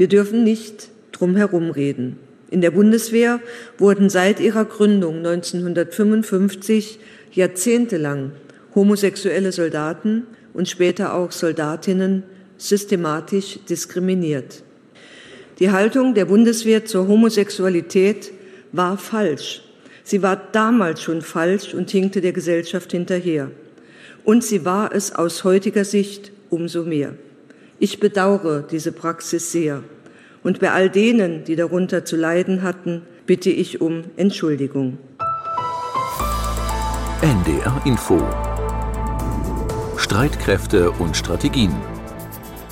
Wir 0.00 0.08
dürfen 0.08 0.44
nicht 0.44 0.88
drum 1.12 1.36
herum 1.36 1.70
reden. 1.70 2.16
In 2.50 2.62
der 2.62 2.70
Bundeswehr 2.70 3.38
wurden 3.76 4.08
seit 4.08 4.40
ihrer 4.40 4.64
Gründung 4.64 5.18
1955 5.18 6.98
jahrzehntelang 7.34 8.32
homosexuelle 8.74 9.52
Soldaten 9.52 10.26
und 10.54 10.70
später 10.70 11.12
auch 11.12 11.32
Soldatinnen 11.32 12.22
systematisch 12.56 13.58
diskriminiert. 13.68 14.62
Die 15.58 15.70
Haltung 15.70 16.14
der 16.14 16.24
Bundeswehr 16.24 16.86
zur 16.86 17.06
Homosexualität 17.06 18.32
war 18.72 18.96
falsch. 18.96 19.60
Sie 20.02 20.22
war 20.22 20.40
damals 20.52 21.02
schon 21.02 21.20
falsch 21.20 21.74
und 21.74 21.90
hinkte 21.90 22.22
der 22.22 22.32
Gesellschaft 22.32 22.92
hinterher. 22.92 23.50
Und 24.24 24.44
sie 24.44 24.64
war 24.64 24.94
es 24.94 25.14
aus 25.14 25.44
heutiger 25.44 25.84
Sicht 25.84 26.32
umso 26.48 26.84
mehr. 26.84 27.12
Ich 27.82 27.98
bedauere 27.98 28.60
diese 28.60 28.92
Praxis 28.92 29.52
sehr. 29.52 29.82
Und 30.42 30.60
bei 30.60 30.70
all 30.70 30.90
denen, 30.90 31.44
die 31.44 31.56
darunter 31.56 32.04
zu 32.04 32.14
leiden 32.14 32.62
hatten, 32.62 33.06
bitte 33.24 33.48
ich 33.48 33.80
um 33.80 34.04
Entschuldigung. 34.18 34.98
NDR 37.22 37.80
Info 37.86 38.20
Streitkräfte 39.96 40.90
und 40.90 41.16
Strategien 41.16 41.74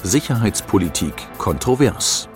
Sicherheitspolitik 0.03 1.15
kontrovers 1.39 2.29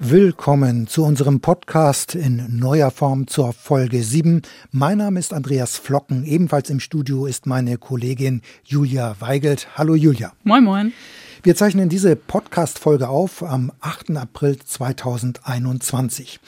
Willkommen 0.00 0.86
zu 0.86 1.04
unserem 1.04 1.40
Podcast 1.40 2.14
in 2.14 2.58
neuer 2.58 2.90
Form 2.90 3.26
zur 3.28 3.52
Folge 3.52 4.02
7. 4.02 4.42
Mein 4.70 4.98
Name 4.98 5.20
ist 5.20 5.32
Andreas 5.32 5.76
Flocken. 5.76 6.24
Ebenfalls 6.24 6.70
im 6.70 6.80
Studio 6.80 7.26
ist 7.26 7.46
meine 7.46 7.76
Kollegin 7.76 8.40
Julia 8.64 9.14
Weigelt. 9.20 9.68
Hallo 9.76 9.94
Julia. 9.94 10.32
Moin, 10.42 10.64
moin. 10.64 10.92
Wir 11.44 11.56
zeichnen 11.56 11.88
diese 11.88 12.14
Podcast-Folge 12.14 13.08
auf 13.08 13.42
am 13.42 13.72
8. 13.80 14.16
April 14.16 14.60
2021. 14.60 16.38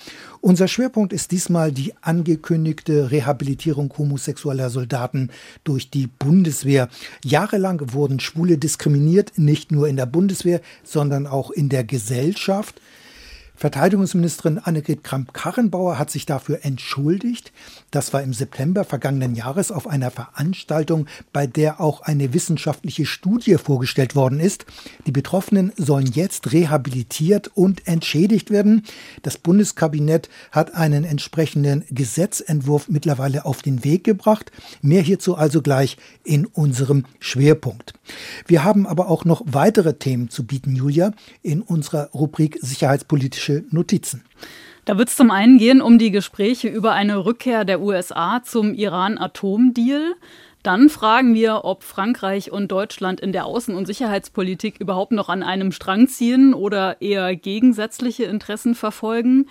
Unser 0.40 0.68
Schwerpunkt 0.68 1.12
ist 1.12 1.32
diesmal 1.32 1.72
die 1.72 1.94
angekündigte 2.00 3.10
Rehabilitierung 3.10 3.92
homosexueller 3.98 4.70
Soldaten 4.70 5.30
durch 5.64 5.90
die 5.90 6.06
Bundeswehr. 6.06 6.88
Jahrelang 7.24 7.92
wurden 7.92 8.20
Schwule 8.20 8.56
diskriminiert, 8.56 9.32
nicht 9.34 9.72
nur 9.72 9.88
in 9.88 9.96
der 9.96 10.06
Bundeswehr, 10.06 10.60
sondern 10.84 11.26
auch 11.26 11.50
in 11.50 11.68
der 11.68 11.82
Gesellschaft. 11.82 12.80
Verteidigungsministerin 13.56 14.58
Annegret 14.58 15.02
Kramp-Karrenbauer 15.02 15.98
hat 15.98 16.10
sich 16.10 16.24
dafür 16.24 16.60
entschuldigt. 16.62 17.52
Das 17.94 18.12
war 18.12 18.22
im 18.22 18.32
September 18.32 18.84
vergangenen 18.84 19.36
Jahres 19.36 19.70
auf 19.70 19.86
einer 19.86 20.10
Veranstaltung, 20.10 21.06
bei 21.32 21.46
der 21.46 21.80
auch 21.80 22.00
eine 22.00 22.34
wissenschaftliche 22.34 23.06
Studie 23.06 23.56
vorgestellt 23.56 24.16
worden 24.16 24.40
ist. 24.40 24.66
Die 25.06 25.12
Betroffenen 25.12 25.72
sollen 25.76 26.06
jetzt 26.06 26.52
rehabilitiert 26.52 27.52
und 27.54 27.86
entschädigt 27.86 28.50
werden. 28.50 28.82
Das 29.22 29.38
Bundeskabinett 29.38 30.28
hat 30.50 30.74
einen 30.74 31.04
entsprechenden 31.04 31.84
Gesetzentwurf 31.88 32.88
mittlerweile 32.88 33.44
auf 33.44 33.62
den 33.62 33.84
Weg 33.84 34.02
gebracht. 34.02 34.50
Mehr 34.82 35.02
hierzu 35.02 35.36
also 35.36 35.62
gleich 35.62 35.96
in 36.24 36.46
unserem 36.46 37.04
Schwerpunkt. 37.20 37.94
Wir 38.48 38.64
haben 38.64 38.88
aber 38.88 39.08
auch 39.08 39.24
noch 39.24 39.42
weitere 39.46 39.94
Themen 39.94 40.30
zu 40.30 40.44
bieten, 40.44 40.74
Julia, 40.74 41.12
in 41.42 41.62
unserer 41.62 42.10
Rubrik 42.12 42.58
Sicherheitspolitische 42.60 43.44
politische 43.44 43.64
Notizen. 43.70 44.22
Da 44.84 44.98
wird 44.98 45.08
es 45.08 45.16
zum 45.16 45.30
einen 45.30 45.56
gehen 45.56 45.80
um 45.80 45.98
die 45.98 46.10
Gespräche 46.10 46.68
über 46.68 46.92
eine 46.92 47.24
Rückkehr 47.24 47.64
der 47.64 47.80
USA 47.80 48.42
zum 48.42 48.74
Iran-Atom-Deal. 48.74 50.14
Dann 50.62 50.90
fragen 50.90 51.34
wir, 51.34 51.64
ob 51.64 51.82
Frankreich 51.82 52.52
und 52.52 52.70
Deutschland 52.70 53.20
in 53.20 53.32
der 53.32 53.44
Außen- 53.44 53.74
und 53.74 53.86
Sicherheitspolitik 53.86 54.80
überhaupt 54.80 55.12
noch 55.12 55.28
an 55.28 55.42
einem 55.42 55.72
Strang 55.72 56.08
ziehen 56.08 56.52
oder 56.52 57.00
eher 57.00 57.34
gegensätzliche 57.34 58.24
Interessen 58.24 58.74
verfolgen. 58.74 59.46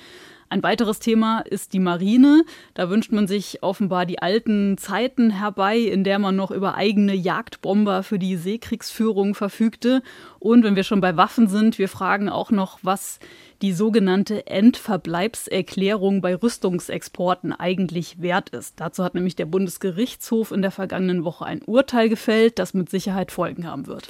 Ein 0.54 0.62
weiteres 0.62 1.00
Thema 1.00 1.40
ist 1.40 1.74
die 1.74 1.80
Marine. 1.80 2.46
Da 2.76 2.88
wünscht 2.88 3.12
man 3.12 3.26
sich 3.26 3.64
offenbar 3.64 4.06
die 4.06 4.20
alten 4.20 4.78
Zeiten 4.78 5.32
herbei, 5.32 5.80
in 5.80 6.04
der 6.04 6.20
man 6.20 6.36
noch 6.36 6.52
über 6.52 6.76
eigene 6.76 7.16
Jagdbomber 7.16 8.04
für 8.04 8.20
die 8.20 8.36
Seekriegsführung 8.36 9.34
verfügte. 9.34 10.04
Und 10.38 10.64
wenn 10.64 10.76
wir 10.76 10.84
schon 10.84 11.02
bei 11.02 11.18
Waffen 11.18 11.48
sind, 11.48 11.80
wir 11.80 11.90
fragen 11.90 12.30
auch 12.30 12.52
noch, 12.52 12.78
was 12.84 13.18
die 13.64 13.74
sogenannte 13.74 14.46
Endverbleibserklärung 14.46 16.22
bei 16.22 16.36
Rüstungsexporten 16.36 17.52
eigentlich 17.52 18.22
wert 18.22 18.50
ist. 18.50 18.80
Dazu 18.80 19.04
hat 19.04 19.16
nämlich 19.16 19.36
der 19.36 19.48
Bundesgerichtshof 19.48 20.52
in 20.52 20.62
der 20.62 20.70
vergangenen 20.70 21.24
Woche 21.24 21.48
ein 21.48 21.64
Urteil 21.64 22.10
gefällt, 22.10 22.60
das 22.60 22.76
mit 22.76 22.92
Sicherheit 22.92 23.32
Folgen 23.32 23.66
haben 23.66 23.88
wird. 23.88 24.08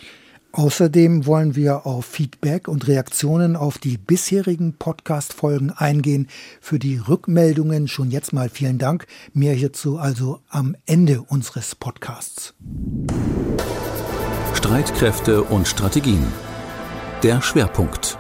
Außerdem 0.56 1.26
wollen 1.26 1.56
wir 1.56 1.88
auf 1.88 2.06
Feedback 2.06 2.68
und 2.68 2.88
Reaktionen 2.88 3.56
auf 3.56 3.80
die 3.80 3.98
bisherigen 3.98 4.76
Podcast-Folgen 4.78 5.72
eingehen. 5.72 6.28
Für 6.62 6.78
die 6.78 6.98
Rückmeldungen 6.98 7.88
schon 7.88 8.12
jetzt 8.12 8.34
mal 8.34 8.50
vielen 8.50 8.78
Dank. 8.78 9.08
Mehr 9.34 9.56
hierzu 9.56 9.98
also 9.98 10.42
am 10.50 10.76
Ende 10.86 11.24
unseres 11.24 11.74
Podcasts. 11.74 12.54
Streitkräfte 14.54 15.42
und 15.42 15.68
Strategien. 15.68 16.28
Der 17.24 17.42
Schwerpunkt. 17.42 18.20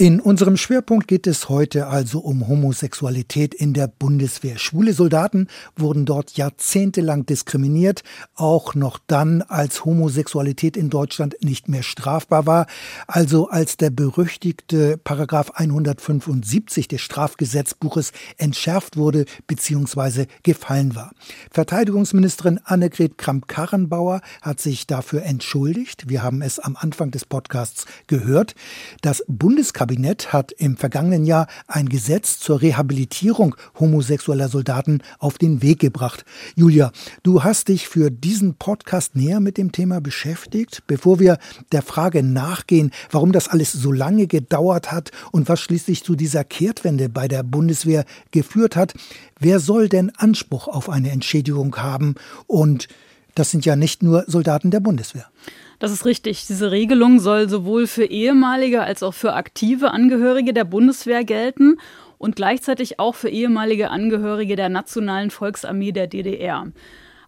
In 0.00 0.20
unserem 0.20 0.56
Schwerpunkt 0.56 1.08
geht 1.08 1.26
es 1.26 1.48
heute 1.48 1.88
also 1.88 2.20
um 2.20 2.46
Homosexualität 2.46 3.52
in 3.52 3.74
der 3.74 3.88
Bundeswehr. 3.88 4.56
Schwule 4.56 4.92
Soldaten 4.92 5.48
wurden 5.74 6.06
dort 6.06 6.36
jahrzehntelang 6.36 7.26
diskriminiert, 7.26 8.04
auch 8.36 8.76
noch 8.76 9.00
dann, 9.08 9.42
als 9.42 9.84
Homosexualität 9.84 10.76
in 10.76 10.88
Deutschland 10.88 11.34
nicht 11.40 11.68
mehr 11.68 11.82
strafbar 11.82 12.46
war, 12.46 12.68
also 13.08 13.48
als 13.48 13.76
der 13.76 13.90
berüchtigte 13.90 14.98
Paragraph 14.98 15.50
175 15.56 16.86
des 16.86 17.00
Strafgesetzbuches 17.00 18.12
entschärft 18.36 18.96
wurde 18.96 19.24
bzw. 19.48 20.26
gefallen 20.44 20.94
war. 20.94 21.10
Verteidigungsministerin 21.50 22.60
Annegret 22.62 23.18
Kramp-Karrenbauer 23.18 24.20
hat 24.42 24.60
sich 24.60 24.86
dafür 24.86 25.24
entschuldigt. 25.24 26.08
Wir 26.08 26.22
haben 26.22 26.40
es 26.40 26.60
am 26.60 26.76
Anfang 26.76 27.10
des 27.10 27.24
Podcasts 27.24 27.84
gehört. 28.06 28.54
Das 29.02 29.24
Bundeskabinett 29.26 29.87
Kabinett 29.88 30.34
hat 30.34 30.52
im 30.52 30.76
vergangenen 30.76 31.24
Jahr 31.24 31.46
ein 31.66 31.88
Gesetz 31.88 32.38
zur 32.38 32.60
Rehabilitierung 32.60 33.56
homosexueller 33.80 34.50
Soldaten 34.50 35.00
auf 35.18 35.38
den 35.38 35.62
Weg 35.62 35.78
gebracht. 35.78 36.26
Julia, 36.56 36.92
du 37.22 37.42
hast 37.42 37.68
dich 37.68 37.88
für 37.88 38.10
diesen 38.10 38.56
Podcast 38.56 39.16
näher 39.16 39.40
mit 39.40 39.56
dem 39.56 39.72
Thema 39.72 40.02
beschäftigt. 40.02 40.82
Bevor 40.86 41.20
wir 41.20 41.38
der 41.72 41.80
Frage 41.80 42.22
nachgehen, 42.22 42.90
warum 43.10 43.32
das 43.32 43.48
alles 43.48 43.72
so 43.72 43.90
lange 43.90 44.26
gedauert 44.26 44.92
hat 44.92 45.10
und 45.32 45.48
was 45.48 45.60
schließlich 45.60 46.04
zu 46.04 46.16
dieser 46.16 46.44
Kehrtwende 46.44 47.08
bei 47.08 47.26
der 47.26 47.42
Bundeswehr 47.42 48.04
geführt 48.30 48.76
hat, 48.76 48.92
wer 49.40 49.58
soll 49.58 49.88
denn 49.88 50.12
Anspruch 50.18 50.68
auf 50.68 50.90
eine 50.90 51.12
Entschädigung 51.12 51.74
haben? 51.78 52.16
Und 52.46 52.88
das 53.34 53.50
sind 53.50 53.64
ja 53.64 53.74
nicht 53.74 54.02
nur 54.02 54.24
Soldaten 54.26 54.70
der 54.70 54.80
Bundeswehr. 54.80 55.30
Das 55.78 55.92
ist 55.92 56.04
richtig. 56.04 56.46
Diese 56.46 56.70
Regelung 56.70 57.20
soll 57.20 57.48
sowohl 57.48 57.86
für 57.86 58.04
ehemalige 58.04 58.82
als 58.82 59.02
auch 59.02 59.14
für 59.14 59.34
aktive 59.34 59.92
Angehörige 59.92 60.52
der 60.52 60.64
Bundeswehr 60.64 61.24
gelten 61.24 61.78
und 62.18 62.34
gleichzeitig 62.34 62.98
auch 62.98 63.14
für 63.14 63.28
ehemalige 63.28 63.90
Angehörige 63.90 64.56
der 64.56 64.68
Nationalen 64.68 65.30
Volksarmee 65.30 65.92
der 65.92 66.08
DDR. 66.08 66.66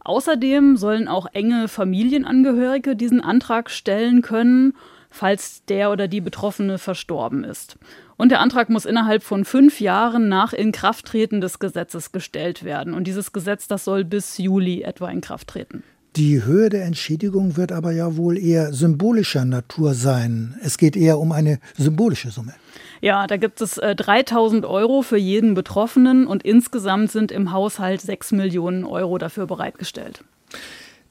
Außerdem 0.02 0.76
sollen 0.76 1.06
auch 1.06 1.26
enge 1.32 1.68
Familienangehörige 1.68 2.96
diesen 2.96 3.20
Antrag 3.20 3.70
stellen 3.70 4.22
können, 4.22 4.74
falls 5.10 5.64
der 5.66 5.92
oder 5.92 6.08
die 6.08 6.20
Betroffene 6.20 6.78
verstorben 6.78 7.44
ist. 7.44 7.76
Und 8.16 8.30
der 8.30 8.40
Antrag 8.40 8.68
muss 8.68 8.84
innerhalb 8.84 9.22
von 9.22 9.44
fünf 9.44 9.80
Jahren 9.80 10.28
nach 10.28 10.52
Inkrafttreten 10.52 11.40
des 11.40 11.58
Gesetzes 11.58 12.12
gestellt 12.12 12.64
werden. 12.64 12.94
Und 12.94 13.04
dieses 13.04 13.32
Gesetz, 13.32 13.68
das 13.68 13.84
soll 13.84 14.04
bis 14.04 14.38
Juli 14.38 14.82
etwa 14.82 15.08
in 15.08 15.20
Kraft 15.20 15.48
treten. 15.48 15.84
Die 16.16 16.44
Höhe 16.44 16.70
der 16.70 16.84
Entschädigung 16.84 17.56
wird 17.56 17.70
aber 17.70 17.92
ja 17.92 18.16
wohl 18.16 18.36
eher 18.36 18.72
symbolischer 18.72 19.44
Natur 19.44 19.94
sein. 19.94 20.58
Es 20.60 20.76
geht 20.76 20.96
eher 20.96 21.20
um 21.20 21.30
eine 21.30 21.60
symbolische 21.78 22.30
Summe. 22.30 22.52
Ja, 23.00 23.28
da 23.28 23.36
gibt 23.36 23.60
es 23.60 23.78
äh, 23.78 23.94
3000 23.94 24.66
Euro 24.66 25.02
für 25.02 25.16
jeden 25.16 25.54
Betroffenen 25.54 26.26
und 26.26 26.42
insgesamt 26.42 27.12
sind 27.12 27.30
im 27.30 27.52
Haushalt 27.52 28.00
6 28.00 28.32
Millionen 28.32 28.84
Euro 28.84 29.18
dafür 29.18 29.46
bereitgestellt. 29.46 30.24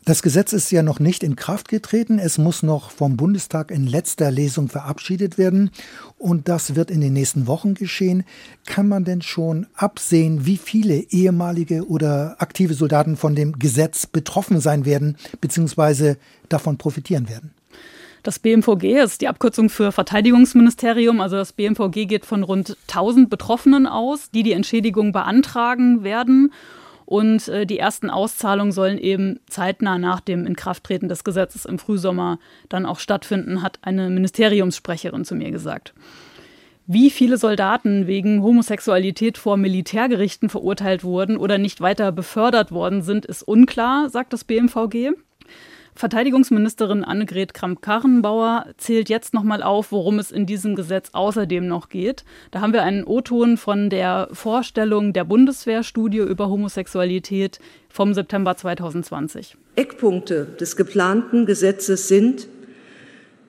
Das 0.05 0.23
Gesetz 0.23 0.53
ist 0.53 0.71
ja 0.71 0.81
noch 0.81 0.99
nicht 0.99 1.23
in 1.23 1.35
Kraft 1.35 1.67
getreten. 1.67 2.19
Es 2.19 2.37
muss 2.37 2.63
noch 2.63 2.89
vom 2.89 3.15
Bundestag 3.15 3.69
in 3.69 3.85
letzter 3.85 4.31
Lesung 4.31 4.67
verabschiedet 4.67 5.37
werden. 5.37 5.69
Und 6.17 6.47
das 6.47 6.75
wird 6.75 6.89
in 6.89 7.01
den 7.01 7.13
nächsten 7.13 7.47
Wochen 7.47 7.75
geschehen. 7.75 8.23
Kann 8.65 8.87
man 8.87 9.03
denn 9.03 9.21
schon 9.21 9.67
absehen, 9.75 10.45
wie 10.45 10.57
viele 10.57 10.95
ehemalige 11.11 11.87
oder 11.87 12.37
aktive 12.39 12.73
Soldaten 12.73 13.17
von 13.17 13.35
dem 13.35 13.59
Gesetz 13.59 14.07
betroffen 14.07 14.61
sein 14.61 14.85
werden, 14.85 15.17
beziehungsweise 15.41 16.17
davon 16.47 16.77
profitieren 16.77 17.29
werden? 17.29 17.51
Das 18.23 18.39
BMVG 18.39 19.01
ist 19.01 19.21
die 19.21 19.27
Abkürzung 19.27 19.69
für 19.69 19.91
Verteidigungsministerium. 19.91 21.21
Also 21.21 21.37
das 21.37 21.53
BMVG 21.53 22.05
geht 22.05 22.25
von 22.25 22.43
rund 22.43 22.77
1000 22.87 23.29
Betroffenen 23.29 23.87
aus, 23.87 24.29
die 24.31 24.43
die 24.43 24.53
Entschädigung 24.53 25.11
beantragen 25.11 26.03
werden. 26.03 26.51
Und 27.09 27.47
äh, 27.47 27.65
die 27.65 27.79
ersten 27.79 28.11
Auszahlungen 28.11 28.71
sollen 28.71 28.99
eben 28.99 29.39
zeitnah 29.49 29.97
nach 29.97 30.19
dem 30.19 30.45
Inkrafttreten 30.45 31.09
des 31.09 31.23
Gesetzes 31.23 31.65
im 31.65 31.79
Frühsommer 31.79 32.37
dann 32.69 32.85
auch 32.85 32.99
stattfinden, 32.99 33.63
hat 33.63 33.79
eine 33.81 34.11
Ministeriumssprecherin 34.11 35.25
zu 35.25 35.33
mir 35.33 35.49
gesagt. 35.49 35.95
Wie 36.85 37.09
viele 37.09 37.39
Soldaten 37.39 38.05
wegen 38.05 38.43
Homosexualität 38.43 39.39
vor 39.39 39.57
Militärgerichten 39.57 40.49
verurteilt 40.49 41.03
wurden 41.03 41.37
oder 41.37 41.57
nicht 41.57 41.81
weiter 41.81 42.11
befördert 42.11 42.71
worden 42.71 43.01
sind, 43.01 43.25
ist 43.25 43.41
unklar, 43.41 44.11
sagt 44.11 44.31
das 44.31 44.43
BMVG. 44.43 45.13
Verteidigungsministerin 45.99 47.03
Annegret 47.03 47.53
Kramp-Karrenbauer 47.53 48.67
zählt 48.77 49.09
jetzt 49.09 49.33
nochmal 49.33 49.61
auf, 49.61 49.91
worum 49.91 50.17
es 50.17 50.31
in 50.31 50.45
diesem 50.45 50.75
Gesetz 50.75 51.09
außerdem 51.11 51.67
noch 51.67 51.89
geht. 51.89 52.23
Da 52.51 52.61
haben 52.61 52.71
wir 52.71 52.83
einen 52.83 53.03
O-Ton 53.03 53.57
von 53.57 53.89
der 53.89 54.29
Vorstellung 54.31 55.11
der 55.11 55.25
Bundeswehrstudie 55.25 56.19
über 56.19 56.47
Homosexualität 56.47 57.59
vom 57.89 58.13
September 58.13 58.55
2020. 58.55 59.57
Eckpunkte 59.75 60.47
des 60.57 60.77
geplanten 60.77 61.45
Gesetzes 61.45 62.07
sind 62.07 62.47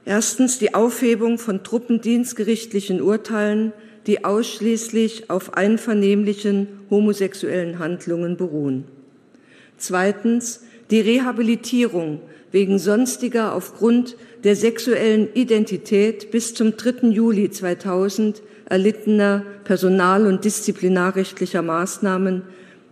erstens 0.05 0.59
die 0.59 0.75
Aufhebung 0.75 1.39
von 1.39 1.63
truppendienstgerichtlichen 1.63 3.01
Urteilen, 3.01 3.73
die 4.09 4.25
ausschließlich 4.25 5.31
auf 5.31 5.55
einvernehmlichen 5.55 6.67
homosexuellen 6.91 7.79
Handlungen 7.79 8.37
beruhen. 8.37 8.87
Zweitens 9.77 10.65
die 10.91 11.01
Rehabilitierung 11.01 12.21
wegen 12.53 12.79
sonstiger 12.79 13.55
aufgrund 13.55 14.17
der 14.45 14.57
sexuellen 14.57 15.29
Identität 15.35 16.31
bis 16.31 16.55
zum 16.55 16.77
3. 16.77 17.09
Juli 17.09 17.51
2000 17.51 18.43
erlittener 18.67 19.45
personal- 19.65 20.27
und 20.27 20.45
disziplinarrechtlicher 20.45 21.63
Maßnahmen, 21.63 22.43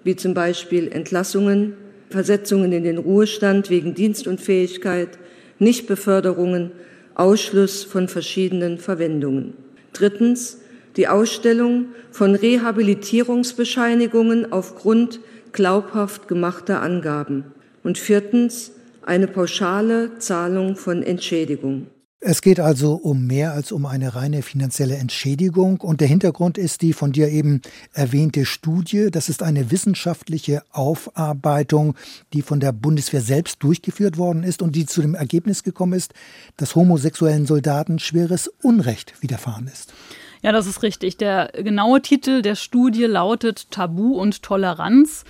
wie 0.04 0.16
zum 0.16 0.32
Beispiel 0.34 0.88
Entlassungen, 0.88 1.74
Versetzungen 2.10 2.72
in 2.72 2.84
den 2.84 2.98
Ruhestand 2.98 3.70
wegen 3.70 3.94
Dienstunfähigkeit, 3.94 5.18
Nichtbeförderungen, 5.58 6.72
Ausschluss 7.14 7.84
von 7.84 8.08
verschiedenen 8.08 8.76
Verwendungen. 8.78 9.54
Drittens 9.92 10.58
die 10.96 11.08
Ausstellung 11.08 11.86
von 12.10 12.34
Rehabilitierungsbescheinigungen 12.34 14.52
aufgrund 14.52 15.20
glaubhaft 15.52 16.28
gemachter 16.28 16.82
Angaben. 16.82 17.44
Und 17.82 17.96
viertens 17.98 18.72
eine 19.08 19.26
pauschale 19.26 20.18
Zahlung 20.18 20.76
von 20.76 21.02
Entschädigung. 21.02 21.86
Es 22.20 22.42
geht 22.42 22.58
also 22.58 22.94
um 22.94 23.28
mehr 23.28 23.52
als 23.52 23.70
um 23.70 23.86
eine 23.86 24.16
reine 24.16 24.42
finanzielle 24.42 24.96
Entschädigung. 24.96 25.80
Und 25.80 26.00
der 26.00 26.08
Hintergrund 26.08 26.58
ist 26.58 26.82
die 26.82 26.92
von 26.92 27.12
dir 27.12 27.28
eben 27.28 27.62
erwähnte 27.94 28.44
Studie. 28.44 29.08
Das 29.10 29.28
ist 29.28 29.42
eine 29.42 29.70
wissenschaftliche 29.70 30.62
Aufarbeitung, 30.72 31.94
die 32.32 32.42
von 32.42 32.58
der 32.58 32.72
Bundeswehr 32.72 33.20
selbst 33.20 33.62
durchgeführt 33.62 34.18
worden 34.18 34.42
ist 34.42 34.62
und 34.62 34.74
die 34.74 34.84
zu 34.84 35.00
dem 35.00 35.14
Ergebnis 35.14 35.62
gekommen 35.62 35.92
ist, 35.92 36.12
dass 36.56 36.74
homosexuellen 36.74 37.46
Soldaten 37.46 38.00
schweres 38.00 38.48
Unrecht 38.62 39.22
widerfahren 39.22 39.68
ist. 39.68 39.94
Ja, 40.42 40.50
das 40.50 40.66
ist 40.66 40.82
richtig. 40.82 41.18
Der 41.18 41.52
genaue 41.54 42.02
Titel 42.02 42.42
der 42.42 42.56
Studie 42.56 43.04
lautet 43.04 43.70
Tabu 43.70 44.18
und 44.20 44.42
Toleranz 44.42 45.24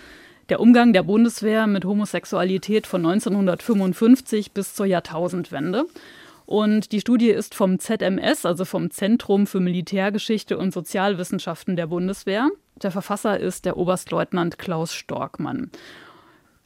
der 0.48 0.60
Umgang 0.60 0.92
der 0.92 1.02
Bundeswehr 1.02 1.66
mit 1.66 1.84
Homosexualität 1.84 2.86
von 2.86 3.04
1955 3.04 4.52
bis 4.52 4.74
zur 4.74 4.86
Jahrtausendwende. 4.86 5.84
Und 6.46 6.92
die 6.92 7.00
Studie 7.00 7.28
ist 7.28 7.54
vom 7.54 7.78
ZMS, 7.78 8.46
also 8.46 8.64
vom 8.64 8.90
Zentrum 8.90 9.46
für 9.46 9.60
Militärgeschichte 9.60 10.56
und 10.56 10.72
Sozialwissenschaften 10.72 11.76
der 11.76 11.88
Bundeswehr. 11.88 12.48
Der 12.82 12.90
Verfasser 12.90 13.38
ist 13.38 13.66
der 13.66 13.76
Oberstleutnant 13.76 14.58
Klaus 14.58 14.94
Storkmann. 14.94 15.70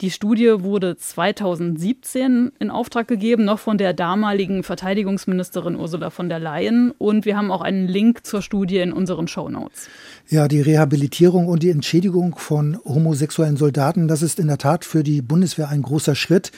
Die 0.03 0.11
Studie 0.11 0.55
wurde 0.57 0.97
2017 0.97 2.51
in 2.59 2.69
Auftrag 2.69 3.07
gegeben, 3.07 3.45
noch 3.45 3.59
von 3.59 3.77
der 3.77 3.93
damaligen 3.93 4.61
Verteidigungsministerin 4.61 5.77
Ursula 5.77 6.09
von 6.09 6.27
der 6.27 6.39
Leyen. 6.39 6.91
Und 6.97 7.23
wir 7.23 7.37
haben 7.37 7.49
auch 7.49 7.61
einen 7.61 7.87
Link 7.87 8.25
zur 8.25 8.41
Studie 8.41 8.79
in 8.79 8.91
unseren 8.91 9.29
Show 9.29 9.47
Notes. 9.47 9.87
Ja, 10.27 10.49
die 10.49 10.59
Rehabilitierung 10.59 11.47
und 11.47 11.63
die 11.63 11.69
Entschädigung 11.69 12.35
von 12.35 12.77
homosexuellen 12.83 13.55
Soldaten, 13.55 14.09
das 14.09 14.23
ist 14.23 14.39
in 14.41 14.47
der 14.47 14.57
Tat 14.57 14.83
für 14.83 15.03
die 15.03 15.21
Bundeswehr 15.21 15.69
ein 15.69 15.83
großer 15.83 16.15
Schritt 16.15 16.51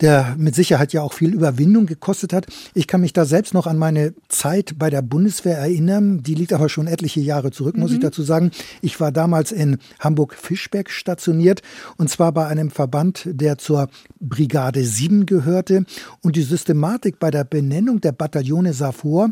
der 0.00 0.34
mit 0.38 0.54
Sicherheit 0.54 0.92
ja 0.92 1.02
auch 1.02 1.12
viel 1.12 1.32
Überwindung 1.32 1.86
gekostet 1.86 2.32
hat. 2.32 2.46
Ich 2.74 2.86
kann 2.86 3.00
mich 3.00 3.12
da 3.12 3.24
selbst 3.24 3.54
noch 3.54 3.66
an 3.66 3.78
meine 3.78 4.14
Zeit 4.28 4.74
bei 4.78 4.90
der 4.90 5.02
Bundeswehr 5.02 5.58
erinnern. 5.58 6.22
Die 6.22 6.34
liegt 6.34 6.52
aber 6.52 6.68
schon 6.68 6.86
etliche 6.86 7.20
Jahre 7.20 7.50
zurück, 7.50 7.76
muss 7.76 7.90
mhm. 7.90 7.96
ich 7.96 8.02
dazu 8.02 8.22
sagen. 8.22 8.50
Ich 8.82 9.00
war 9.00 9.12
damals 9.12 9.52
in 9.52 9.78
Hamburg-Fischbeck 10.00 10.90
stationiert 10.90 11.62
und 11.96 12.10
zwar 12.10 12.32
bei 12.32 12.46
einem 12.46 12.70
Verband, 12.70 13.26
der 13.26 13.58
zur 13.58 13.88
Brigade 14.20 14.84
7 14.84 15.26
gehörte. 15.26 15.84
Und 16.22 16.36
die 16.36 16.42
Systematik 16.42 17.18
bei 17.18 17.30
der 17.30 17.44
Benennung 17.44 18.00
der 18.00 18.12
Bataillone 18.12 18.72
sah 18.72 18.92
vor, 18.92 19.30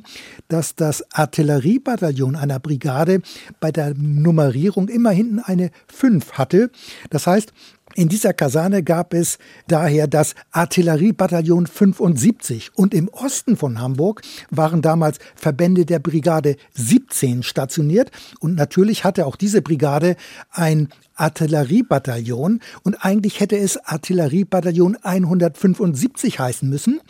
dass 0.48 0.74
das 0.74 1.04
Artilleriebataillon 1.12 2.36
einer 2.36 2.58
Brigade 2.58 3.20
bei 3.60 3.70
der 3.70 3.94
Nummerierung 3.94 4.88
immer 4.88 5.10
hinten 5.10 5.38
eine 5.38 5.70
5 5.88 6.32
hatte. 6.32 6.70
Das 7.10 7.26
heißt, 7.26 7.52
in 7.94 8.08
dieser 8.08 8.32
Kaserne 8.32 8.82
gab 8.82 9.14
es 9.14 9.38
daher 9.68 10.08
das 10.08 10.34
Artilleriebataillon 10.50 11.66
75 11.66 12.72
und 12.74 12.92
im 12.92 13.08
Osten 13.08 13.56
von 13.56 13.80
Hamburg 13.80 14.22
waren 14.50 14.82
damals 14.82 15.18
Verbände 15.36 15.86
der 15.86 16.00
Brigade 16.00 16.56
17 16.74 17.42
stationiert. 17.44 18.10
Und 18.40 18.56
natürlich 18.56 19.04
hatte 19.04 19.26
auch 19.26 19.36
diese 19.36 19.62
Brigade 19.62 20.16
ein 20.50 20.88
Artilleriebataillon 21.14 22.60
und 22.82 23.04
eigentlich 23.04 23.40
hätte 23.40 23.56
es 23.56 23.76
Artilleriebataillon 23.76 24.96
175 25.02 26.38
heißen 26.38 26.68
müssen. 26.68 27.00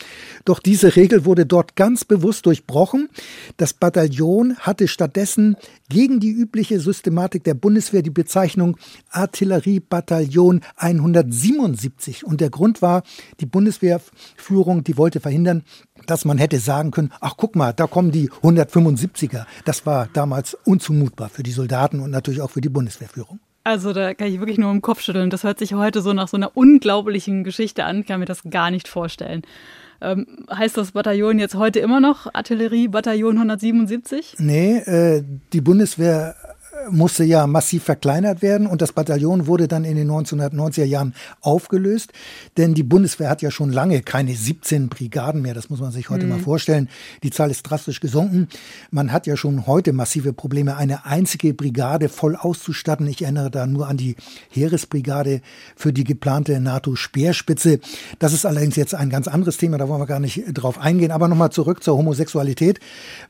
Doch 0.44 0.58
diese 0.58 0.96
Regel 0.96 1.24
wurde 1.24 1.46
dort 1.46 1.76
ganz 1.76 2.04
bewusst 2.04 2.46
durchbrochen. 2.46 3.08
Das 3.56 3.72
Bataillon 3.72 4.56
hatte 4.58 4.88
stattdessen 4.88 5.56
gegen 5.88 6.20
die 6.20 6.30
übliche 6.30 6.80
Systematik 6.80 7.44
der 7.44 7.54
Bundeswehr 7.54 8.02
die 8.02 8.10
Bezeichnung 8.10 8.76
Artilleriebataillon 9.10 10.60
177 10.76 12.24
und 12.24 12.40
der 12.40 12.50
Grund 12.50 12.82
war, 12.82 13.02
die 13.40 13.46
Bundeswehrführung, 13.46 14.84
die 14.84 14.96
wollte 14.96 15.20
verhindern, 15.20 15.62
dass 16.06 16.24
man 16.24 16.38
hätte 16.38 16.58
sagen 16.58 16.90
können, 16.90 17.12
ach 17.20 17.34
guck 17.36 17.56
mal, 17.56 17.72
da 17.72 17.86
kommen 17.86 18.10
die 18.10 18.30
175er. 18.30 19.46
Das 19.64 19.86
war 19.86 20.08
damals 20.12 20.54
unzumutbar 20.64 21.28
für 21.28 21.42
die 21.42 21.52
Soldaten 21.52 22.00
und 22.00 22.10
natürlich 22.10 22.40
auch 22.40 22.50
für 22.50 22.60
die 22.60 22.68
Bundeswehrführung. 22.68 23.40
Also 23.64 23.94
da 23.94 24.12
kann 24.12 24.28
ich 24.28 24.40
wirklich 24.40 24.58
nur 24.58 24.70
im 24.70 24.82
Kopf 24.82 25.00
schütteln. 25.00 25.30
Das 25.30 25.42
hört 25.42 25.58
sich 25.58 25.72
heute 25.72 26.02
so 26.02 26.12
nach 26.12 26.28
so 26.28 26.36
einer 26.36 26.54
unglaublichen 26.54 27.44
Geschichte 27.44 27.84
an. 27.84 28.04
Kann 28.04 28.20
mir 28.20 28.26
das 28.26 28.42
gar 28.50 28.70
nicht 28.70 28.88
vorstellen. 28.88 29.42
Ähm, 30.02 30.26
heißt 30.54 30.76
das 30.76 30.92
Bataillon 30.92 31.38
jetzt 31.38 31.54
heute 31.54 31.80
immer 31.80 31.98
noch 31.98 32.32
Artillerie-Bataillon 32.34 33.36
177? 33.36 34.36
Nee, 34.38 34.76
äh, 34.78 35.24
die 35.54 35.62
Bundeswehr 35.62 36.36
musste 36.90 37.24
ja 37.24 37.46
massiv 37.46 37.84
verkleinert 37.84 38.42
werden 38.42 38.66
und 38.66 38.82
das 38.82 38.92
Bataillon 38.92 39.46
wurde 39.46 39.68
dann 39.68 39.84
in 39.84 39.96
den 39.96 40.10
1990er 40.10 40.84
Jahren 40.84 41.14
aufgelöst, 41.40 42.12
denn 42.56 42.74
die 42.74 42.82
Bundeswehr 42.82 43.28
hat 43.28 43.42
ja 43.42 43.50
schon 43.50 43.72
lange 43.72 44.02
keine 44.02 44.34
17 44.34 44.88
Brigaden 44.88 45.42
mehr, 45.42 45.54
das 45.54 45.70
muss 45.70 45.80
man 45.80 45.92
sich 45.92 46.10
heute 46.10 46.24
mhm. 46.24 46.30
mal 46.30 46.38
vorstellen. 46.38 46.88
Die 47.22 47.30
Zahl 47.30 47.50
ist 47.50 47.62
drastisch 47.62 48.00
gesunken. 48.00 48.48
Man 48.90 49.12
hat 49.12 49.26
ja 49.26 49.36
schon 49.36 49.66
heute 49.66 49.92
massive 49.92 50.32
Probleme, 50.32 50.76
eine 50.76 51.06
einzige 51.06 51.54
Brigade 51.54 52.08
voll 52.08 52.36
auszustatten. 52.36 53.06
Ich 53.06 53.22
erinnere 53.22 53.50
da 53.50 53.66
nur 53.66 53.88
an 53.88 53.96
die 53.96 54.16
Heeresbrigade 54.50 55.40
für 55.76 55.92
die 55.92 56.04
geplante 56.04 56.60
NATO-Speerspitze. 56.60 57.80
Das 58.18 58.32
ist 58.32 58.46
allerdings 58.46 58.76
jetzt 58.76 58.94
ein 58.94 59.10
ganz 59.10 59.28
anderes 59.28 59.56
Thema, 59.56 59.78
da 59.78 59.88
wollen 59.88 60.00
wir 60.00 60.06
gar 60.06 60.20
nicht 60.20 60.44
drauf 60.52 60.78
eingehen. 60.78 61.10
Aber 61.10 61.28
nochmal 61.28 61.50
zurück 61.50 61.82
zur 61.82 61.96
Homosexualität. 61.96 62.80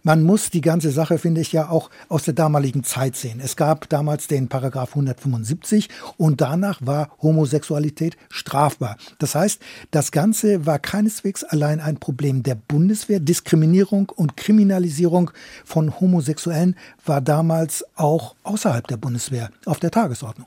Man 0.03 0.23
muss 0.23 0.51
die 0.51 0.61
ganze 0.61 0.91
Sache, 0.91 1.19
finde 1.19 1.41
ich, 1.41 1.53
ja 1.53 1.69
auch 1.69 1.91
aus 2.09 2.25
der 2.25 2.35
damaligen 2.35 2.85
Zeit 2.85 3.17
sehen. 3.17 3.34
Es 3.41 3.57
gab 3.57 3.89
damals 3.89 4.27
den 4.27 4.49
Paragraph 4.49 4.91
175 4.91 5.89
und 6.17 6.41
danach 6.41 6.81
war 6.85 7.11
Homosexualität 7.23 8.17
strafbar. 8.29 8.97
Das 9.19 9.35
heißt, 9.35 9.61
das 9.91 10.13
Ganze 10.13 10.67
war 10.67 10.79
keineswegs 10.79 11.45
allein 11.45 11.81
ein 11.81 11.99
Problem 11.99 12.43
der 12.43 12.55
Bundeswehr. 12.55 13.21
Diskriminierung 13.21 14.11
und 14.11 14.37
Kriminalisierung 14.37 15.31
von 15.65 16.01
Homosexuellen 16.01 16.77
war 17.05 17.21
damals 17.21 17.85
auch 17.97 18.35
außerhalb 18.43 18.87
der 18.87 18.97
Bundeswehr 18.97 19.51
auf 19.67 19.81
der 19.81 19.91
Tagesordnung. 19.91 20.47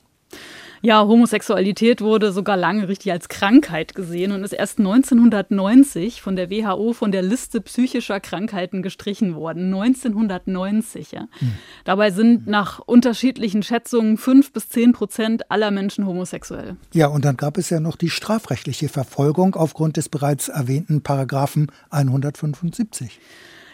Ja, 0.81 1.05
Homosexualität 1.05 2.01
wurde 2.01 2.31
sogar 2.31 2.57
lange 2.57 2.87
richtig 2.87 3.11
als 3.11 3.29
Krankheit 3.29 3.95
gesehen 3.95 4.31
und 4.31 4.43
ist 4.43 4.53
erst 4.53 4.79
1990 4.79 6.21
von 6.21 6.35
der 6.35 6.49
WHO 6.49 6.93
von 6.93 7.11
der 7.11 7.21
Liste 7.21 7.61
psychischer 7.61 8.19
Krankheiten 8.19 8.81
gestrichen 8.81 9.35
worden. 9.35 9.73
1990, 9.73 11.11
ja. 11.11 11.27
Hm. 11.39 11.53
Dabei 11.83 12.11
sind 12.11 12.47
nach 12.47 12.79
unterschiedlichen 12.79 13.63
Schätzungen 13.63 14.17
fünf 14.17 14.53
bis 14.53 14.69
zehn 14.69 14.93
Prozent 14.93 15.49
aller 15.51 15.71
Menschen 15.71 16.05
homosexuell. 16.05 16.75
Ja, 16.93 17.07
und 17.07 17.25
dann 17.25 17.37
gab 17.37 17.57
es 17.57 17.69
ja 17.69 17.79
noch 17.79 17.95
die 17.95 18.09
strafrechtliche 18.09 18.89
Verfolgung 18.89 19.55
aufgrund 19.55 19.97
des 19.97 20.09
bereits 20.09 20.49
erwähnten 20.49 21.01
Paragraphen 21.01 21.71
175. 21.89 23.19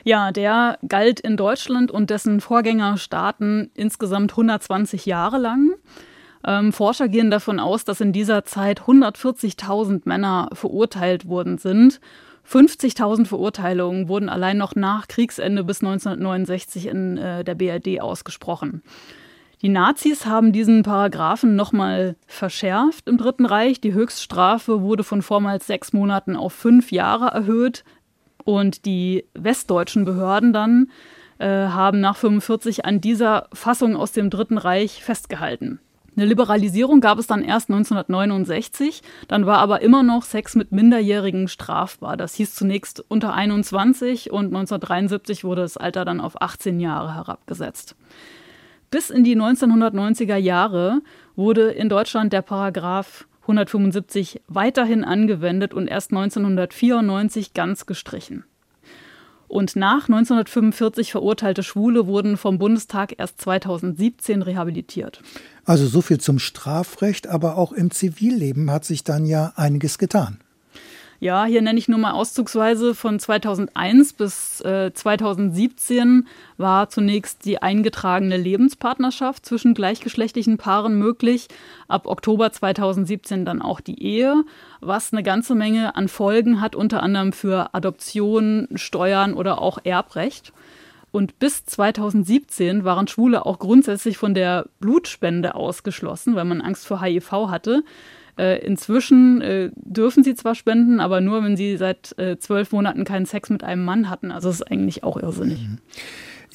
Ja, 0.06 0.32
der 0.32 0.78
galt 0.88 1.22
in 1.22 1.38
Deutschland 1.38 1.90
und 1.90 2.10
dessen 2.10 2.42
Vorgängerstaaten 2.42 3.72
insgesamt 3.74 4.32
120 4.32 5.06
Jahre 5.06 5.38
lang. 5.38 5.72
Ähm, 6.46 6.74
Forscher 6.74 7.08
gehen 7.08 7.32
davon 7.32 7.60
aus, 7.60 7.86
dass 7.86 8.02
in 8.02 8.12
dieser 8.12 8.46
Zeit 8.46 8.82
140.000 8.82 10.02
Männer 10.06 10.50
verurteilt 10.54 11.28
worden 11.28 11.58
sind. 11.58 12.00
50.000 12.50 13.26
Verurteilungen 13.26 14.10
wurden 14.10 14.30
allein 14.30 14.58
noch 14.58 14.76
nach 14.76 15.08
Kriegsende 15.08 15.64
bis 15.64 15.82
1969 15.82 16.88
in 16.88 17.18
äh, 17.18 17.44
der 17.44 17.56
BRD 17.56 18.02
ausgesprochen. 18.02 18.84
Die 19.62 19.70
Nazis 19.70 20.26
haben 20.26 20.52
diesen 20.52 20.84
Paragraphen 20.84 21.56
nochmal 21.56 22.18
verschärft 22.28 23.08
im 23.08 23.18
Dritten 23.18 23.46
Reich. 23.46 23.80
Die 23.80 23.94
Höchststrafe 23.94 24.82
wurde 24.82 25.06
von 25.06 25.22
vormals 25.22 25.68
sechs 25.68 25.94
Monaten 25.94 26.36
auf 26.36 26.52
fünf 26.52 26.92
Jahre 26.92 27.28
erhöht. 27.28 27.86
Und 28.44 28.86
die 28.86 29.24
westdeutschen 29.34 30.04
Behörden 30.04 30.52
dann 30.52 30.92
äh, 31.38 31.48
haben 31.48 32.02
nach 32.02 32.18
45 32.18 32.84
an 32.84 33.00
dieser 33.00 33.48
Fassung 33.54 33.96
aus 33.96 34.12
dem 34.12 34.30
Dritten 34.30 34.58
Reich 34.58 35.02
festgehalten. 35.02 35.80
Eine 36.16 36.26
Liberalisierung 36.26 37.02
gab 37.02 37.18
es 37.18 37.26
dann 37.26 37.44
erst 37.44 37.70
1969, 37.70 39.02
dann 39.28 39.48
war 39.48 39.58
aber 39.58 39.82
immer 39.82 40.04
noch 40.04 40.24
Sex 40.24 40.56
mit 40.56 40.72
Minderjährigen 40.72 41.48
strafbar. 41.48 42.18
Das 42.18 42.36
hieß 42.36 42.54
zunächst 42.54 43.04
unter 43.08 43.34
21 43.34 44.32
und 44.32 44.46
1973 44.46 45.44
wurde 45.44 45.64
das 45.64 45.78
Alter 45.78 46.06
dann 46.06 46.22
auf 46.22 46.40
18 46.40 46.80
Jahre 46.80 47.16
herabgesetzt. 47.16 47.96
Bis 48.92 49.10
in 49.10 49.24
die 49.24 49.36
1990er 49.36 50.36
Jahre 50.36 51.02
wurde 51.36 51.72
in 51.72 51.90
Deutschland 51.90 52.32
der 52.32 52.44
Paragraph 52.44 53.26
175 53.42 54.42
weiterhin 54.48 55.04
angewendet 55.04 55.74
und 55.74 55.88
erst 55.88 56.12
1994 56.12 57.56
ganz 57.56 57.88
gestrichen. 57.88 58.46
Und 59.54 59.76
nach 59.76 60.10
1945 60.10 61.12
verurteilte 61.12 61.62
Schwule 61.62 62.08
wurden 62.08 62.38
vom 62.38 62.58
Bundestag 62.58 63.14
erst 63.20 63.40
2017 63.40 64.42
rehabilitiert. 64.42 65.22
Also 65.64 65.86
so 65.86 66.02
viel 66.02 66.20
zum 66.20 66.40
Strafrecht, 66.40 67.28
aber 67.28 67.56
auch 67.56 67.72
im 67.72 67.92
Zivilleben 67.92 68.72
hat 68.72 68.84
sich 68.84 69.04
dann 69.04 69.28
ja 69.28 69.54
einiges 69.56 70.00
getan. 70.00 70.40
Ja, 71.24 71.46
hier 71.46 71.62
nenne 71.62 71.80
ich 71.80 71.88
nur 71.88 72.00
mal 72.00 72.12
auszugsweise 72.12 72.94
von 72.94 73.18
2001 73.18 74.12
bis 74.12 74.60
äh, 74.60 74.92
2017 74.94 76.28
war 76.58 76.90
zunächst 76.90 77.46
die 77.46 77.62
eingetragene 77.62 78.36
Lebenspartnerschaft 78.36 79.46
zwischen 79.46 79.74
gleichgeschlechtlichen 79.74 80.58
Paaren 80.58 80.98
möglich. 81.00 81.48
Ab 81.88 82.08
Oktober 82.08 82.52
2017 82.52 83.46
dann 83.46 83.62
auch 83.62 83.80
die 83.80 84.04
Ehe, 84.04 84.44
was 84.82 85.14
eine 85.14 85.24
ganze 85.24 85.56
Menge 85.56 85.96
an 85.96 86.10
Folgen 86.10 86.60
hat, 86.60 86.76
unter 86.76 87.02
anderem 87.02 87.32
für 87.32 87.74
Adoption, 87.74 88.68
Steuern 88.76 89.34
oder 89.34 89.62
auch 89.62 89.78
Erbrecht. 89.86 90.52
Und 91.14 91.40
bis 91.40 91.64
2017 91.64 92.84
waren 92.84 93.08
Schwule 93.08 93.46
auch 93.46 93.60
grundsätzlich 93.60 94.18
von 94.18 94.34
der 94.34 94.66
Blutspende 94.82 95.56
ausgeschlossen, 95.56 96.36
weil 96.36 96.44
man 96.44 96.60
Angst 96.60 96.86
vor 96.86 97.02
HIV 97.02 97.32
hatte. 97.50 97.84
Äh, 98.38 98.66
inzwischen 98.66 99.42
äh, 99.42 99.70
dürfen 99.76 100.24
sie 100.24 100.36
zwar 100.36 100.56
spenden, 100.56 101.00
aber 101.00 101.22
nur, 101.22 101.44
wenn 101.44 101.56
sie 101.56 101.78
seit 101.78 102.18
äh, 102.18 102.38
zwölf 102.38 102.72
Monaten 102.72 103.04
keinen 103.04 103.26
Sex 103.26 103.50
mit 103.50 103.64
einem 103.64 103.86
Mann 103.86 104.10
hatten. 104.10 104.32
Also 104.32 104.50
das 104.50 104.62
ist 104.62 104.72
eigentlich 104.72 105.04
auch 105.04 105.18
irrsinnig. 105.18 105.62
Mhm. 105.62 105.78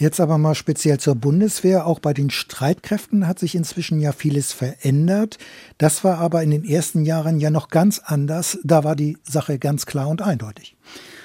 Jetzt 0.00 0.20
aber 0.20 0.38
mal 0.38 0.54
speziell 0.54 0.98
zur 1.00 1.16
Bundeswehr. 1.16 1.84
Auch 1.84 1.98
bei 1.98 2.14
den 2.14 2.30
Streitkräften 2.30 3.26
hat 3.26 3.40
sich 3.40 3.56
inzwischen 3.56 3.98
ja 3.98 4.12
vieles 4.12 4.52
verändert. 4.52 5.38
Das 5.76 6.04
war 6.04 6.18
aber 6.18 6.42
in 6.44 6.52
den 6.52 6.64
ersten 6.64 7.04
Jahren 7.04 7.40
ja 7.40 7.50
noch 7.50 7.68
ganz 7.68 8.00
anders. 8.04 8.58
Da 8.62 8.84
war 8.84 8.94
die 8.94 9.18
Sache 9.24 9.58
ganz 9.58 9.86
klar 9.86 10.08
und 10.08 10.22
eindeutig. 10.22 10.76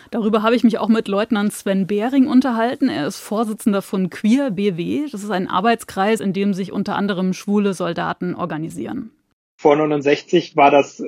Darüber 0.09 0.41
habe 0.41 0.55
ich 0.55 0.63
mich 0.63 0.79
auch 0.79 0.89
mit 0.89 1.07
Leutnant 1.07 1.53
Sven 1.53 1.85
Behring 1.85 2.27
unterhalten. 2.27 2.89
Er 2.89 3.05
ist 3.05 3.17
Vorsitzender 3.17 3.83
von 3.83 4.09
Queer 4.09 4.49
BW. 4.49 5.07
Das 5.11 5.23
ist 5.23 5.31
ein 5.31 5.47
Arbeitskreis, 5.47 6.19
in 6.19 6.33
dem 6.33 6.55
sich 6.55 6.71
unter 6.71 6.95
anderem 6.95 7.33
schwule 7.33 7.75
Soldaten 7.75 8.33
organisieren. 8.33 9.11
Vor 9.63 9.77
69 9.77 10.57
war 10.57 10.71
das 10.71 11.01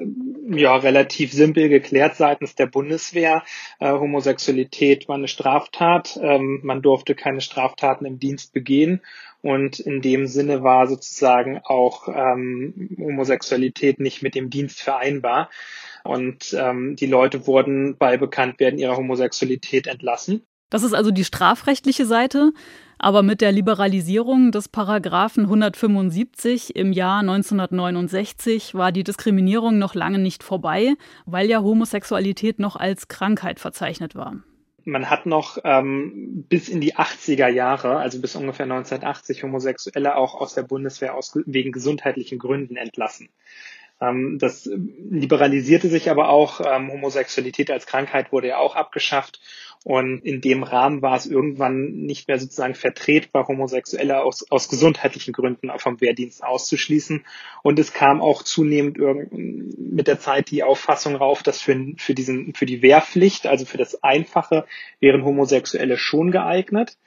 ja 0.48 0.78
relativ 0.78 1.34
simpel 1.34 1.68
geklärt 1.68 2.16
seitens 2.16 2.56
der 2.56 2.68
Bundeswehr. 2.68 3.44
Äh, 3.82 3.92
Homosexualität 3.92 5.10
war 5.10 5.16
eine 5.16 5.28
Straftat. 5.28 6.18
Ähm, 6.24 6.62
man 6.64 6.82
durfte 6.82 7.16
keine 7.16 7.42
Straftaten 7.42 8.06
im 8.06 8.18
Dienst 8.18 8.54
begehen. 8.54 9.02
Und 9.42 9.82
in 9.82 10.02
dem 10.02 10.26
Sinne 10.28 10.64
war 10.64 10.88
sozusagen 10.88 11.60
auch 11.66 12.08
ähm, 12.08 12.96
Homosexualität 12.98 14.00
nicht 14.00 14.24
mit 14.24 14.36
dem 14.36 14.50
Dienst 14.50 14.82
vereinbar. 14.82 15.50
Und 16.06 16.56
ähm, 16.58 16.96
die 16.96 17.08
Leute 17.08 17.48
wurden 17.48 17.98
bei 17.98 18.16
Bekanntwerden 18.16 18.80
ihrer 18.80 18.96
Homosexualität 18.96 19.88
entlassen. 19.88 20.48
Das 20.70 20.84
ist 20.84 20.94
also 20.94 21.12
die 21.12 21.26
strafrechtliche 21.26 22.06
Seite. 22.06 22.52
Aber 22.98 23.24
mit 23.24 23.42
der 23.42 23.52
Liberalisierung 23.52 24.52
des 24.52 24.70
Paragraphen 24.70 25.44
175 25.44 26.76
im 26.76 26.94
Jahr 26.94 27.20
1969 27.20 28.74
war 28.74 28.92
die 28.92 29.04
Diskriminierung 29.04 29.78
noch 29.78 29.96
lange 29.96 30.20
nicht 30.20 30.44
vorbei, 30.44 30.94
weil 31.26 31.50
ja 31.50 31.62
Homosexualität 31.62 32.60
noch 32.60 32.78
als 32.78 33.08
Krankheit 33.08 33.60
verzeichnet 33.60 34.16
war. 34.16 34.38
Man 34.86 35.10
hat 35.10 35.26
noch 35.26 35.58
ähm, 35.64 36.46
bis 36.48 36.70
in 36.70 36.80
die 36.80 36.96
80er 36.96 37.48
Jahre, 37.48 37.98
also 37.98 38.22
bis 38.22 38.36
ungefähr 38.36 38.66
1980, 38.66 39.44
Homosexuelle 39.44 40.16
auch 40.16 40.36
aus 40.36 40.54
der 40.54 40.62
Bundeswehr 40.62 41.16
aus, 41.16 41.38
wegen 41.46 41.72
gesundheitlichen 41.72 42.38
Gründen 42.38 42.76
entlassen. 42.78 43.30
Ähm, 44.02 44.38
das 44.40 44.70
liberalisierte 45.10 45.88
sich 45.88 46.10
aber 46.10 46.30
auch. 46.30 46.62
Ähm, 46.62 46.92
Homosexualität 46.92 47.72
als 47.72 47.86
Krankheit 47.86 48.32
wurde 48.32 48.50
ja 48.50 48.58
auch 48.58 48.76
abgeschafft. 48.76 49.40
Und 49.84 50.26
in 50.26 50.42
dem 50.42 50.64
Rahmen 50.64 51.04
war 51.04 51.16
es 51.16 51.28
irgendwann 51.28 51.92
nicht 51.92 52.28
mehr 52.28 52.40
sozusagen 52.40 52.74
vertretbar, 52.74 53.48
Homosexuelle 53.48 54.24
aus, 54.24 54.50
aus 54.50 54.68
gesundheitlichen 54.68 55.32
Gründen 55.32 55.72
vom 55.78 56.02
Wehrdienst 56.02 56.44
auszuschließen. 56.44 57.24
Und 57.62 57.78
es 57.78 57.94
kam 57.94 58.20
auch 58.20 58.42
zunehmend 58.42 58.98
mit 59.32 60.08
der 60.08 60.20
Zeit 60.20 60.50
die 60.50 60.64
Auffassung 60.64 61.16
rauf, 61.16 61.44
dass 61.44 61.62
für, 61.62 61.94
für, 61.98 62.16
diesen, 62.16 62.56
für 62.56 62.66
die 62.66 62.82
Wehrpflicht, 62.82 63.46
also 63.46 63.66
für 63.66 63.78
das 63.78 64.02
Einfache, 64.04 64.66
wären 65.00 65.24
Homosexuelle 65.24 65.98
schon 65.98 66.32
geeignet, 66.32 66.98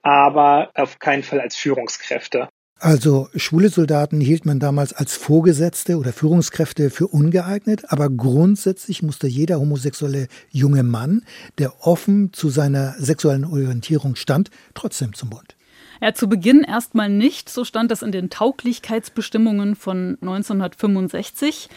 aber 0.00 0.70
auf 0.74 0.98
keinen 0.98 1.24
Fall 1.24 1.38
als 1.38 1.54
Führungskräfte. 1.54 2.48
Also 2.82 3.28
schwule 3.36 3.68
Soldaten 3.68 4.20
hielt 4.20 4.44
man 4.44 4.58
damals 4.58 4.92
als 4.92 5.14
Vorgesetzte 5.14 5.98
oder 5.98 6.12
Führungskräfte 6.12 6.90
für 6.90 7.06
ungeeignet, 7.06 7.92
aber 7.92 8.10
grundsätzlich 8.10 9.04
musste 9.04 9.28
jeder 9.28 9.60
homosexuelle 9.60 10.26
junge 10.50 10.82
Mann, 10.82 11.22
der 11.58 11.86
offen 11.86 12.32
zu 12.32 12.48
seiner 12.48 12.96
sexuellen 12.98 13.44
Orientierung 13.44 14.16
stand, 14.16 14.50
trotzdem 14.74 15.14
zum 15.14 15.30
Bund. 15.30 15.54
Ja, 16.00 16.12
zu 16.12 16.28
Beginn 16.28 16.64
erstmal 16.64 17.08
nicht, 17.08 17.50
so 17.50 17.64
stand 17.64 17.92
das 17.92 18.02
in 18.02 18.10
den 18.10 18.30
Tauglichkeitsbestimmungen 18.30 19.76
von 19.76 20.18
1965. 20.20 21.68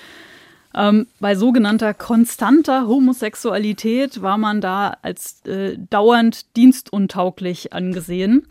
Ähm, 0.74 1.06
bei 1.20 1.36
sogenannter 1.36 1.94
konstanter 1.94 2.88
Homosexualität 2.88 4.24
war 4.24 4.40
man 4.40 4.60
da 4.60 4.98
als 5.04 5.46
äh, 5.46 5.78
dauernd 5.92 6.58
dienstuntauglich 6.58 7.74
angesehen. 7.74 8.48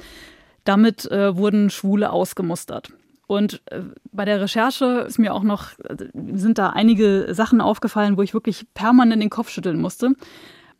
Damit 0.65 1.11
äh, 1.11 1.37
wurden 1.37 1.71
Schwule 1.71 2.11
ausgemustert. 2.11 2.91
Und 3.27 3.63
äh, 3.67 3.83
bei 4.13 4.25
der 4.25 4.41
Recherche 4.41 5.05
ist 5.07 5.19
mir 5.19 5.35
auch 5.35 5.43
noch, 5.43 5.79
äh, 5.79 5.97
sind 6.33 6.59
da 6.59 6.71
einige 6.71 7.29
Sachen 7.35 7.61
aufgefallen, 7.61 8.17
wo 8.17 8.23
ich 8.23 8.35
wirklich 8.35 8.67
permanent 8.75 9.23
den 9.23 9.31
Kopf 9.31 9.51
schütteln 9.51 9.81
musste. 9.81 10.13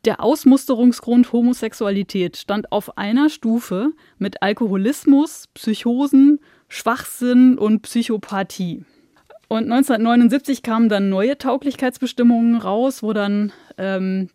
Der 0.05 0.23
Ausmusterungsgrund 0.23 1.33
Homosexualität 1.33 2.37
stand 2.37 2.71
auf 2.73 2.99
einer 2.99 3.31
Stufe 3.31 3.93
mit 4.19 4.43
Alkoholismus, 4.43 5.49
Psychosen, 5.55 6.41
Schwachsinn 6.69 7.57
und 7.57 7.81
Psychopathie. 7.83 8.85
Und 9.49 9.65
1979 9.65 10.63
kamen 10.63 10.89
dann 10.89 11.09
neue 11.09 11.39
Tauglichkeitsbestimmungen 11.39 12.57
raus, 12.57 13.03
wo 13.03 13.13
dann 13.15 13.53
ähm, 13.79 14.29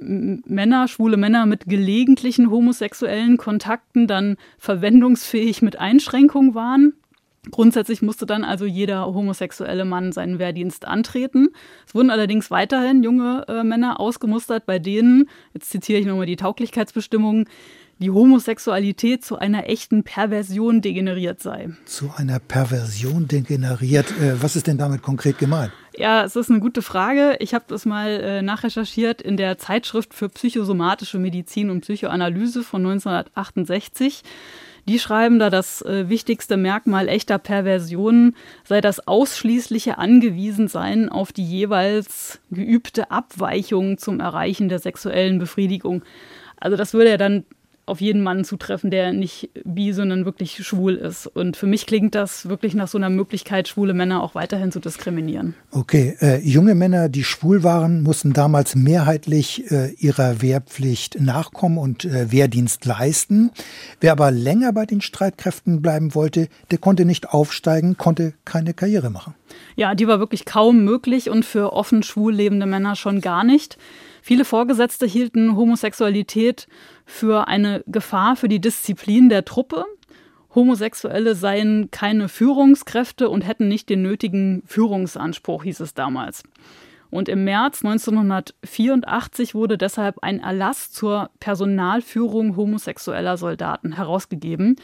Männer, 0.00 0.88
schwule 0.88 1.16
Männer 1.16 1.46
mit 1.46 1.66
gelegentlichen 1.66 2.50
homosexuellen 2.50 3.36
Kontakten 3.36 4.06
dann 4.06 4.36
verwendungsfähig 4.58 5.62
mit 5.62 5.78
Einschränkungen 5.78 6.54
waren. 6.54 6.94
Grundsätzlich 7.50 8.02
musste 8.02 8.26
dann 8.26 8.44
also 8.44 8.66
jeder 8.66 9.06
homosexuelle 9.06 9.84
Mann 9.84 10.12
seinen 10.12 10.38
Wehrdienst 10.38 10.86
antreten. 10.86 11.48
Es 11.86 11.94
wurden 11.94 12.10
allerdings 12.10 12.50
weiterhin 12.50 13.02
junge 13.02 13.44
äh, 13.48 13.64
Männer 13.64 14.00
ausgemustert, 14.00 14.66
bei 14.66 14.78
denen, 14.78 15.28
jetzt 15.54 15.70
zitiere 15.70 16.00
ich 16.00 16.06
nochmal 16.06 16.26
die 16.26 16.36
Tauglichkeitsbestimmungen, 16.36 17.46
die 18.00 18.10
Homosexualität 18.10 19.24
zu 19.24 19.38
einer 19.38 19.68
echten 19.68 20.04
Perversion 20.04 20.82
degeneriert 20.82 21.40
sei. 21.40 21.70
Zu 21.84 22.12
einer 22.16 22.38
Perversion 22.38 23.26
degeneriert. 23.26 24.10
Äh, 24.20 24.40
was 24.42 24.56
ist 24.56 24.66
denn 24.66 24.78
damit 24.78 25.02
konkret 25.02 25.38
gemeint? 25.38 25.72
Ja, 25.98 26.22
es 26.22 26.36
ist 26.36 26.48
eine 26.48 26.60
gute 26.60 26.80
Frage. 26.80 27.34
Ich 27.40 27.54
habe 27.54 27.64
das 27.66 27.84
mal 27.84 28.08
äh, 28.08 28.40
nachrecherchiert 28.40 29.20
in 29.20 29.36
der 29.36 29.58
Zeitschrift 29.58 30.14
für 30.14 30.28
psychosomatische 30.28 31.18
Medizin 31.18 31.70
und 31.70 31.80
Psychoanalyse 31.80 32.62
von 32.62 32.86
1968. 32.86 34.22
Die 34.86 35.00
schreiben 35.00 35.40
da, 35.40 35.50
das 35.50 35.82
äh, 35.82 36.08
wichtigste 36.08 36.56
Merkmal 36.56 37.08
echter 37.08 37.38
Perversionen 37.38 38.36
sei 38.62 38.80
das 38.80 39.08
ausschließliche 39.08 39.98
Angewiesensein 39.98 41.08
auf 41.08 41.32
die 41.32 41.44
jeweils 41.44 42.38
geübte 42.52 43.10
Abweichung 43.10 43.98
zum 43.98 44.20
Erreichen 44.20 44.68
der 44.68 44.78
sexuellen 44.78 45.40
Befriedigung. 45.40 46.04
Also 46.60 46.76
das 46.76 46.94
würde 46.94 47.10
ja 47.10 47.16
dann 47.16 47.44
auf 47.88 48.00
jeden 48.00 48.22
Mann 48.22 48.44
zutreffen, 48.44 48.90
der 48.90 49.12
nicht 49.12 49.50
bi, 49.64 49.92
sondern 49.92 50.24
wirklich 50.24 50.64
schwul 50.64 50.94
ist. 50.94 51.26
Und 51.26 51.56
für 51.56 51.66
mich 51.66 51.86
klingt 51.86 52.14
das 52.14 52.48
wirklich 52.48 52.74
nach 52.74 52.88
so 52.88 52.98
einer 52.98 53.10
Möglichkeit, 53.10 53.68
schwule 53.68 53.94
Männer 53.94 54.22
auch 54.22 54.34
weiterhin 54.34 54.72
zu 54.72 54.80
diskriminieren. 54.80 55.54
Okay, 55.70 56.16
äh, 56.20 56.38
junge 56.40 56.74
Männer, 56.74 57.08
die 57.08 57.24
schwul 57.24 57.62
waren, 57.62 58.02
mussten 58.02 58.32
damals 58.32 58.74
mehrheitlich 58.74 59.70
äh, 59.70 59.92
ihrer 59.98 60.42
Wehrpflicht 60.42 61.20
nachkommen 61.20 61.78
und 61.78 62.04
äh, 62.04 62.30
Wehrdienst 62.30 62.84
leisten. 62.84 63.50
Wer 64.00 64.12
aber 64.12 64.30
länger 64.30 64.72
bei 64.72 64.86
den 64.86 65.00
Streitkräften 65.00 65.82
bleiben 65.82 66.14
wollte, 66.14 66.48
der 66.70 66.78
konnte 66.78 67.04
nicht 67.04 67.30
aufsteigen, 67.30 67.96
konnte 67.96 68.34
keine 68.44 68.74
Karriere 68.74 69.10
machen. 69.10 69.34
Ja, 69.76 69.94
die 69.94 70.06
war 70.08 70.18
wirklich 70.18 70.44
kaum 70.44 70.84
möglich 70.84 71.30
und 71.30 71.44
für 71.44 71.72
offen 71.72 72.02
schwul 72.02 72.34
lebende 72.34 72.66
Männer 72.66 72.96
schon 72.96 73.20
gar 73.20 73.44
nicht. 73.44 73.78
Viele 74.28 74.44
Vorgesetzte 74.44 75.06
hielten 75.06 75.56
Homosexualität 75.56 76.68
für 77.06 77.48
eine 77.48 77.82
Gefahr 77.86 78.36
für 78.36 78.50
die 78.50 78.60
Disziplin 78.60 79.30
der 79.30 79.46
Truppe. 79.46 79.86
Homosexuelle 80.54 81.34
seien 81.34 81.90
keine 81.90 82.28
Führungskräfte 82.28 83.30
und 83.30 83.46
hätten 83.46 83.68
nicht 83.68 83.88
den 83.88 84.02
nötigen 84.02 84.62
Führungsanspruch, 84.66 85.64
hieß 85.64 85.80
es 85.80 85.94
damals. 85.94 86.42
Und 87.08 87.30
im 87.30 87.44
März 87.44 87.82
1984 87.82 89.54
wurde 89.54 89.78
deshalb 89.78 90.18
ein 90.20 90.40
Erlass 90.40 90.92
zur 90.92 91.30
Personalführung 91.40 92.54
homosexueller 92.54 93.38
Soldaten 93.38 93.92
herausgegeben 93.92 94.76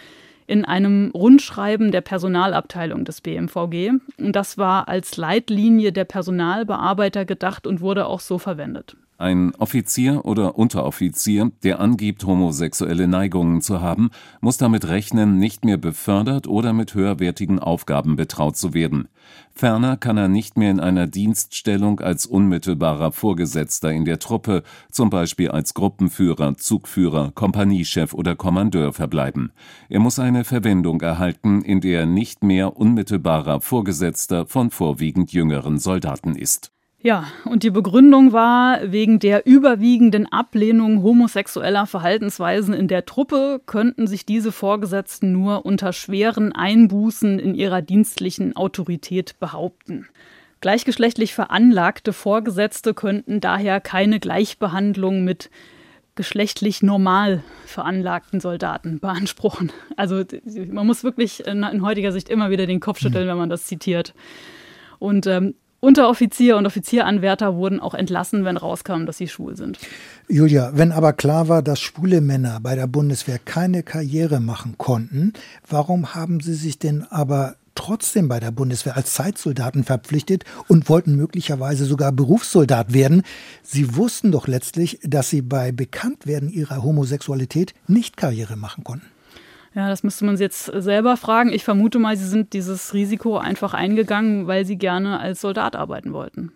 in 0.47 0.65
einem 0.65 1.11
Rundschreiben 1.11 1.93
der 1.93 2.01
Personalabteilung 2.01 3.05
des 3.05 3.21
BMVG. 3.21 3.91
Und 4.17 4.37
das 4.37 4.57
war 4.57 4.89
als 4.89 5.19
Leitlinie 5.19 5.93
der 5.93 6.07
Personalbearbeiter 6.07 7.27
gedacht 7.27 7.67
und 7.67 7.83
wurde 7.83 8.07
auch 8.07 8.21
so 8.21 8.39
verwendet. 8.39 8.97
Ein 9.17 9.55
Offizier 9.55 10.25
oder 10.25 10.59
Unteroffizier, 10.59 11.53
der 11.63 11.79
angibt, 11.79 12.25
homosexuelle 12.25 13.07
Neigungen 13.07 13.61
zu 13.61 13.81
haben, 13.81 14.11
muss 14.41 14.57
damit 14.57 14.89
rechnen, 14.89 15.39
nicht 15.39 15.65
mehr 15.65 15.77
befördert 15.77 16.49
oder 16.49 16.73
mit 16.73 16.95
höherwertigen 16.95 17.61
Aufgaben 17.61 18.17
betraut 18.17 18.57
zu 18.57 18.75
werden. 18.75 19.07
Ferner 19.53 19.97
kann 19.97 20.17
er 20.17 20.27
nicht 20.27 20.59
mehr 20.59 20.73
in 20.73 20.81
einer 20.81 21.07
Dienststellung 21.07 22.01
als 22.01 22.27
unmittelbarer 22.27 23.13
Vorgesetzter 23.13 23.93
in 23.93 24.05
der 24.05 24.19
Truppe, 24.19 24.65
zum 24.91 25.11
Beispiel 25.11 25.49
als 25.49 25.75
Gruppenführer, 25.75 26.57
Zugführer, 26.57 27.31
Kompaniechef 27.33 28.15
oder 28.15 28.35
Kommandeur 28.35 28.93
verbleiben. 28.93 29.53
Er 29.89 30.01
muss 30.01 30.19
eine 30.19 30.43
Verwendung 30.43 31.01
erhalten, 31.01 31.63
in 31.63 31.81
der 31.81 32.01
er 32.01 32.07
nicht 32.07 32.43
mehr 32.43 32.77
unmittelbarer 32.77 33.61
Vorgesetzter 33.61 34.47
von 34.47 34.71
vorwiegend 34.71 35.33
jüngeren 35.33 35.79
Soldaten 35.79 36.35
ist. 36.35 36.74
Ja, 37.05 37.27
und 37.45 37.65
die 37.65 37.71
Begründung 37.71 38.33
war, 38.33 38.91
wegen 38.91 39.19
der 39.19 39.45
überwiegenden 39.45 40.25
Ablehnung 40.33 41.03
homosexueller 41.03 41.87
Verhaltensweisen 41.87 42.73
in 42.73 42.89
der 42.89 43.05
Truppe 43.05 43.61
könnten 43.67 44.07
sich 44.07 44.25
diese 44.25 44.53
Vorgesetzten 44.53 45.31
nur 45.31 45.67
unter 45.67 45.93
schweren 45.93 46.53
Einbußen 46.53 47.39
in 47.39 47.55
ihrer 47.55 47.83
dienstlichen 47.83 48.57
Autorität 48.57 49.39
behaupten. 49.39 50.09
Gleichgeschlechtlich 50.63 51.35
veranlagte 51.35 52.15
Vorgesetzte 52.15 52.95
könnten 52.95 53.39
daher 53.39 53.83
keine 53.83 54.19
Gleichbehandlung 54.19 55.25
mit 55.25 55.51
geschlechtlich 56.15 56.83
normal 56.83 57.45
veranlagten 57.67 58.41
Soldaten 58.41 58.99
beanspruchen. 58.99 59.73
Also 59.99 60.25
man 60.69 60.87
muss 60.87 61.05
wirklich 61.05 61.47
in, 61.47 61.65
in 61.65 61.83
heutiger 61.83 62.13
Sicht 62.13 62.31
immer 62.31 62.49
wieder 62.49 62.65
den 62.65 62.81
Kopf 62.81 62.99
schütteln, 62.99 63.29
wenn 63.29 63.37
man 63.37 63.51
das 63.51 63.67
zitiert. 63.67 64.15
Und 64.99 65.27
ähm, 65.27 65.55
Unteroffizier 65.85 66.57
und 66.57 66.65
Offizieranwärter 66.65 67.57
wurden 67.57 67.79
auch 67.79 67.93
entlassen, 67.93 68.47
wenn 68.47 68.57
rauskam, 68.57 69.05
dass 69.05 69.19
sie 69.19 69.29
schwul 69.29 69.55
sind. 69.55 69.79
Julia, 70.29 70.73
wenn 70.75 70.93
aber 70.93 71.13
klar 71.13 71.49
war, 71.49 71.61
dass 71.61 71.79
schwule 71.79 72.23
Männer 72.23 72.59
bei 72.63 72.75
der 72.75 72.87
Bundeswehr 72.87 73.39
keine 73.39 73.83
Karriere 73.83 74.41
machen 74.41 74.77
konnten, 74.79 75.35
warum 75.69 76.15
haben 76.15 76.41
sie 76.41 76.55
sich 76.55 76.79
denn 76.79 77.05
aber 77.11 77.57
trotzdem 77.75 78.29
bei 78.29 78.41
der 78.41 78.51
Bundeswehr 78.51 78.97
als 78.97 79.13
Zeitsoldaten 79.13 79.85
verpflichtet 79.85 80.45
und 80.69 80.89
wollten 80.89 81.17
möglicherweise 81.17 81.85
sogar 81.85 82.13
Berufssoldat 82.13 82.95
werden. 82.95 83.23
Sie 83.63 83.95
wussten 83.95 84.33
doch 84.33 84.47
letztlich, 84.47 85.01
dass 85.03 85.29
sie 85.29 85.43
bei 85.43 85.71
Bekanntwerden 85.71 86.49
ihrer 86.49 86.83
Homosexualität 86.83 87.75
nicht 87.89 88.17
Karriere 88.17 88.57
machen 88.57 88.85
konnten. 88.85 89.14
Ja, 89.75 89.89
das 89.89 90.05
müsste 90.05 90.25
man 90.25 90.37
jetzt 90.37 90.67
selber 90.67 91.17
fragen. 91.17 91.53
Ich 91.53 91.65
vermute 91.65 91.99
mal, 91.99 92.17
Sie 92.17 92.29
sind 92.29 92.53
dieses 92.53 92.95
Risiko 92.95 93.39
einfach 93.39 93.75
eingegangen, 93.75 94.47
weil 94.47 94.65
Sie 94.65 94.77
gerne 94.77 95.19
als 95.19 95.41
Soldat 95.41 95.75
arbeiten 95.75 96.13
wollten. 96.13 96.53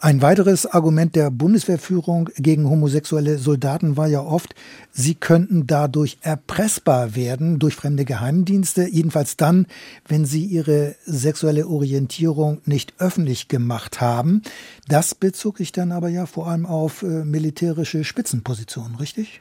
Ein 0.00 0.20
weiteres 0.20 0.66
Argument 0.66 1.14
der 1.14 1.30
Bundeswehrführung 1.30 2.28
gegen 2.36 2.68
homosexuelle 2.68 3.38
Soldaten 3.38 3.96
war 3.96 4.08
ja 4.08 4.20
oft, 4.20 4.52
sie 4.90 5.14
könnten 5.14 5.68
dadurch 5.68 6.18
erpressbar 6.22 7.14
werden 7.14 7.60
durch 7.60 7.76
fremde 7.76 8.04
Geheimdienste, 8.04 8.88
jedenfalls 8.88 9.36
dann, 9.36 9.66
wenn 10.08 10.24
sie 10.24 10.44
ihre 10.44 10.96
sexuelle 11.04 11.68
Orientierung 11.68 12.62
nicht 12.64 12.94
öffentlich 12.98 13.46
gemacht 13.46 14.00
haben. 14.00 14.42
Das 14.88 15.14
bezog 15.14 15.58
sich 15.58 15.70
dann 15.70 15.92
aber 15.92 16.08
ja 16.08 16.26
vor 16.26 16.48
allem 16.48 16.66
auf 16.66 17.02
äh, 17.02 17.24
militärische 17.24 18.02
Spitzenpositionen, 18.02 18.96
richtig? 18.96 19.40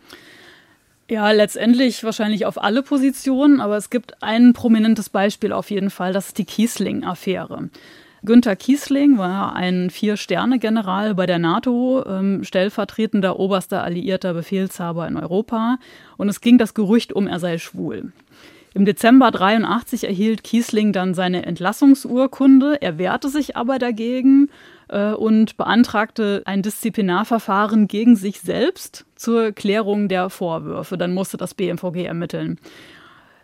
Ja, 1.12 1.30
letztendlich 1.32 2.06
wahrscheinlich 2.06 2.46
auf 2.46 2.64
alle 2.64 2.84
Positionen, 2.84 3.60
aber 3.60 3.76
es 3.76 3.90
gibt 3.90 4.24
ein 4.24 4.54
prominentes 4.54 5.10
Beispiel 5.10 5.52
auf 5.52 5.70
jeden 5.70 5.90
Fall, 5.90 6.14
das 6.14 6.28
ist 6.28 6.38
die 6.38 6.46
Kiesling-Affäre. 6.46 7.70
Günter 8.24 8.56
Kiesling 8.56 9.18
war 9.18 9.54
ein 9.54 9.90
Vier-Sterne-General 9.90 11.14
bei 11.14 11.26
der 11.26 11.38
NATO, 11.38 12.06
ähm, 12.08 12.46
stellvertretender 12.46 13.38
oberster 13.38 13.84
alliierter 13.84 14.34
Befehlshaber 14.34 15.06
in 15.06 15.18
Europa. 15.18 15.80
Und 16.16 16.30
es 16.30 16.40
ging 16.40 16.58
das 16.58 16.74
Gerücht 16.74 17.12
um, 17.12 17.28
er 17.28 17.42
sei 17.42 17.58
schwul. 17.58 18.14
Im 18.74 18.86
Dezember 18.86 19.32
83 19.32 20.06
erhielt 20.06 20.46
Kiesling 20.46 20.94
dann 20.94 21.14
seine 21.14 21.46
Entlassungsurkunde. 21.46 22.82
Er 22.82 22.98
wehrte 22.98 23.28
sich 23.28 23.58
aber 23.58 23.80
dagegen 23.80 24.50
äh, 24.92 25.14
und 25.14 25.58
beantragte 25.58 26.44
ein 26.46 26.62
Disziplinarverfahren 26.62 27.88
gegen 27.88 28.16
sich 28.16 28.42
selbst 28.42 29.06
zur 29.16 29.52
Klärung 29.52 30.08
der 30.08 30.30
Vorwürfe. 30.30 30.98
Dann 30.98 31.14
musste 31.14 31.38
das 31.38 31.54
BMVG 31.54 32.06
ermitteln. 32.06 32.60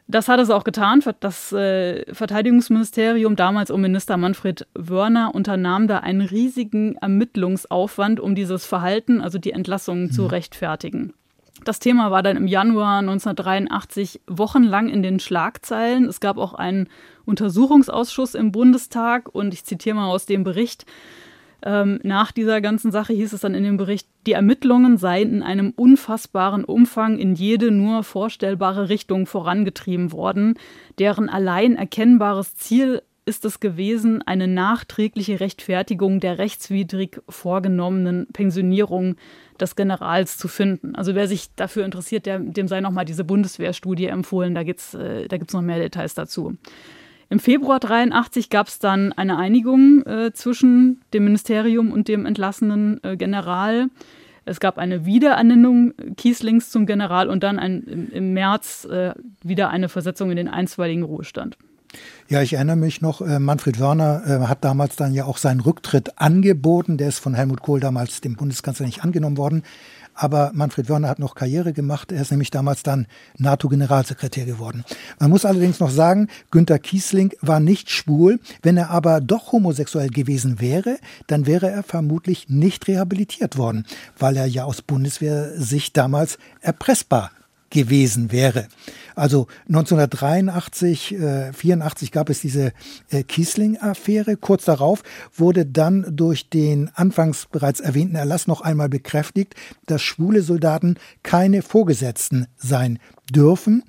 Das 0.10 0.30
hat 0.30 0.40
es 0.40 0.50
auch 0.50 0.64
getan. 0.64 1.04
Das 1.20 1.52
äh, 1.52 2.14
Verteidigungsministerium, 2.14 3.36
damals 3.36 3.72
um 3.72 3.82
Minister 3.82 4.16
Manfred 4.16 4.66
Wörner, 4.74 5.36
unternahm 5.36 5.88
da 5.88 5.98
einen 5.98 6.22
riesigen 6.22 6.96
Ermittlungsaufwand, 6.96 8.20
um 8.20 8.34
dieses 8.34 8.66
Verhalten, 8.66 9.20
also 9.20 9.38
die 9.38 9.52
Entlassungen, 9.52 10.04
mhm. 10.04 10.12
zu 10.12 10.28
rechtfertigen. 10.28 11.14
Das 11.66 11.80
Thema 11.80 12.12
war 12.12 12.24
dann 12.24 12.38
im 12.38 12.48
Januar 12.48 13.00
1983 13.00 14.22
wochenlang 14.28 14.88
in 14.88 15.02
den 15.02 15.20
Schlagzeilen. 15.20 16.06
Es 16.06 16.20
gab 16.20 16.38
auch 16.38 16.54
einen 16.54 16.88
Untersuchungsausschuss 17.26 18.36
im 18.36 18.52
Bundestag 18.54 19.34
und 19.34 19.54
ich 19.54 19.66
zitiere 19.66 19.96
mal 19.96 20.08
aus 20.08 20.26
dem 20.26 20.44
Bericht. 20.44 20.86
Ähm, 21.64 22.00
nach 22.04 22.32
dieser 22.32 22.62
ganzen 22.62 22.92
Sache 22.92 23.14
hieß 23.14 23.34
es 23.34 23.42
dann 23.42 23.56
in 23.56 23.64
dem 23.64 23.78
Bericht, 23.78 24.08
die 24.26 24.34
Ermittlungen 24.34 24.98
seien 24.98 25.34
in 25.34 25.44
einem 25.44 25.74
unfassbaren 25.76 26.64
Umfang 26.64 27.18
in 27.18 27.36
jede 27.36 27.72
nur 27.72 28.04
vorstellbare 28.04 28.90
Richtung 28.90 29.26
vorangetrieben 29.26 30.12
worden, 30.12 30.56
deren 31.00 31.30
allein 31.30 31.76
erkennbares 31.76 32.56
Ziel 32.56 33.02
ist 33.26 33.44
es 33.44 33.60
gewesen, 33.60 34.22
eine 34.22 34.48
nachträgliche 34.48 35.42
Rechtfertigung 35.42 36.22
der 36.22 36.38
rechtswidrig 36.38 37.20
vorgenommenen 37.28 38.28
Pensionierung 38.32 39.18
des 39.60 39.76
Generals 39.76 40.38
zu 40.38 40.48
finden. 40.48 40.96
Also 40.96 41.14
wer 41.14 41.28
sich 41.28 41.54
dafür 41.56 41.84
interessiert, 41.84 42.26
der, 42.26 42.40
dem 42.40 42.70
sei 42.70 42.80
nochmal 42.80 43.04
diese 43.04 43.26
Bundeswehrstudie 43.26 44.06
empfohlen, 44.06 44.56
da 44.56 44.64
gibt 44.64 44.80
es 44.80 44.94
äh, 44.94 45.28
noch 45.52 45.62
mehr 45.62 45.80
Details 45.80 46.14
dazu. 46.14 46.56
Im 47.30 47.40
Februar 47.40 47.80
83 47.80 48.50
gab 48.50 48.68
es 48.68 48.80
dann 48.80 49.12
eine 49.14 49.38
Einigung 49.38 50.06
äh, 50.06 50.32
zwischen 50.34 51.02
dem 51.14 51.26
Ministerium 51.26 51.92
und 51.92 52.08
dem 52.08 52.26
entlassenen 52.26 53.04
äh, 53.04 53.18
General. 53.18 53.90
Es 54.46 54.62
gab 54.62 54.78
eine 54.78 55.06
Wiederernennung 55.06 55.94
Kieslings 56.16 56.70
zum 56.70 56.86
General 56.86 57.30
und 57.30 57.44
dann 57.44 57.60
ein, 57.60 57.84
im, 57.84 58.12
im 58.12 58.34
März 58.34 58.86
äh, 58.86 59.14
wieder 59.44 59.70
eine 59.70 59.90
Versetzung 59.90 60.32
in 60.32 60.38
den 60.38 60.48
einstweiligen 60.48 61.04
Ruhestand. 61.04 61.58
Ja, 62.30 62.42
ich 62.42 62.54
erinnere 62.54 62.76
mich 62.76 63.02
noch, 63.02 63.22
äh, 63.22 63.40
Manfred 63.40 63.80
Wörner 63.80 64.24
äh, 64.26 64.48
hat 64.48 64.64
damals 64.64 64.96
dann 64.96 65.14
ja 65.14 65.26
auch 65.26 65.38
seinen 65.38 65.62
Rücktritt 65.62 66.20
angeboten. 66.20 66.98
Der 66.98 67.08
ist 67.08 67.20
von 67.20 67.34
Helmut 67.34 67.62
Kohl 67.62 67.80
damals 67.80 68.22
dem 68.22 68.36
Bundeskanzler 68.36 68.86
nicht 68.86 69.04
angenommen 69.04 69.38
worden. 69.38 69.64
Aber 70.20 70.52
Manfred 70.56 70.90
Wörner 70.90 71.10
hat 71.10 71.20
noch 71.20 71.36
Karriere 71.36 71.74
gemacht. 71.74 72.12
Er 72.12 72.24
ist 72.24 72.32
nämlich 72.32 72.50
damals 72.50 72.82
dann 72.82 73.06
NATO-Generalsekretär 73.38 74.46
geworden. 74.46 74.84
Man 75.20 75.30
muss 75.30 75.46
allerdings 75.46 75.80
noch 75.80 75.92
sagen, 75.92 76.28
Günter 76.50 76.80
Kiesling 76.80 77.34
war 77.42 77.60
nicht 77.60 77.92
schwul. 77.92 78.40
Wenn 78.64 78.78
er 78.78 78.90
aber 78.90 79.22
doch 79.22 79.52
homosexuell 79.52 80.10
gewesen 80.10 80.60
wäre, 80.60 80.98
dann 81.28 81.46
wäre 81.46 81.70
er 81.70 81.84
vermutlich 81.84 82.50
nicht 82.50 82.88
rehabilitiert 82.88 83.58
worden, 83.58 83.86
weil 84.18 84.38
er 84.38 84.48
ja 84.48 84.64
aus 84.64 84.82
Bundeswehr 84.82 85.52
sich 85.56 85.94
damals 85.94 86.40
erpressbar 86.62 87.32
gewesen 87.70 88.32
wäre. 88.32 88.68
Also 89.16 89.48
1983, 89.68 91.16
äh, 91.16 91.54
84 91.54 92.12
gab 92.12 92.30
es 92.30 92.42
diese 92.42 92.72
äh, 93.10 93.24
Kiesling-Affäre. 93.24 94.38
Kurz 94.38 94.66
darauf 94.66 95.02
wurde 95.36 95.66
dann 95.66 96.06
durch 96.16 96.50
den 96.50 96.92
anfangs 96.94 97.48
bereits 97.52 97.80
erwähnten 97.80 98.16
Erlass 98.16 98.46
noch 98.46 98.62
einmal 98.62 98.90
bekräftigt, 98.90 99.56
dass 99.88 100.04
schwule 100.04 100.44
Soldaten 100.44 100.98
keine 101.24 101.64
Vorgesetzten 101.64 102.48
sein 102.58 103.00
dürfen. 103.34 103.84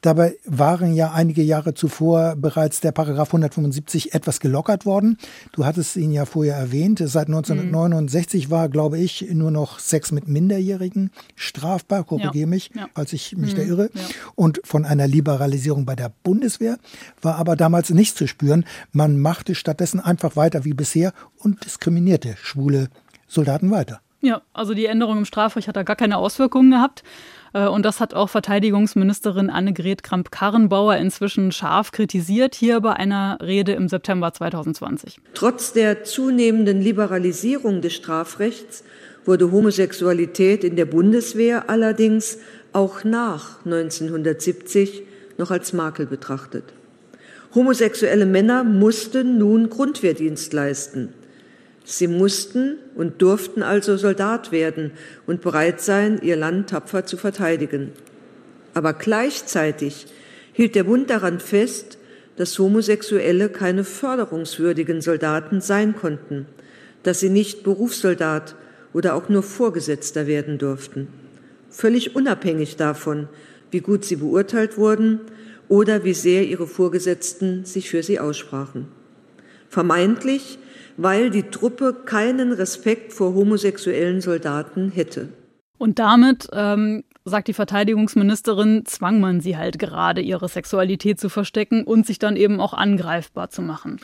Dabei 0.00 0.36
waren 0.44 0.94
ja 0.94 1.12
einige 1.12 1.42
Jahre 1.42 1.74
zuvor 1.74 2.36
bereits 2.36 2.80
der 2.80 2.92
Paragraph 2.92 3.28
175 3.28 4.14
etwas 4.14 4.40
gelockert 4.40 4.86
worden. 4.86 5.18
Du 5.52 5.64
hattest 5.64 5.96
ihn 5.96 6.12
ja 6.12 6.24
vorher 6.24 6.56
erwähnt. 6.56 7.02
Seit 7.04 7.26
1969 7.26 8.46
mhm. 8.46 8.50
war, 8.50 8.68
glaube 8.68 8.98
ich, 8.98 9.26
nur 9.32 9.50
noch 9.50 9.78
Sex 9.78 10.12
mit 10.12 10.28
Minderjährigen 10.28 11.10
strafbar. 11.34 12.04
Korrigiere 12.04 12.38
ja. 12.38 12.46
mich, 12.46 12.70
ja. 12.74 12.88
als 12.94 13.12
ich 13.12 13.36
mich 13.36 13.52
mhm. 13.52 13.56
da 13.56 13.62
irre. 13.62 13.90
Ja. 13.94 14.02
Und 14.34 14.60
von 14.64 14.84
einer 14.84 15.06
Liberalisierung 15.06 15.84
bei 15.84 15.96
der 15.96 16.12
Bundeswehr 16.22 16.78
war 17.22 17.36
aber 17.36 17.56
damals 17.56 17.90
nichts 17.90 18.16
zu 18.16 18.26
spüren. 18.26 18.64
Man 18.92 19.18
machte 19.18 19.54
stattdessen 19.54 20.00
einfach 20.00 20.36
weiter 20.36 20.64
wie 20.64 20.74
bisher 20.74 21.12
und 21.38 21.64
diskriminierte 21.64 22.36
schwule 22.40 22.88
Soldaten 23.26 23.70
weiter. 23.70 24.00
Ja, 24.20 24.40
also 24.54 24.72
die 24.72 24.86
Änderung 24.86 25.18
im 25.18 25.24
Strafrecht 25.26 25.68
hat 25.68 25.76
da 25.76 25.82
gar 25.82 25.96
keine 25.96 26.16
Auswirkungen 26.16 26.70
gehabt. 26.70 27.04
Äh, 27.54 27.68
und 27.68 27.84
das 27.84 28.00
hat 28.00 28.12
auch 28.12 28.28
Verteidigungsministerin 28.28 29.48
Annegret 29.48 30.02
Kramp-Karrenbauer 30.02 30.96
inzwischen 30.96 31.52
scharf 31.52 31.92
kritisiert, 31.92 32.54
hier 32.54 32.80
bei 32.80 32.92
einer 32.92 33.38
Rede 33.40 33.72
im 33.72 33.88
September 33.88 34.32
2020. 34.32 35.18
Trotz 35.32 35.72
der 35.72 36.04
zunehmenden 36.04 36.82
Liberalisierung 36.82 37.80
des 37.80 37.94
Strafrechts 37.94 38.84
wurde 39.24 39.50
Homosexualität 39.50 40.64
in 40.64 40.76
der 40.76 40.84
Bundeswehr 40.84 41.70
allerdings 41.70 42.38
auch 42.74 43.04
nach 43.04 43.64
1970 43.64 45.02
noch 45.38 45.50
als 45.50 45.72
Makel 45.72 46.06
betrachtet. 46.06 46.64
Homosexuelle 47.54 48.26
Männer 48.26 48.64
mussten 48.64 49.38
nun 49.38 49.70
Grundwehrdienst 49.70 50.52
leisten. 50.52 51.14
Sie 51.84 52.08
mussten 52.08 52.78
und 52.94 53.20
durften 53.20 53.62
also 53.62 53.98
Soldat 53.98 54.52
werden 54.52 54.92
und 55.26 55.42
bereit 55.42 55.82
sein, 55.82 56.18
ihr 56.22 56.36
Land 56.36 56.70
tapfer 56.70 57.04
zu 57.04 57.18
verteidigen. 57.18 57.92
Aber 58.72 58.94
gleichzeitig 58.94 60.06
hielt 60.52 60.74
der 60.74 60.84
Bund 60.84 61.10
daran 61.10 61.40
fest, 61.40 61.98
dass 62.36 62.58
Homosexuelle 62.58 63.50
keine 63.50 63.84
förderungswürdigen 63.84 65.02
Soldaten 65.02 65.60
sein 65.60 65.94
konnten, 65.94 66.46
dass 67.02 67.20
sie 67.20 67.28
nicht 67.28 67.62
Berufssoldat 67.62 68.56
oder 68.94 69.14
auch 69.14 69.28
nur 69.28 69.42
Vorgesetzter 69.42 70.26
werden 70.26 70.58
durften. 70.58 71.08
Völlig 71.68 72.16
unabhängig 72.16 72.76
davon, 72.76 73.28
wie 73.70 73.80
gut 73.80 74.04
sie 74.04 74.16
beurteilt 74.16 74.78
wurden 74.78 75.20
oder 75.68 76.04
wie 76.04 76.14
sehr 76.14 76.44
ihre 76.44 76.66
Vorgesetzten 76.66 77.64
sich 77.64 77.90
für 77.90 78.02
sie 78.02 78.18
aussprachen. 78.20 78.86
Vermeintlich 79.68 80.58
weil 80.96 81.30
die 81.30 81.44
Truppe 81.44 81.94
keinen 82.04 82.52
Respekt 82.52 83.12
vor 83.12 83.34
homosexuellen 83.34 84.20
Soldaten 84.20 84.90
hätte. 84.90 85.28
Und 85.78 85.98
damit, 85.98 86.48
ähm, 86.52 87.04
sagt 87.24 87.48
die 87.48 87.54
Verteidigungsministerin, 87.54 88.84
zwang 88.84 89.20
man 89.20 89.40
sie 89.40 89.56
halt 89.56 89.78
gerade, 89.78 90.20
ihre 90.20 90.48
Sexualität 90.48 91.18
zu 91.18 91.28
verstecken 91.28 91.84
und 91.84 92.06
sich 92.06 92.18
dann 92.18 92.36
eben 92.36 92.60
auch 92.60 92.74
angreifbar 92.74 93.50
zu 93.50 93.62
machen. 93.62 93.98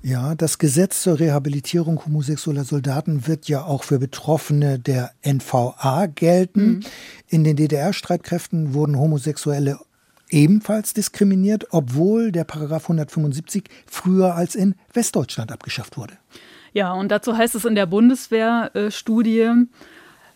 Ja, 0.00 0.36
das 0.36 0.58
Gesetz 0.58 1.02
zur 1.02 1.18
Rehabilitierung 1.18 2.04
homosexueller 2.04 2.64
Soldaten 2.64 3.26
wird 3.26 3.48
ja 3.48 3.64
auch 3.64 3.82
für 3.82 3.98
Betroffene 3.98 4.78
der 4.78 5.10
NVA 5.22 6.06
gelten. 6.06 6.66
Mhm. 6.66 6.80
In 7.26 7.44
den 7.44 7.56
DDR-Streitkräften 7.56 8.74
wurden 8.74 8.96
Homosexuelle 8.96 9.78
ebenfalls 10.30 10.94
diskriminiert, 10.94 11.66
obwohl 11.70 12.32
der 12.32 12.44
Paragraph 12.44 12.84
175 12.84 13.64
früher 13.86 14.34
als 14.34 14.54
in 14.54 14.74
Westdeutschland 14.92 15.52
abgeschafft 15.52 15.96
wurde. 15.96 16.14
Ja, 16.72 16.92
und 16.92 17.10
dazu 17.10 17.36
heißt 17.36 17.54
es 17.54 17.64
in 17.64 17.74
der 17.74 17.86
Bundeswehrstudie, 17.86 19.66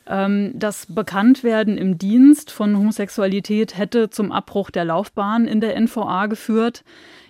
ähm, 0.06 0.52
das 0.54 0.86
Bekanntwerden 0.86 1.78
im 1.78 1.98
Dienst 1.98 2.50
von 2.50 2.76
Homosexualität 2.76 3.76
hätte 3.76 4.10
zum 4.10 4.32
Abbruch 4.32 4.70
der 4.70 4.84
Laufbahn 4.84 5.46
in 5.46 5.60
der 5.60 5.76
NVA 5.80 6.26
geführt. 6.26 6.84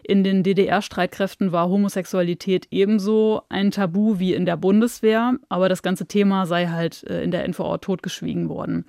In 0.05 0.25
den 0.25 0.43
DDR-Streitkräften 0.43 1.53
war 1.53 1.69
Homosexualität 1.69 2.67
ebenso 2.71 3.43
ein 3.49 3.71
Tabu 3.71 4.19
wie 4.19 4.35
in 4.35 4.47
der 4.47 4.57
Bundeswehr, 4.57 5.35
aber 5.49 5.69
das 5.69 5.83
ganze 5.83 6.07
Thema 6.07 6.47
sei 6.47 6.67
halt 6.67 7.05
äh, 7.05 7.23
in 7.23 7.31
der 7.31 7.47
NVA 7.47 7.79
totgeschwiegen 7.79 8.49
worden. 8.49 8.85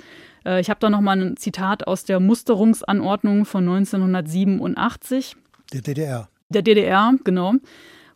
Äh, 0.46 0.62
ich 0.62 0.70
habe 0.70 0.80
da 0.80 0.90
nochmal 0.90 1.22
ein 1.22 1.38
Zitat 1.38 1.88
aus 1.88 2.04
der 2.04 2.20
Musterungsanordnung 2.20 3.46
von 3.46 3.68
1987. 3.68 5.36
Der 5.74 5.82
DDR. 5.82 6.30
Der 6.50 6.62
DDR, 6.62 7.14
genau. 7.24 7.54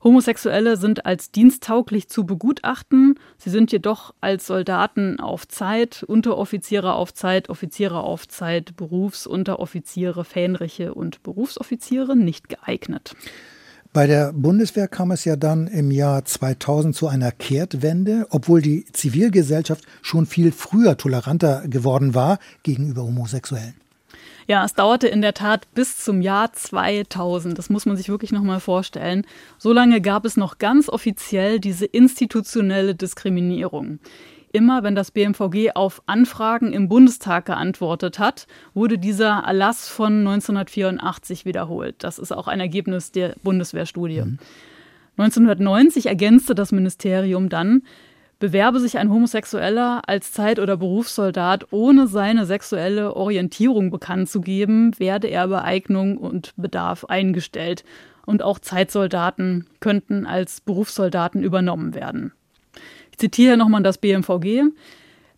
Homosexuelle 0.04 0.78
sind 0.78 1.06
als 1.06 1.32
diensttauglich 1.32 2.08
zu 2.08 2.26
begutachten. 2.26 3.16
Sie 3.38 3.50
sind 3.50 3.72
jedoch 3.72 4.13
als 4.22 4.48
Soldaten 4.48 5.20
auf 5.20 5.48
Zeit, 5.48 6.04
Unteroffiziere 6.04 6.94
auf 6.94 7.13
Zeit, 7.13 7.50
Offiziere 7.50 8.02
auf 8.02 8.28
Zeit, 8.28 8.76
Berufsunteroffiziere, 8.76 10.24
Fähnriche 10.24 10.94
und 10.94 11.24
Berufsoffiziere 11.24 12.16
nicht 12.16 12.48
geeignet. 12.48 13.16
Bei 13.93 14.06
der 14.06 14.34
Bundeswehr 14.34 14.88
kam 14.88 15.12
es 15.12 15.26
ja 15.26 15.36
dann 15.36 15.67
im 15.67 15.91
Jahr 15.91 16.23
2000 16.23 16.95
zu 16.95 17.08
einer 17.08 17.32
Kehrtwende, 17.32 18.28
obwohl 18.30 18.62
die 18.62 18.86
Zivilgesellschaft 18.91 19.86
schon 20.02 20.26
viel 20.26 20.52
früher 20.52 20.97
toleranter 20.97 21.63
geworden 21.67 22.13
war 22.13 22.39
gegenüber 22.63 23.04
Homosexuellen. 23.04 23.76
Ja, 24.47 24.63
es 24.63 24.73
dauerte 24.73 25.10
in 25.10 25.21
der 25.21 25.34
Tat 25.34 25.67
bis 25.73 25.97
zum 26.04 26.21
Jahr 26.21 26.54
2000. 26.54 27.58
Das 27.58 27.69
muss 27.69 27.86
man 27.86 27.97
sich 27.97 28.08
wirklich 28.08 28.32
noch 28.32 28.43
mal 28.43 28.62
vorstellen. 28.62 29.26
So 29.58 29.73
lange 29.73 30.00
gab 30.00 30.23
es 30.23 30.38
noch 30.38 30.58
ganz 30.58 30.88
offiziell 30.88 31.60
diese 31.60 31.86
institutionelle 31.86 32.95
Diskriminierung. 32.95 34.00
Immer 34.58 34.82
wenn 34.82 34.96
das 34.96 35.12
BMVG 35.12 35.74
auf 35.76 36.02
Anfragen 36.08 36.74
im 36.74 36.89
Bundestag 36.89 37.46
geantwortet 37.46 38.17
hat, 38.17 38.48
wurde 38.74 38.98
dieser 38.98 39.43
Erlass 39.46 39.88
von 39.88 40.28
1984 40.28 41.46
wiederholt. 41.46 41.93
Das 42.00 42.17
ist 42.17 42.32
auch 42.32 42.48
ein 42.48 42.60
Ergebnis 42.60 43.12
der 43.12 43.36
Bundeswehrstudie. 43.43 44.24
Mhm. 44.24 44.39
1990 45.17 46.08
ergänzte 46.08 46.56
das 46.56 46.72
Ministerium 46.72 47.50
dann, 47.50 47.84
bewerbe 48.39 48.80
sich 48.80 48.98
ein 48.98 49.12
Homosexueller 49.12 50.02
als 50.08 50.32
Zeit- 50.32 50.58
oder 50.58 50.76
Berufssoldat, 50.76 51.67
ohne 51.70 52.08
seine 52.08 52.48
sexuelle 52.48 53.15
Orientierung 53.15 53.91
bekannt 53.91 54.28
zu 54.28 54.41
geben, 54.41 55.00
werde 55.00 55.28
er 55.28 55.48
bei 55.50 55.62
Eignung 55.62 56.17
und 56.17 56.54
Bedarf 56.58 57.06
eingestellt. 57.06 57.84
Und 58.26 58.41
auch 58.41 58.58
Zeitsoldaten 58.58 59.67
könnten 59.82 60.26
als 60.26 60.62
Berufssoldaten 60.62 61.43
übernommen 61.43 61.93
werden. 61.93 62.32
Ich 63.17 63.21
zitiere 63.21 63.58
nochmal 63.58 63.82
das 63.82 63.97
BMVG. 63.97 64.65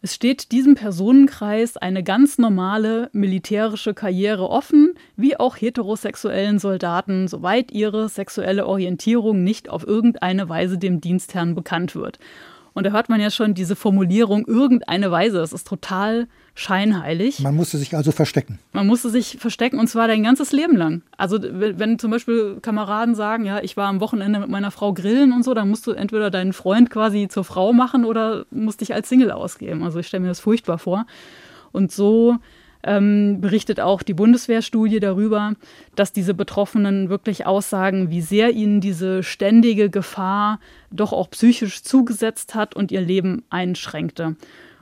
Es 0.01 0.13
steht 0.13 0.51
diesem 0.51 0.75
Personenkreis 0.75 1.77
eine 1.77 2.03
ganz 2.03 2.37
normale 2.37 3.09
militärische 3.13 3.93
Karriere 3.93 4.49
offen, 4.49 4.95
wie 5.15 5.39
auch 5.39 5.55
heterosexuellen 5.55 6.59
Soldaten, 6.59 7.29
soweit 7.29 7.71
ihre 7.71 8.09
sexuelle 8.09 8.67
Orientierung 8.67 9.45
nicht 9.45 9.69
auf 9.69 9.87
irgendeine 9.87 10.49
Weise 10.49 10.77
dem 10.77 10.99
Dienstherrn 10.99 11.55
bekannt 11.55 11.95
wird. 11.95 12.19
Und 12.73 12.85
da 12.85 12.91
hört 12.91 13.07
man 13.07 13.21
ja 13.21 13.31
schon 13.31 13.53
diese 13.53 13.77
Formulierung 13.77 14.45
irgendeine 14.45 15.09
Weise. 15.09 15.37
Das 15.37 15.53
ist 15.53 15.65
total 15.65 16.27
scheinheilig. 16.55 17.39
Man 17.39 17.55
musste 17.55 17.77
sich 17.77 17.95
also 17.95 18.11
verstecken. 18.11 18.59
Man 18.73 18.87
musste 18.87 19.09
sich 19.09 19.37
verstecken 19.39 19.79
und 19.79 19.87
zwar 19.87 20.07
dein 20.07 20.23
ganzes 20.23 20.51
Leben 20.51 20.75
lang. 20.75 21.01
Also 21.17 21.39
wenn 21.41 21.99
zum 21.99 22.11
Beispiel 22.11 22.57
Kameraden 22.61 23.15
sagen, 23.15 23.45
ja, 23.45 23.61
ich 23.61 23.77
war 23.77 23.87
am 23.87 24.01
Wochenende 24.01 24.39
mit 24.39 24.49
meiner 24.49 24.71
Frau 24.71 24.93
grillen 24.93 25.31
und 25.31 25.43
so, 25.43 25.53
dann 25.53 25.69
musst 25.69 25.87
du 25.87 25.91
entweder 25.91 26.29
deinen 26.29 26.53
Freund 26.53 26.89
quasi 26.89 27.27
zur 27.27 27.43
Frau 27.43 27.73
machen 27.73 28.05
oder 28.05 28.45
musst 28.51 28.81
dich 28.81 28.93
als 28.93 29.09
Single 29.09 29.31
ausgeben. 29.31 29.83
Also 29.83 29.99
ich 29.99 30.07
stelle 30.07 30.21
mir 30.21 30.29
das 30.29 30.39
furchtbar 30.39 30.79
vor. 30.79 31.05
Und 31.71 31.91
so 31.91 32.37
ähm, 32.83 33.41
berichtet 33.41 33.79
auch 33.79 34.03
die 34.03 34.13
Bundeswehrstudie 34.13 34.99
darüber, 34.99 35.53
dass 35.95 36.13
diese 36.13 36.33
Betroffenen 36.33 37.09
wirklich 37.09 37.45
aussagen, 37.45 38.09
wie 38.09 38.21
sehr 38.21 38.51
ihnen 38.51 38.79
diese 38.79 39.23
ständige 39.23 39.89
Gefahr 39.89 40.59
doch 40.91 41.11
auch 41.11 41.29
psychisch 41.29 41.83
zugesetzt 41.83 42.55
hat 42.55 42.75
und 42.75 42.91
ihr 42.91 43.01
Leben 43.01 43.43
einschränkte. 43.49 44.35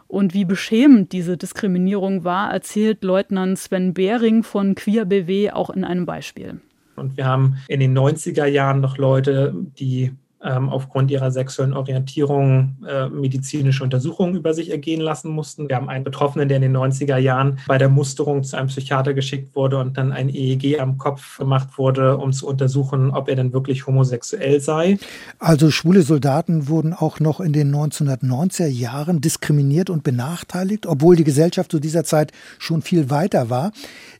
Und 0.08 0.34
wie 0.34 0.46
beschämend 0.46 1.12
diese 1.12 1.38
Diskriminierung 1.38 2.24
war, 2.24 2.52
erzählt 2.52 3.04
Leutnant 3.04 3.60
Sven 3.60 3.93
Behring 3.93 4.43
von 4.43 4.76
Queer 4.76 5.06
BW 5.06 5.52
auch 5.52 5.70
in 5.70 5.84
einem 5.84 6.06
Beispiel. 6.06 6.62
Und 6.96 7.17
wir 7.17 7.26
haben 7.26 7.58
in 7.67 7.80
den 7.80 7.98
90er 7.98 8.46
Jahren 8.46 8.80
noch 8.80 8.98
Leute, 8.98 9.54
die 9.78 10.13
aufgrund 10.39 11.10
ihrer 11.10 11.32
sexuellen 11.32 11.73
Orientierung 11.73 12.78
äh, 12.88 13.10
medizinische 13.10 13.84
Untersuchungen 13.84 14.36
über 14.36 14.54
sich 14.54 14.69
ergehen 14.69 15.02
lassen 15.02 15.32
mussten. 15.32 15.67
Wir 15.67 15.76
haben 15.76 15.89
einen 15.89 16.04
Betroffenen, 16.04 16.47
der 16.47 16.58
in 16.58 16.62
den 16.62 16.78
90er 16.78 17.17
Jahren 17.17 17.60
bei 17.67 17.78
der 17.78 17.89
Musterung 17.89 18.43
zu 18.43 18.56
einem 18.56 18.67
Psychiater 18.67 19.13
geschickt 19.13 19.56
wurde 19.56 19.80
und 19.80 19.97
dann 19.97 20.12
ein 20.12 20.30
EEG 20.30 20.80
am 20.80 20.97
Kopf 20.97 21.39
gemacht 21.39 21.78
wurde, 21.78 22.17
um 22.17 22.34
zu 22.34 22.47
untersuchen, 22.47 23.12
ob 23.12 23.30
er 23.30 23.36
denn 23.36 23.52
wirklich 23.52 23.88
homosexuell 23.88 24.60
sei. 24.60 25.00
Also 25.39 25.71
schwule 25.71 26.04
Soldaten 26.04 26.67
wurden 26.67 26.93
auch 26.93 27.19
noch 27.19 27.39
in 27.39 27.54
den 27.54 27.73
1990er 27.76 28.67
Jahren 28.67 29.21
diskriminiert 29.21 29.89
und 29.89 30.04
benachteiligt, 30.04 30.86
obwohl 30.86 31.15
die 31.15 31.23
Gesellschaft 31.23 31.71
zu 31.71 31.80
dieser 31.80 32.04
Zeit 32.04 32.32
schon 32.60 32.82
viel 32.84 33.10
weiter 33.10 33.50
war. 33.50 33.71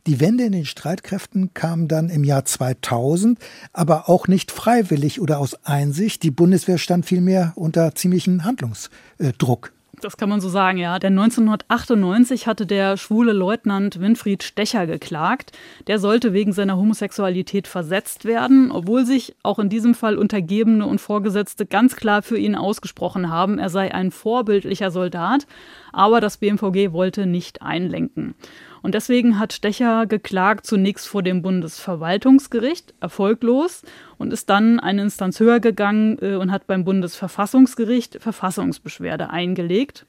Die 0.08 0.22
Wende 0.22 0.46
in 0.46 0.54
den 0.54 0.66
Streitkräften 0.66 1.54
kam 1.54 1.90
dann 1.90 2.10
im 2.10 2.24
Jahr 2.24 2.46
2000, 2.46 3.38
aber 3.74 4.10
auch 4.10 4.30
nicht 4.30 4.52
freiwillig 4.52 5.20
oder 5.20 5.38
aus 5.40 5.66
Einsicht. 5.66 6.07
Die 6.08 6.32
Bundeswehr 6.32 6.78
stand 6.78 7.06
vielmehr 7.06 7.54
unter 7.56 7.94
ziemlichem 7.94 8.44
Handlungsdruck. 8.44 9.74
Das 10.00 10.16
kann 10.16 10.30
man 10.30 10.42
so 10.42 10.50
sagen, 10.50 10.78
ja. 10.78 11.00
Denn 11.00 11.18
1998 11.18 12.46
hatte 12.46 12.68
der 12.68 12.98
schwule 12.98 13.34
Leutnant 13.34 14.00
Winfried 14.00 14.44
Stecher 14.44 14.86
geklagt. 14.86 15.58
Der 15.88 15.98
sollte 15.98 16.34
wegen 16.34 16.54
seiner 16.54 16.78
Homosexualität 16.78 17.68
versetzt 17.68 18.24
werden, 18.24 18.72
obwohl 18.72 19.08
sich 19.08 19.36
auch 19.42 19.58
in 19.58 19.70
diesem 19.70 19.96
Fall 19.96 20.18
Untergebene 20.18 20.86
und 20.86 21.02
Vorgesetzte 21.02 21.66
ganz 21.66 21.96
klar 21.96 22.22
für 22.22 22.38
ihn 22.38 22.56
ausgesprochen 22.56 23.32
haben, 23.32 23.58
er 23.58 23.70
sei 23.70 23.92
ein 23.92 24.12
vorbildlicher 24.12 24.92
Soldat. 24.92 25.48
Aber 25.94 26.22
das 26.22 26.38
BMVG 26.38 26.92
wollte 26.92 27.26
nicht 27.26 27.64
einlenken. 27.64 28.36
Und 28.82 28.96
deswegen 28.96 29.40
hat 29.40 29.54
Stecher 29.54 30.06
geklagt 30.06 30.66
zunächst 30.66 31.08
vor 31.08 31.24
dem 31.24 31.42
Bundesverwaltungsgericht, 31.42 32.94
erfolglos, 33.00 33.84
und 34.18 34.34
ist 34.34 34.50
dann 34.50 34.80
eine 34.80 35.04
Instanz 35.04 35.40
höher 35.40 35.60
gegangen 35.60 36.18
äh, 36.22 36.36
und 36.36 36.52
hat 36.52 36.68
beim 36.68 36.84
Bundesverfassungsgericht 36.86 38.18
Verfassungsbeschwerde 38.22 39.30
eingelegt. 39.30 40.06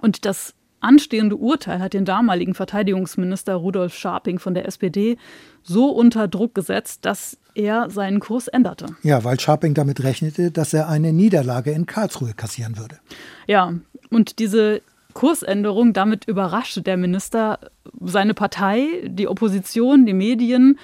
Und 0.00 0.24
das 0.24 0.54
anstehende 0.80 1.36
Urteil 1.36 1.80
hat 1.80 1.94
den 1.94 2.04
damaligen 2.04 2.54
Verteidigungsminister 2.54 3.54
Rudolf 3.54 3.94
Scharping 3.94 4.38
von 4.38 4.54
der 4.54 4.66
SPD 4.66 5.16
so 5.62 5.88
unter 5.88 6.28
Druck 6.28 6.54
gesetzt, 6.54 7.04
dass 7.04 7.38
er 7.54 7.90
seinen 7.90 8.20
Kurs 8.20 8.48
änderte. 8.48 8.86
Ja, 9.02 9.24
weil 9.24 9.38
Scharping 9.38 9.74
damit 9.74 10.02
rechnete, 10.02 10.50
dass 10.50 10.74
er 10.74 10.88
eine 10.88 11.12
Niederlage 11.12 11.70
in 11.70 11.86
Karlsruhe 11.86 12.34
kassieren 12.34 12.78
würde. 12.78 12.98
Ja, 13.46 13.74
und 14.10 14.38
diese 14.38 14.82
Kursänderung. 15.12 15.92
Damit 15.92 16.26
überraschte 16.26 16.82
der 16.82 16.96
Minister 16.96 17.58
seine 18.00 18.34
Partei, 18.34 18.86
die 19.04 19.28
Opposition, 19.28 20.06
die 20.06 20.14
Medien. 20.14 20.78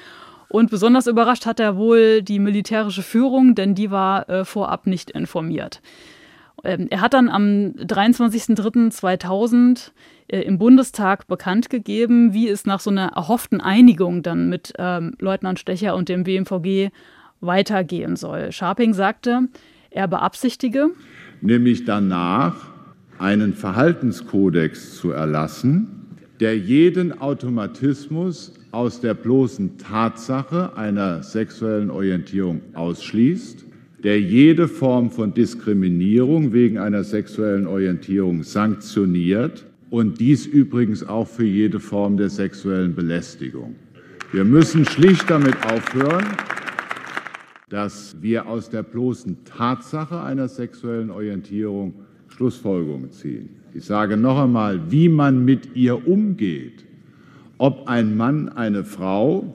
Und 0.49 0.71
besonders 0.71 1.07
überrascht 1.07 1.47
hat 1.47 1.61
er 1.61 1.77
wohl 1.77 2.23
die 2.23 2.39
militärische 2.39 3.03
Führung, 3.03 3.55
denn 3.55 3.75
die 3.75 3.91
war 3.91 4.29
äh, 4.29 4.45
vorab 4.45 4.87
nicht 4.87 5.11
informiert. 5.11 5.81
Ähm, 6.65 6.89
er 6.91 7.01
hat 7.01 7.15
dann 7.15 7.29
am 7.29 7.75
23.03.2000 7.77 9.91
äh, 10.29 10.41
im 10.41 10.59
Bundestag 10.59 11.27
bekannt 11.27 11.71
gegeben, 11.71 12.33
wie 12.33 12.49
es 12.49 12.67
nach 12.67 12.81
so 12.81 12.91
einer 12.91 13.13
erhofften 13.15 13.61
Einigung 13.61 14.23
dann 14.23 14.49
mit 14.49 14.73
ähm, 14.79 15.15
Leutnant 15.19 15.59
Stecher 15.59 15.95
und 15.95 16.09
dem 16.09 16.25
BMVG 16.25 16.91
weitergehen 17.41 18.17
soll. 18.17 18.51
Scharping 18.51 18.95
sagte, 18.95 19.43
er 19.91 20.09
beabsichtige, 20.09 20.91
nämlich 21.41 21.85
danach 21.85 22.57
einen 23.19 23.55
Verhaltenskodex 23.55 24.97
zu 24.97 25.11
erlassen, 25.11 25.89
der 26.41 26.57
jeden 26.57 27.21
Automatismus 27.21 28.53
aus 28.71 29.01
der 29.01 29.15
bloßen 29.15 29.79
Tatsache 29.79 30.77
einer 30.77 31.23
sexuellen 31.23 31.91
Orientierung 31.91 32.61
ausschließt, 32.75 33.65
der 34.05 34.21
jede 34.21 34.69
Form 34.69 35.11
von 35.11 35.35
Diskriminierung 35.35 36.53
wegen 36.53 36.79
einer 36.79 37.03
sexuellen 37.03 37.67
Orientierung 37.67 38.45
sanktioniert 38.45 39.65
und 39.91 40.21
dies 40.21 40.47
übrigens 40.47 41.03
auch 41.03 41.27
für 41.27 41.45
jede 41.45 41.81
Form 41.81 42.17
der 42.17 42.31
sexuellen 42.31 42.95
Belästigung. 42.95 43.75
Wir 44.31 44.45
müssen 44.45 44.85
schlicht 44.85 45.29
damit 45.31 45.57
aufhören, 45.65 46.27
dass 47.71 48.17
wir 48.21 48.47
aus 48.47 48.71
der 48.71 48.83
bloßen 48.83 49.45
Tatsache 49.45 50.21
einer 50.21 50.49
sexuellen 50.49 51.11
Orientierung 51.11 51.95
Schlussfolgerungen 52.29 53.11
ziehen. 53.11 53.51
Ich 53.75 53.85
sage 53.85 54.17
noch 54.17 54.43
einmal, 54.43 54.91
wie 54.91 55.09
man 55.09 55.45
mit 55.45 55.77
ihr 55.77 56.07
umgeht, 56.09 56.85
ob 57.59 57.89
ein 57.89 58.17
Mann 58.17 58.49
eine 58.49 58.85
Frau, 58.85 59.55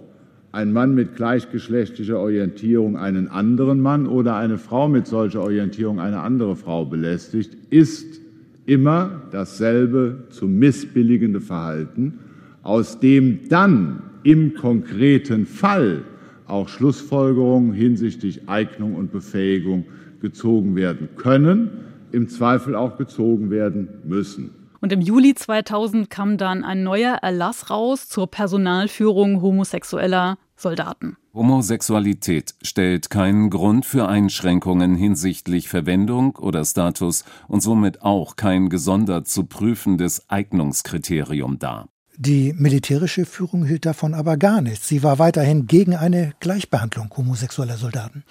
ein 0.52 0.72
Mann 0.72 0.94
mit 0.94 1.16
gleichgeschlechtlicher 1.16 2.20
Orientierung 2.20 2.96
einen 2.96 3.28
anderen 3.28 3.82
Mann 3.82 4.06
oder 4.06 4.36
eine 4.36 4.58
Frau 4.58 4.88
mit 4.88 5.08
solcher 5.08 5.42
Orientierung 5.42 6.00
eine 6.00 6.20
andere 6.20 6.56
Frau 6.56 6.86
belästigt, 6.86 7.58
ist 7.70 8.22
immer 8.66 9.24
dasselbe 9.32 10.26
zu 10.30 10.48
missbilligende 10.48 11.42
Verhalten, 11.42 12.20
aus 12.62 13.00
dem 13.00 13.50
dann 13.50 14.04
im 14.24 14.54
konkreten 14.54 15.46
Fall 15.46 16.04
auch 16.48 16.70
Schlussfolgerungen 16.70 17.74
hinsichtlich 17.74 18.48
Eignung 18.48 18.96
und 18.96 19.12
Befähigung 19.12 19.86
gezogen 20.22 20.76
werden 20.76 21.10
können 21.18 21.70
im 22.14 22.30
Zweifel 22.30 22.76
auch 22.76 22.98
gezogen 22.98 23.50
werden 23.50 23.90
müssen. 24.06 24.52
Und 24.80 24.92
im 24.92 25.02
Juli 25.02 25.34
2000 25.34 26.10
kam 26.10 26.38
dann 26.38 26.64
ein 26.64 26.84
neuer 26.84 27.16
Erlass 27.16 27.70
raus 27.70 28.10
zur 28.10 28.30
Personalführung 28.30 29.42
homosexueller 29.42 30.38
Soldaten. 30.58 31.18
Homosexualität 31.34 32.54
stellt 32.62 33.10
keinen 33.10 33.50
Grund 33.50 33.86
für 33.86 34.08
Einschränkungen 34.08 34.96
hinsichtlich 34.96 35.70
Verwendung 35.70 36.36
oder 36.36 36.64
Status 36.64 37.24
und 37.48 37.62
somit 37.62 38.04
auch 38.04 38.36
kein 38.36 38.70
gesondert 38.70 39.28
zu 39.28 39.46
prüfendes 39.46 40.30
Eignungskriterium 40.30 41.60
dar. 41.60 41.88
Die 42.18 42.54
militärische 42.54 43.26
Führung 43.26 43.66
hielt 43.66 43.88
davon 43.88 44.14
aber 44.14 44.38
gar 44.38 44.62
nichts. 44.62 44.88
Sie 44.88 45.02
war 45.02 45.18
weiterhin 45.18 45.66
gegen 45.66 45.96
eine 45.96 46.34
Gleichbehandlung 46.40 47.10
homosexueller 47.18 47.78
Soldaten. 47.78 48.24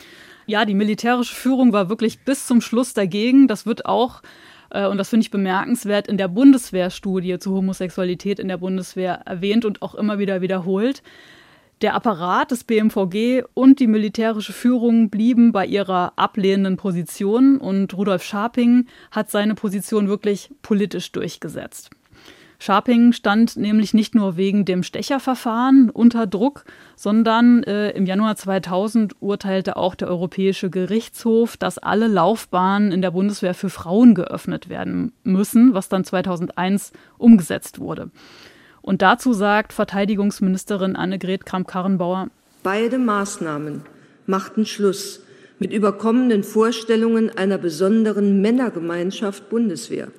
Ja, 0.47 0.65
die 0.65 0.75
militärische 0.75 1.35
Führung 1.35 1.73
war 1.73 1.89
wirklich 1.89 2.21
bis 2.21 2.47
zum 2.47 2.61
Schluss 2.61 2.95
dagegen. 2.95 3.49
Das 3.49 3.67
wird 3.67 3.87
auch, 3.87 4.23
äh, 4.71 4.87
und 4.87 4.99
das 4.99 5.11
finde 5.11 5.25
ich 5.25 5.31
bemerkenswert, 5.31 6.09
in 6.09 6.17
der 6.17 6.29
Bundeswehrstudie 6.29 7.39
zur 7.39 7.55
Homosexualität 7.57 8.39
in 8.39 8.49
der 8.49 8.59
Bundeswehr 8.59 9.23
erwähnt 9.27 9.65
und 9.65 9.83
auch 9.83 9.95
immer 9.95 10.19
wieder 10.19 10.41
wiederholt. 10.41 11.03
Der 11.83 11.95
Apparat 11.95 12.53
des 12.53 12.63
BMVG 12.63 13.43
und 13.55 13.81
die 13.81 13.89
militärische 13.89 14.53
Führung 14.53 15.11
blieben 15.11 15.51
bei 15.51 15.67
ihrer 15.67 16.13
ablehnenden 16.15 16.77
Position 16.77 17.59
und 17.59 17.97
Rudolf 17.97 18.23
Scharping 18.23 18.87
hat 19.11 19.33
seine 19.33 19.57
Position 19.57 20.07
wirklich 20.07 20.51
politisch 20.63 21.11
durchgesetzt. 21.11 21.91
Scharping 22.63 23.13
stand 23.13 23.57
nämlich 23.57 23.93
nicht 23.93 24.15
nur 24.15 24.37
wegen 24.37 24.65
dem 24.65 24.85
Stecherverfahren 24.85 25.91
unter 25.91 26.29
Druck, 26.29 26.65
sondern 26.95 27.65
äh, 27.65 27.91
im 27.91 28.07
Januar 28.07 28.37
2000 28.37 29.17
urteilte 29.19 29.77
auch 29.77 29.97
der 29.97 30.07
Europäische 30.07 30.71
Gerichtshof, 30.71 31.57
dass 31.57 31.79
alle 31.79 32.07
Laufbahnen 32.07 32.93
in 32.93 33.03
der 33.03 33.11
Bundeswehr 33.11 33.55
für 33.55 33.69
Frauen 33.69 34.15
geöffnet 34.15 34.69
werden 34.69 35.11
müssen, 35.25 35.75
was 35.75 35.89
dann 35.89 36.05
2001 36.05 36.93
umgesetzt 37.19 37.81
wurde. 37.81 38.13
Und 38.81 39.03
dazu 39.03 39.33
sagt 39.33 39.73
Verteidigungsministerin 39.73 40.95
Annegret 40.95 41.45
Kramp-Karrenbauer: 41.45 42.29
Beide 42.63 42.99
Maßnahmen 42.99 43.83
machten 44.27 44.67
Schluss 44.67 45.25
mit 45.59 45.73
überkommenen 45.73 46.45
Vorstellungen 46.45 47.29
einer 47.37 47.59
besonderen 47.59 48.41
Männergemeinschaft 48.41 49.51
Bundeswehr. 49.51 50.13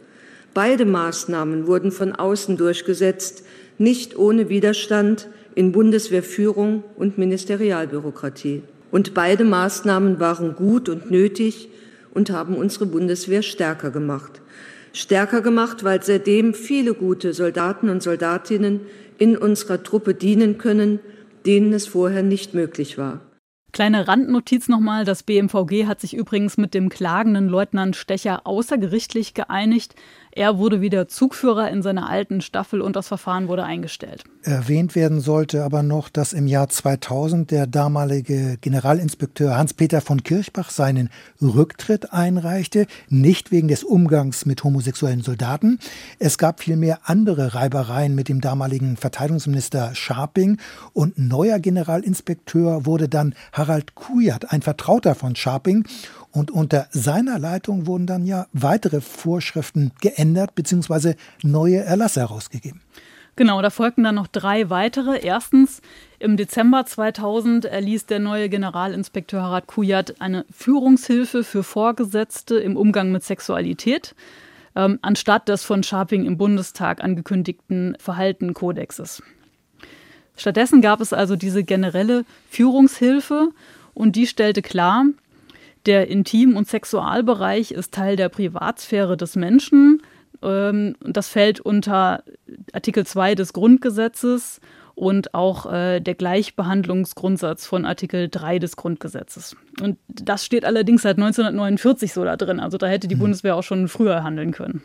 Beide 0.53 0.85
Maßnahmen 0.85 1.67
wurden 1.67 1.91
von 1.91 2.13
außen 2.13 2.57
durchgesetzt, 2.57 3.43
nicht 3.77 4.17
ohne 4.17 4.49
Widerstand 4.49 5.27
in 5.55 5.71
Bundeswehrführung 5.71 6.83
und 6.95 7.17
Ministerialbürokratie. 7.17 8.61
Und 8.91 9.13
beide 9.13 9.43
Maßnahmen 9.43 10.19
waren 10.19 10.55
gut 10.55 10.89
und 10.89 11.09
nötig 11.09 11.69
und 12.13 12.29
haben 12.29 12.55
unsere 12.55 12.85
Bundeswehr 12.85 13.41
stärker 13.41 13.89
gemacht. 13.89 14.41
Stärker 14.93 15.41
gemacht, 15.41 15.83
weil 15.83 16.03
seitdem 16.03 16.53
viele 16.53 16.93
gute 16.93 17.33
Soldaten 17.33 17.89
und 17.89 18.03
Soldatinnen 18.03 18.81
in 19.17 19.35
unserer 19.35 19.81
Truppe 19.81 20.13
dienen 20.13 20.59
können, 20.59 20.99
denen 21.47 21.73
es 21.73 21.87
vorher 21.87 22.21
nicht 22.21 22.53
möglich 22.53 22.99
war. 22.99 23.21
Kleine 23.71 24.07
Randnotiz 24.07 24.69
nochmal, 24.69 25.03
das 25.03 25.23
BMVG 25.23 25.87
hat 25.87 25.99
sich 25.99 26.15
übrigens 26.15 26.57
mit 26.57 26.75
dem 26.75 26.89
klagenden 26.89 27.49
Leutnant 27.49 27.95
Stecher 27.95 28.45
außergerichtlich 28.45 29.33
geeinigt. 29.33 29.95
Er 30.35 30.57
wurde 30.57 30.81
wieder 30.81 31.07
Zugführer 31.07 31.69
in 31.69 31.83
seiner 31.83 32.09
alten 32.09 32.41
Staffel 32.41 32.81
und 32.81 32.95
das 32.95 33.07
Verfahren 33.07 33.47
wurde 33.47 33.63
eingestellt. 33.63 34.23
Erwähnt 34.41 34.95
werden 34.95 35.21
sollte 35.21 35.63
aber 35.63 35.83
noch, 35.83 36.09
dass 36.09 36.33
im 36.33 36.47
Jahr 36.47 36.69
2000 36.69 37.51
der 37.51 37.67
damalige 37.67 38.57
Generalinspekteur 38.59 39.55
Hans-Peter 39.55 40.01
von 40.01 40.23
Kirchbach 40.23 40.71
seinen 40.71 41.09
Rücktritt 41.39 42.13
einreichte, 42.13 42.87
nicht 43.09 43.51
wegen 43.51 43.67
des 43.67 43.83
Umgangs 43.83 44.47
mit 44.47 44.63
homosexuellen 44.63 45.21
Soldaten. 45.21 45.77
Es 46.17 46.39
gab 46.39 46.61
vielmehr 46.61 47.01
andere 47.03 47.53
Reibereien 47.53 48.15
mit 48.15 48.27
dem 48.27 48.41
damaligen 48.41 48.97
Verteidigungsminister 48.97 49.93
Scharping 49.93 50.57
und 50.93 51.17
neuer 51.19 51.59
Generalinspekteur 51.59 52.87
wurde 52.87 53.07
dann 53.07 53.35
Harald 53.51 53.93
Kujat, 53.93 54.51
ein 54.51 54.63
Vertrauter 54.63 55.13
von 55.13 55.35
Scharping 55.35 55.85
und 56.33 56.51
unter 56.51 56.87
seiner 56.89 57.39
Leitung 57.39 57.87
wurden 57.87 58.07
dann 58.07 58.25
ja 58.25 58.47
weitere 58.51 59.01
Vorschriften 59.01 59.91
geändert 60.01 60.55
bzw. 60.55 61.13
neue 61.43 61.77
Erlasse 61.77 62.21
herausgegeben. 62.21 62.81
Genau, 63.35 63.61
da 63.61 63.69
folgten 63.69 64.03
dann 64.03 64.15
noch 64.15 64.27
drei 64.27 64.69
weitere. 64.69 65.19
Erstens, 65.19 65.81
im 66.19 66.37
Dezember 66.37 66.85
2000 66.85 67.65
erließ 67.65 68.05
der 68.05 68.19
neue 68.19 68.47
Generalinspekteur 68.49 69.41
Harald 69.41 69.67
Kujat 69.67 70.21
eine 70.21 70.45
Führungshilfe 70.51 71.43
für 71.43 71.63
Vorgesetzte 71.63 72.57
im 72.57 72.77
Umgang 72.77 73.11
mit 73.11 73.23
Sexualität, 73.23 74.13
ähm, 74.75 74.99
anstatt 75.01 75.49
des 75.49 75.63
von 75.63 75.81
Scharping 75.81 76.25
im 76.25 76.37
Bundestag 76.37 77.03
angekündigten 77.03 77.95
Verhaltenkodexes. 77.99 79.23
Stattdessen 80.35 80.81
gab 80.81 81.01
es 81.01 81.13
also 81.13 81.35
diese 81.35 81.63
generelle 81.63 82.25
Führungshilfe 82.49 83.49
und 83.95 84.15
die 84.15 84.27
stellte 84.27 84.61
klar, 84.61 85.05
der 85.85 86.09
Intim- 86.09 86.55
und 86.55 86.67
Sexualbereich 86.67 87.71
ist 87.71 87.93
Teil 87.93 88.15
der 88.15 88.29
Privatsphäre 88.29 89.17
des 89.17 89.35
Menschen. 89.35 90.01
Ähm, 90.41 90.95
das 91.01 91.29
fällt 91.29 91.59
unter 91.59 92.23
Artikel 92.71 93.05
2 93.05 93.35
des 93.35 93.53
Grundgesetzes 93.53 94.59
und 94.95 95.33
auch 95.33 95.71
äh, 95.71 95.99
der 95.99 96.13
Gleichbehandlungsgrundsatz 96.15 97.65
von 97.65 97.85
Artikel 97.85 98.29
3 98.29 98.59
des 98.59 98.75
Grundgesetzes. 98.75 99.55
Und 99.81 99.97
das 100.07 100.45
steht 100.45 100.65
allerdings 100.65 101.01
seit 101.01 101.17
1949 101.17 102.13
so 102.13 102.23
da 102.23 102.35
drin. 102.35 102.59
Also 102.59 102.77
da 102.77 102.87
hätte 102.87 103.07
die 103.07 103.15
mhm. 103.15 103.19
Bundeswehr 103.19 103.55
auch 103.55 103.63
schon 103.63 103.87
früher 103.87 104.23
handeln 104.23 104.51
können. 104.51 104.83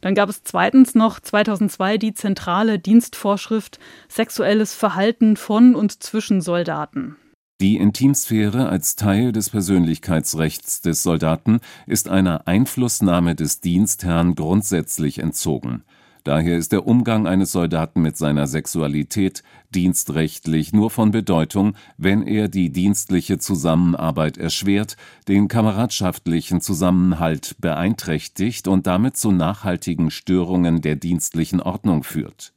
Dann 0.00 0.14
gab 0.14 0.28
es 0.28 0.44
zweitens 0.44 0.94
noch 0.94 1.20
2002 1.20 1.98
die 1.98 2.14
zentrale 2.14 2.78
Dienstvorschrift 2.78 3.78
Sexuelles 4.08 4.74
Verhalten 4.74 5.36
von 5.36 5.74
und 5.74 6.02
zwischen 6.02 6.40
Soldaten. 6.40 7.16
Die 7.60 7.76
Intimsphäre 7.76 8.68
als 8.68 8.96
Teil 8.96 9.32
des 9.32 9.50
Persönlichkeitsrechts 9.50 10.80
des 10.80 11.02
Soldaten 11.02 11.60
ist 11.86 12.08
einer 12.08 12.46
Einflussnahme 12.48 13.34
des 13.34 13.60
Dienstherrn 13.60 14.34
grundsätzlich 14.34 15.18
entzogen 15.18 15.84
Daher 16.24 16.58
ist 16.58 16.72
der 16.72 16.86
Umgang 16.86 17.26
eines 17.26 17.52
Soldaten 17.52 18.02
mit 18.02 18.16
seiner 18.16 18.46
Sexualität 18.46 19.42
dienstrechtlich 19.74 20.72
nur 20.72 20.90
von 20.90 21.12
Bedeutung, 21.12 21.74
wenn 21.96 22.22
er 22.22 22.48
die 22.48 22.70
dienstliche 22.70 23.38
Zusammenarbeit 23.38 24.36
erschwert, 24.36 24.96
den 25.28 25.48
kameradschaftlichen 25.48 26.60
Zusammenhalt 26.60 27.56
beeinträchtigt 27.60 28.68
und 28.68 28.86
damit 28.86 29.16
zu 29.16 29.32
nachhaltigen 29.32 30.10
Störungen 30.10 30.82
der 30.82 30.96
dienstlichen 30.96 31.60
Ordnung 31.60 32.02
führt. 32.02 32.52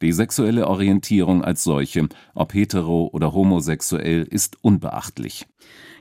Die 0.00 0.12
sexuelle 0.12 0.66
Orientierung 0.66 1.44
als 1.44 1.64
solche, 1.64 2.08
ob 2.34 2.54
hetero 2.54 3.10
oder 3.12 3.32
homosexuell, 3.32 4.26
ist 4.30 4.56
unbeachtlich 4.62 5.46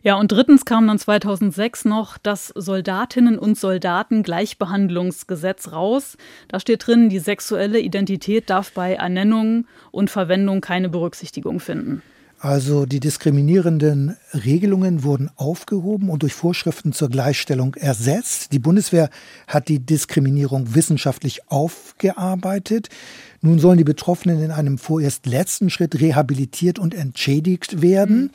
ja, 0.04 0.16
und 0.16 0.32
drittens 0.32 0.64
kam 0.64 0.86
dann 0.88 1.00
2006 1.00 1.84
noch 1.86 2.18
das 2.18 2.54
Soldatinnen- 2.56 3.38
und 3.38 3.58
Soldaten-Gleichbehandlungsgesetz 3.58 5.74
raus. 5.74 6.16
Da 6.48 6.62
steht 6.62 6.88
drin, 6.88 7.10
die 7.10 7.20
sexuelle 7.20 7.80
Identität 7.80 8.50
darf 8.50 8.72
bei 8.72 8.94
Ernennung 8.94 9.68
und 9.92 10.10
Verwendung 10.10 10.62
keine 10.62 10.88
Berücksichtigung 10.88 11.60
finden. 11.60 12.02
Also 12.40 12.86
die 12.86 13.00
diskriminierenden 13.00 14.16
Regelungen 14.34 15.04
wurden 15.04 15.32
aufgehoben 15.38 16.10
und 16.10 16.22
durch 16.22 16.34
Vorschriften 16.34 16.94
zur 16.94 17.10
Gleichstellung 17.10 17.74
ersetzt. 17.74 18.52
Die 18.54 18.60
Bundeswehr 18.60 19.10
hat 19.48 19.68
die 19.70 19.80
Diskriminierung 19.80 20.76
wissenschaftlich 20.76 21.50
aufgearbeitet. 21.50 22.90
Nun 23.42 23.58
sollen 23.58 23.80
die 23.80 23.84
Betroffenen 23.84 24.42
in 24.44 24.52
einem 24.52 24.78
vorerst 24.78 25.26
letzten 25.26 25.72
Schritt 25.72 26.00
rehabilitiert 26.00 26.78
und 26.78 26.94
entschädigt 26.94 27.82
werden. 27.82 28.26
Mhm 28.26 28.32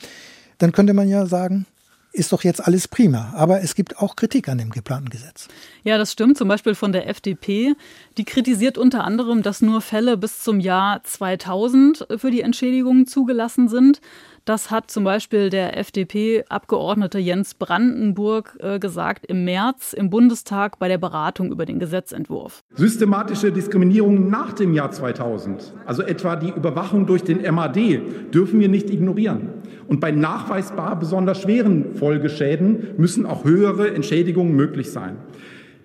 dann 0.63 0.71
könnte 0.71 0.93
man 0.93 1.09
ja 1.09 1.25
sagen, 1.25 1.65
ist 2.13 2.31
doch 2.31 2.43
jetzt 2.43 2.65
alles 2.65 2.87
prima. 2.87 3.33
Aber 3.35 3.61
es 3.61 3.75
gibt 3.75 3.97
auch 3.97 4.15
Kritik 4.15 4.47
an 4.47 4.59
dem 4.59 4.69
geplanten 4.69 5.09
Gesetz. 5.09 5.47
Ja, 5.83 5.97
das 5.97 6.11
stimmt. 6.11 6.37
Zum 6.37 6.47
Beispiel 6.47 6.75
von 6.75 6.91
der 6.91 7.09
FDP. 7.09 7.73
Die 8.17 8.23
kritisiert 8.23 8.77
unter 8.77 9.03
anderem, 9.03 9.41
dass 9.41 9.61
nur 9.61 9.81
Fälle 9.81 10.15
bis 10.15 10.43
zum 10.43 10.59
Jahr 10.59 11.03
2000 11.03 12.07
für 12.17 12.29
die 12.29 12.41
Entschädigungen 12.41 13.07
zugelassen 13.07 13.67
sind. 13.67 13.99
Das 14.45 14.71
hat 14.71 14.91
zum 14.91 15.05
Beispiel 15.05 15.49
der 15.49 15.77
FDP-Abgeordnete 15.77 17.17
Jens 17.17 17.53
Brandenburg 17.53 18.57
äh, 18.59 18.77
gesagt 18.77 19.25
im 19.27 19.45
März 19.45 19.93
im 19.93 20.09
Bundestag 20.09 20.79
bei 20.79 20.89
der 20.89 20.97
Beratung 20.97 21.49
über 21.49 21.65
den 21.65 21.79
Gesetzentwurf. 21.79 22.61
Systematische 22.73 23.53
Diskriminierung 23.53 24.29
nach 24.29 24.51
dem 24.51 24.73
Jahr 24.73 24.91
2000, 24.91 25.73
also 25.85 26.03
etwa 26.03 26.35
die 26.35 26.49
Überwachung 26.49 27.05
durch 27.05 27.23
den 27.23 27.41
MAD, 27.55 28.01
dürfen 28.33 28.59
wir 28.59 28.67
nicht 28.67 28.89
ignorieren. 28.89 29.47
Und 29.87 30.01
bei 30.01 30.11
nachweisbar 30.11 30.99
besonders 30.99 31.41
schweren 31.41 31.95
Folgeschäden 31.95 32.95
müssen 32.97 33.25
auch 33.25 33.45
höhere 33.45 33.93
Entschädigungen 33.93 34.55
möglich 34.57 34.91
sein. 34.91 35.17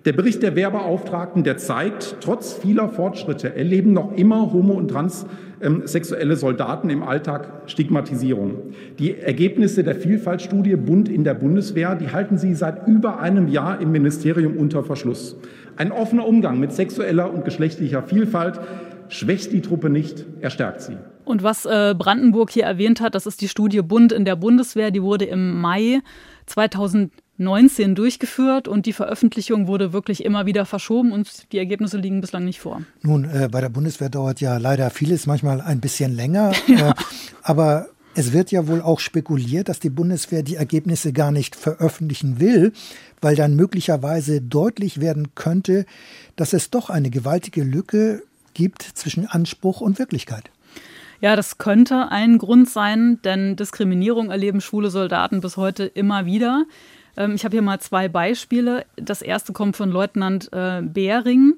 Der 0.05 0.13
Bericht 0.13 0.41
der 0.43 0.55
Wehrbeauftragten, 0.55 1.43
der 1.43 1.57
zeigt, 1.57 2.17
trotz 2.21 2.53
vieler 2.53 2.87
Fortschritte 2.87 3.53
erleben 3.53 3.91
noch 3.91 4.13
immer 4.15 4.53
homo- 4.53 4.75
und 4.75 4.89
transsexuelle 4.89 6.37
Soldaten 6.37 6.89
im 6.89 7.03
Alltag 7.03 7.63
Stigmatisierung. 7.65 8.73
Die 8.97 9.19
Ergebnisse 9.19 9.83
der 9.83 9.95
Vielfaltstudie 9.95 10.77
Bund 10.77 11.09
in 11.09 11.25
der 11.25 11.33
Bundeswehr, 11.33 11.95
die 11.95 12.13
halten 12.13 12.37
Sie 12.37 12.55
seit 12.55 12.87
über 12.87 13.19
einem 13.19 13.49
Jahr 13.49 13.81
im 13.81 13.91
Ministerium 13.91 14.55
unter 14.55 14.85
Verschluss. 14.85 15.35
Ein 15.75 15.91
offener 15.91 16.25
Umgang 16.25 16.61
mit 16.61 16.71
sexueller 16.71 17.33
und 17.33 17.43
geschlechtlicher 17.43 18.01
Vielfalt 18.01 18.61
schwächt 19.09 19.51
die 19.51 19.61
Truppe 19.61 19.89
nicht, 19.89 20.25
er 20.39 20.49
stärkt 20.49 20.81
sie. 20.81 20.97
Und 21.25 21.43
was 21.43 21.65
äh, 21.65 21.93
Brandenburg 21.97 22.51
hier 22.51 22.63
erwähnt 22.63 23.01
hat, 23.01 23.15
das 23.15 23.25
ist 23.25 23.41
die 23.41 23.49
Studie 23.49 23.81
Bund 23.81 24.13
in 24.13 24.23
der 24.23 24.37
Bundeswehr, 24.37 24.91
die 24.91 25.03
wurde 25.03 25.25
im 25.25 25.59
Mai 25.59 25.99
2019 27.39 27.95
durchgeführt 27.95 28.67
und 28.67 28.85
die 28.85 28.93
Veröffentlichung 28.93 29.67
wurde 29.67 29.93
wirklich 29.93 30.25
immer 30.25 30.45
wieder 30.45 30.65
verschoben 30.65 31.13
und 31.13 31.51
die 31.53 31.57
Ergebnisse 31.57 31.97
liegen 31.97 32.19
bislang 32.19 32.43
nicht 32.43 32.59
vor. 32.59 32.81
Nun, 33.01 33.23
äh, 33.23 33.47
bei 33.49 33.61
der 33.61 33.69
Bundeswehr 33.69 34.09
dauert 34.09 34.41
ja 34.41 34.57
leider 34.57 34.89
vieles 34.89 35.25
manchmal 35.25 35.61
ein 35.61 35.79
bisschen 35.79 36.13
länger, 36.13 36.51
ja. 36.67 36.91
äh, 36.91 36.93
aber 37.41 37.87
es 38.13 38.33
wird 38.33 38.51
ja 38.51 38.67
wohl 38.67 38.81
auch 38.81 38.99
spekuliert, 38.99 39.69
dass 39.69 39.79
die 39.79 39.89
Bundeswehr 39.89 40.43
die 40.43 40.55
Ergebnisse 40.55 41.13
gar 41.13 41.31
nicht 41.31 41.55
veröffentlichen 41.55 42.41
will, 42.41 42.73
weil 43.21 43.35
dann 43.37 43.55
möglicherweise 43.55 44.41
deutlich 44.41 44.99
werden 44.99 45.29
könnte, 45.35 45.85
dass 46.35 46.51
es 46.51 46.69
doch 46.69 46.89
eine 46.89 47.09
gewaltige 47.09 47.63
Lücke 47.63 48.23
gibt 48.53 48.81
zwischen 48.81 49.27
Anspruch 49.27 49.79
und 49.79 49.99
Wirklichkeit. 49.99 50.51
Ja, 51.21 51.35
das 51.35 51.57
könnte 51.57 52.09
ein 52.09 52.37
Grund 52.37 52.69
sein, 52.69 53.19
denn 53.23 53.55
Diskriminierung 53.55 54.31
erleben 54.31 54.61
schwule 54.61 54.89
Soldaten 54.89 55.41
bis 55.41 55.57
heute 55.57 55.85
immer 55.85 56.25
wieder. 56.25 56.65
Ähm, 57.17 57.35
ich 57.35 57.45
habe 57.45 57.53
hier 57.53 57.61
mal 57.61 57.79
zwei 57.79 58.07
Beispiele. 58.07 58.85
Das 58.95 59.21
erste 59.21 59.53
kommt 59.53 59.75
von 59.75 59.89
Leutnant 59.89 60.51
äh, 60.53 60.81
Behring. 60.81 61.57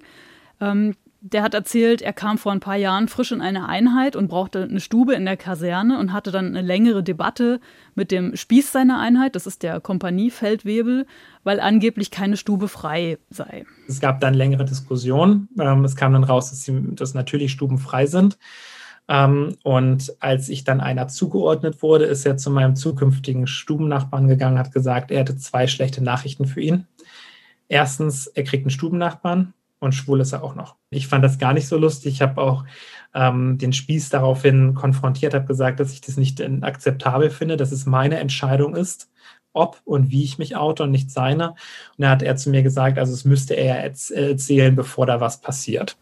Ähm, 0.60 0.96
der 1.24 1.44
hat 1.44 1.54
erzählt, 1.54 2.02
er 2.02 2.14
kam 2.14 2.40
vor 2.40 2.52
ein 2.52 2.60
paar 2.60 2.78
Jahren 2.78 3.08
frisch 3.08 3.32
in 3.32 3.42
eine 3.42 3.70
Einheit 3.70 4.16
und 4.16 4.28
brauchte 4.28 4.64
eine 4.64 4.80
Stube 4.80 5.14
in 5.14 5.24
der 5.24 5.38
Kaserne 5.38 6.00
und 6.00 6.14
hatte 6.14 6.32
dann 6.32 6.48
eine 6.48 6.64
längere 6.64 7.04
Debatte 7.04 7.60
mit 7.94 8.10
dem 8.10 8.36
Spieß 8.36 8.72
seiner 8.72 9.00
Einheit, 9.00 9.36
das 9.36 9.46
ist 9.46 9.62
der 9.62 9.80
Kompaniefeldwebel, 9.80 11.06
weil 11.44 11.60
angeblich 11.60 12.10
keine 12.10 12.38
Stube 12.38 12.68
frei 12.68 13.20
sei. 13.30 13.66
Es 13.88 14.00
gab 14.00 14.20
dann 14.20 14.34
längere 14.34 14.66
Diskussionen. 14.66 15.48
Ähm, 15.60 15.86
es 15.86 15.96
kam 15.96 16.14
dann 16.14 16.24
raus, 16.24 16.50
dass, 16.50 16.64
sie, 16.64 16.96
dass 16.96 17.14
natürlich 17.14 17.52
Stuben 17.52 17.78
frei 17.78 18.08
sind. 18.08 18.40
Ähm, 19.12 19.58
und 19.64 20.16
als 20.22 20.48
ich 20.48 20.64
dann 20.64 20.80
einer 20.80 21.10
zugeordnet 21.10 21.84
wurde, 21.84 22.06
ist 22.06 22.26
er 22.26 22.38
zu 22.38 22.50
meinem 22.50 22.78
zukünftigen 22.78 23.46
Stubennachbarn 23.46 24.30
gegangen, 24.30 24.58
hat 24.58 24.72
gesagt, 24.72 25.12
er 25.12 25.20
hätte 25.20 25.36
zwei 25.36 25.68
schlechte 25.68 26.02
Nachrichten 26.02 26.46
für 26.46 26.62
ihn. 26.62 26.88
Erstens, 27.68 28.28
er 28.28 28.44
kriegt 28.46 28.64
einen 28.64 28.72
Stubennachbarn 28.72 29.54
und 29.80 29.94
schwul 29.94 30.22
ist 30.22 30.32
er 30.32 30.44
auch 30.44 30.56
noch. 30.56 30.78
Ich 30.92 31.08
fand 31.08 31.26
das 31.26 31.40
gar 31.40 31.52
nicht 31.52 31.68
so 31.68 31.78
lustig. 31.78 32.14
Ich 32.14 32.22
habe 32.22 32.42
auch 32.42 32.64
ähm, 33.14 33.58
den 33.58 33.74
Spieß 33.74 34.10
daraufhin 34.12 34.76
konfrontiert, 34.76 35.34
habe 35.34 35.46
gesagt, 35.46 35.82
dass 35.82 35.92
ich 35.92 36.00
das 36.00 36.16
nicht 36.16 36.42
akzeptabel 36.62 37.32
finde, 37.32 37.58
dass 37.58 37.74
es 37.74 37.86
meine 37.86 38.18
Entscheidung 38.18 38.78
ist, 38.78 39.10
ob 39.52 39.82
und 39.84 40.10
wie 40.10 40.24
ich 40.24 40.38
mich 40.38 40.56
oute 40.56 40.84
und 40.84 40.92
nicht 40.92 41.12
seine. 41.12 41.50
Und 41.50 41.58
da 41.98 42.12
hat 42.12 42.24
er 42.24 42.38
zu 42.38 42.50
mir 42.50 42.64
gesagt, 42.64 42.98
also 42.98 43.12
es 43.12 43.26
müsste 43.26 43.56
er 43.56 43.84
erzählen, 43.84 44.74
bevor 44.74 45.06
da 45.06 45.20
was 45.20 45.42
passiert. 45.42 45.98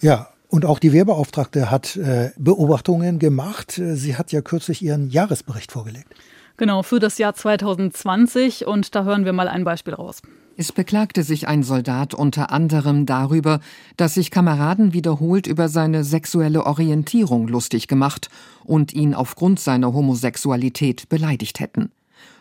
Ja, 0.00 0.28
und 0.54 0.64
auch 0.64 0.78
die 0.78 0.92
Wehrbeauftragte 0.92 1.68
hat 1.68 1.96
äh, 1.96 2.30
Beobachtungen 2.38 3.18
gemacht. 3.18 3.72
Sie 3.72 4.16
hat 4.16 4.30
ja 4.30 4.40
kürzlich 4.40 4.82
ihren 4.82 5.10
Jahresbericht 5.10 5.72
vorgelegt. 5.72 6.14
Genau, 6.56 6.84
für 6.84 7.00
das 7.00 7.18
Jahr 7.18 7.34
2020. 7.34 8.64
Und 8.64 8.94
da 8.94 9.02
hören 9.02 9.24
wir 9.24 9.32
mal 9.32 9.48
ein 9.48 9.64
Beispiel 9.64 9.94
raus. 9.94 10.22
Es 10.56 10.70
beklagte 10.70 11.24
sich 11.24 11.48
ein 11.48 11.64
Soldat 11.64 12.14
unter 12.14 12.52
anderem 12.52 13.04
darüber, 13.04 13.58
dass 13.96 14.14
sich 14.14 14.30
Kameraden 14.30 14.92
wiederholt 14.92 15.48
über 15.48 15.68
seine 15.68 16.04
sexuelle 16.04 16.64
Orientierung 16.66 17.48
lustig 17.48 17.88
gemacht 17.88 18.28
und 18.62 18.92
ihn 18.92 19.12
aufgrund 19.12 19.58
seiner 19.58 19.92
Homosexualität 19.92 21.08
beleidigt 21.08 21.58
hätten. 21.58 21.90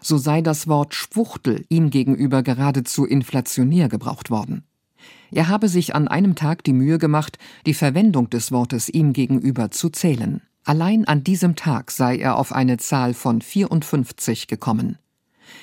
So 0.02 0.20
sei 0.20 0.44
das 0.44 0.68
Wort 0.68 0.94
Schwuchtel 0.94 1.66
ihm 1.70 1.90
gegenüber 1.90 2.44
geradezu 2.44 3.06
inflationär 3.06 3.90
gebraucht 3.90 4.30
worden. 4.30 4.66
Er 5.34 5.48
habe 5.48 5.68
sich 5.68 5.96
an 5.96 6.08
einem 6.08 6.36
Tag 6.36 6.64
die 6.64 6.74
Mühe 6.74 7.00
gemacht, 7.00 7.40
die 7.66 7.74
Verwendung 7.74 8.30
des 8.30 8.52
Wortes 8.52 8.88
ihm 8.88 9.14
gegenüber 9.14 9.72
zu 9.72 9.90
zählen. 9.90 10.42
Allein 10.64 11.06
an 11.06 11.24
diesem 11.24 11.56
Tag 11.56 11.90
sei 11.90 12.18
er 12.18 12.38
auf 12.38 12.54
eine 12.54 12.78
Zahl 12.78 13.16
von 13.16 13.42
54 13.42 14.48
gekommen. 14.48 15.00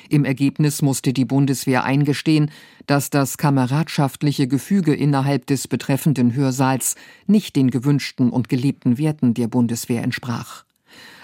Im 0.09 0.25
Ergebnis 0.25 0.83
musste 0.83 1.13
die 1.13 1.25
Bundeswehr 1.25 1.85
eingestehen, 1.85 2.51
dass 2.87 3.11
das 3.11 3.39
kameradschaftliche 3.39 4.49
Gefüge 4.49 4.95
innerhalb 4.95 5.47
des 5.47 5.69
betreffenden 5.69 6.35
Hörsaals 6.35 6.97
nicht 7.27 7.55
den 7.55 7.71
gewünschten 7.71 8.31
und 8.31 8.49
gelebten 8.49 8.99
Werten 8.99 9.35
der 9.35 9.47
Bundeswehr 9.47 10.03
entsprach. 10.03 10.65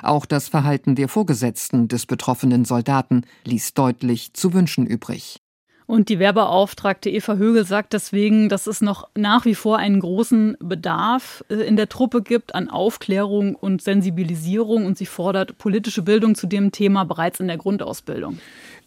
Auch 0.02 0.24
das 0.24 0.48
Verhalten 0.48 0.94
der 0.94 1.08
Vorgesetzten 1.08 1.88
des 1.88 2.06
betroffenen 2.06 2.64
Soldaten 2.64 3.22
ließ 3.44 3.74
deutlich 3.74 4.34
zu 4.34 4.52
wünschen 4.52 4.86
übrig. 4.86 5.40
Und 5.86 6.08
die 6.08 6.18
Werbeauftragte 6.18 7.10
Eva 7.10 7.36
Högel 7.36 7.64
sagt 7.64 7.92
deswegen, 7.92 8.48
dass 8.48 8.66
es 8.66 8.80
noch 8.80 9.08
nach 9.14 9.44
wie 9.44 9.54
vor 9.54 9.78
einen 9.78 10.00
großen 10.00 10.56
Bedarf 10.58 11.44
äh, 11.48 11.54
in 11.54 11.76
der 11.76 11.88
Truppe 11.88 12.22
gibt 12.22 12.56
an 12.56 12.68
Aufklärung 12.68 13.54
und 13.54 13.82
Sensibilisierung 13.82 14.84
und 14.84 14.98
sie 14.98 15.06
fordert 15.06 15.58
politische 15.58 16.02
Bildung 16.02 16.34
zu 16.34 16.48
dem 16.48 16.72
Thema 16.72 17.04
bereits 17.04 17.38
in 17.38 17.46
der 17.46 17.56
Grundausbildung. 17.56 18.38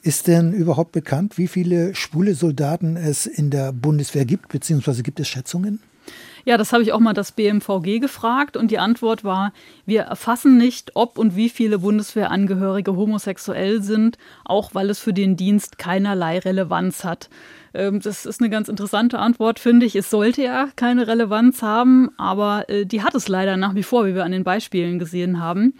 Ist 0.01 0.27
denn 0.27 0.53
überhaupt 0.53 0.91
bekannt, 0.91 1.37
wie 1.37 1.47
viele 1.47 1.95
schwule 1.95 2.35
Soldaten 2.35 2.97
es 2.97 3.25
in 3.25 3.49
der 3.49 3.71
Bundeswehr 3.71 4.25
gibt, 4.25 4.49
beziehungsweise 4.49 5.01
gibt 5.01 5.19
es 5.19 5.27
Schätzungen? 5.27 5.79
Ja, 6.45 6.57
das 6.57 6.73
habe 6.73 6.83
ich 6.83 6.91
auch 6.93 6.99
mal 6.99 7.13
das 7.13 7.31
BMVG 7.31 7.99
gefragt 7.99 8.57
und 8.57 8.71
die 8.71 8.79
Antwort 8.79 9.23
war, 9.23 9.53
wir 9.85 10.01
erfassen 10.01 10.57
nicht, 10.57 10.91
ob 10.95 11.17
und 11.17 11.35
wie 11.35 11.49
viele 11.49 11.79
Bundeswehrangehörige 11.79 12.95
homosexuell 12.95 13.81
sind, 13.81 14.17
auch 14.45 14.73
weil 14.73 14.89
es 14.89 14.99
für 14.99 15.13
den 15.13 15.35
Dienst 15.35 15.77
keinerlei 15.77 16.39
Relevanz 16.39 17.03
hat. 17.03 17.29
Ähm, 17.73 17.99
das 18.01 18.25
ist 18.25 18.41
eine 18.41 18.49
ganz 18.49 18.67
interessante 18.67 19.19
Antwort, 19.19 19.59
finde 19.59 19.85
ich. 19.85 19.95
Es 19.95 20.09
sollte 20.09 20.43
ja 20.43 20.69
keine 20.75 21.07
Relevanz 21.07 21.61
haben, 21.61 22.09
aber 22.17 22.69
äh, 22.69 22.85
die 22.85 23.03
hat 23.03 23.15
es 23.15 23.27
leider 23.27 23.57
nach 23.57 23.75
wie 23.75 23.83
vor, 23.83 24.05
wie 24.05 24.15
wir 24.15 24.25
an 24.25 24.31
den 24.31 24.43
Beispielen 24.43 24.99
gesehen 24.99 25.39
haben. 25.39 25.73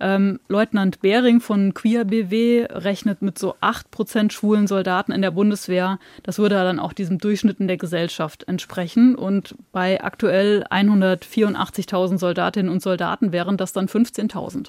Ähm, 0.00 0.40
Leutnant 0.48 1.00
Behring 1.00 1.40
von 1.40 1.74
Queer 1.74 2.04
BW 2.04 2.66
rechnet 2.70 3.22
mit 3.22 3.38
so 3.38 3.54
8% 3.56 4.30
schwulen 4.30 4.66
Soldaten 4.66 5.12
in 5.12 5.22
der 5.22 5.30
Bundeswehr. 5.30 5.98
Das 6.22 6.38
würde 6.38 6.56
dann 6.56 6.78
auch 6.78 6.92
diesem 6.92 7.18
Durchschnitt 7.18 7.60
in 7.60 7.68
der 7.68 7.76
Gesellschaft 7.76 8.46
entsprechen. 8.46 9.14
Und 9.14 9.54
bei 9.72 10.02
aktuell 10.02 10.64
184.000 10.70 12.18
Soldatinnen 12.18 12.70
und 12.70 12.82
Soldaten 12.82 13.32
wären 13.32 13.56
das 13.56 13.72
dann 13.72 13.88
15.000. 13.88 14.68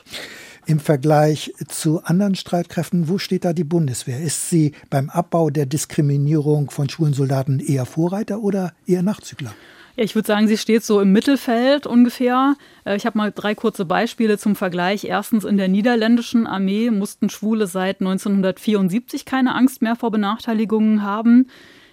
Im 0.66 0.80
Vergleich 0.80 1.54
zu 1.68 2.04
anderen 2.04 2.36
Streitkräften, 2.36 3.08
wo 3.10 3.18
steht 3.18 3.46
da 3.46 3.54
die 3.54 3.64
Bundeswehr? 3.64 4.20
Ist 4.20 4.50
sie 4.50 4.74
beim 4.90 5.10
Abbau 5.10 5.50
der 5.50 5.66
Diskriminierung 5.66 6.70
von 6.70 6.90
schwulen 6.90 7.14
Soldaten 7.14 7.60
eher 7.60 7.86
Vorreiter 7.86 8.40
oder 8.40 8.74
eher 8.86 9.04
Nachzügler? 9.04 9.54
Ja, 10.00 10.06
ich 10.06 10.16
würde 10.16 10.28
sagen, 10.28 10.47
sie 10.47 10.58
steht 10.58 10.86
so 10.86 11.02
im 11.02 11.12
Mittelfeld 11.12 11.86
ungefähr. 11.86 12.56
Äh, 12.86 12.95
ich 12.95 13.06
habe 13.06 13.18
mal 13.18 13.34
drei 13.36 13.54
kurze 13.54 13.84
Beispiele 13.84 14.38
zum 14.38 14.56
Vergleich. 14.56 15.04
Erstens, 15.04 15.43
in 15.43 15.58
der 15.58 15.68
niederländischen 15.68 16.47
Armee 16.47 16.89
mussten 16.89 17.30
Schwule 17.30 17.68
seit 17.68 18.00
1974 18.00 19.26
keine 19.26 19.54
Angst 19.54 19.82
mehr 19.82 19.97
vor 19.97 20.10
Benachteiligungen 20.10 21.04
haben. 21.04 21.47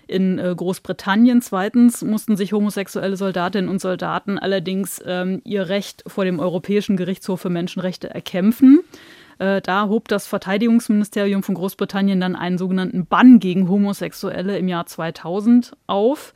In 0.06 0.38
äh, 0.38 0.54
Großbritannien 0.56 1.42
zweitens 1.42 2.02
mussten 2.02 2.36
sich 2.36 2.52
homosexuelle 2.52 3.16
Soldatinnen 3.16 3.68
und 3.68 3.80
Soldaten 3.80 4.38
allerdings 4.38 5.02
ähm, 5.04 5.42
ihr 5.42 5.68
Recht 5.68 6.04
vor 6.06 6.24
dem 6.24 6.38
Europäischen 6.38 6.96
Gerichtshof 6.96 7.40
für 7.40 7.50
Menschenrechte 7.50 8.08
erkämpfen. 8.08 8.82
Äh, 9.40 9.60
da 9.62 9.88
hob 9.88 10.06
das 10.06 10.28
Verteidigungsministerium 10.28 11.42
von 11.42 11.56
Großbritannien 11.56 12.20
dann 12.20 12.36
einen 12.36 12.56
sogenannten 12.56 13.06
Bann 13.06 13.40
gegen 13.40 13.68
Homosexuelle 13.68 14.56
im 14.58 14.68
Jahr 14.68 14.86
2000 14.86 15.72
auf. 15.88 16.34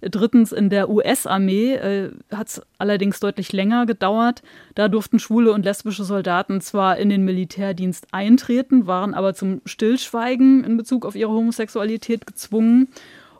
Drittens, 0.00 0.52
in 0.52 0.70
der 0.70 0.88
US-Armee 0.88 1.74
äh, 1.74 2.10
hat 2.32 2.48
es 2.48 2.62
allerdings 2.78 3.20
deutlich 3.20 3.52
länger 3.52 3.84
gedauert. 3.84 4.42
Da 4.74 4.88
durften 4.88 5.18
schwule 5.18 5.52
und 5.52 5.64
lesbische 5.64 6.04
Soldaten 6.04 6.60
zwar 6.60 6.96
in 6.96 7.10
den 7.10 7.24
Militärdienst 7.24 8.08
eintreten, 8.12 8.86
waren 8.86 9.14
aber 9.14 9.34
zum 9.34 9.60
Stillschweigen 9.66 10.64
in 10.64 10.76
Bezug 10.76 11.04
auf 11.04 11.14
ihre 11.14 11.32
Homosexualität 11.32 12.26
gezwungen. 12.26 12.88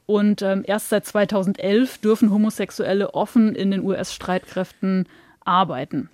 Und 0.04 0.42
ähm, 0.42 0.64
erst 0.66 0.90
seit 0.90 1.06
2011 1.06 1.98
dürfen 1.98 2.30
Homosexuelle 2.30 3.14
offen 3.14 3.54
in 3.54 3.70
den 3.70 3.82
US-Streitkräften 3.82 5.06
arbeiten. 5.44 6.10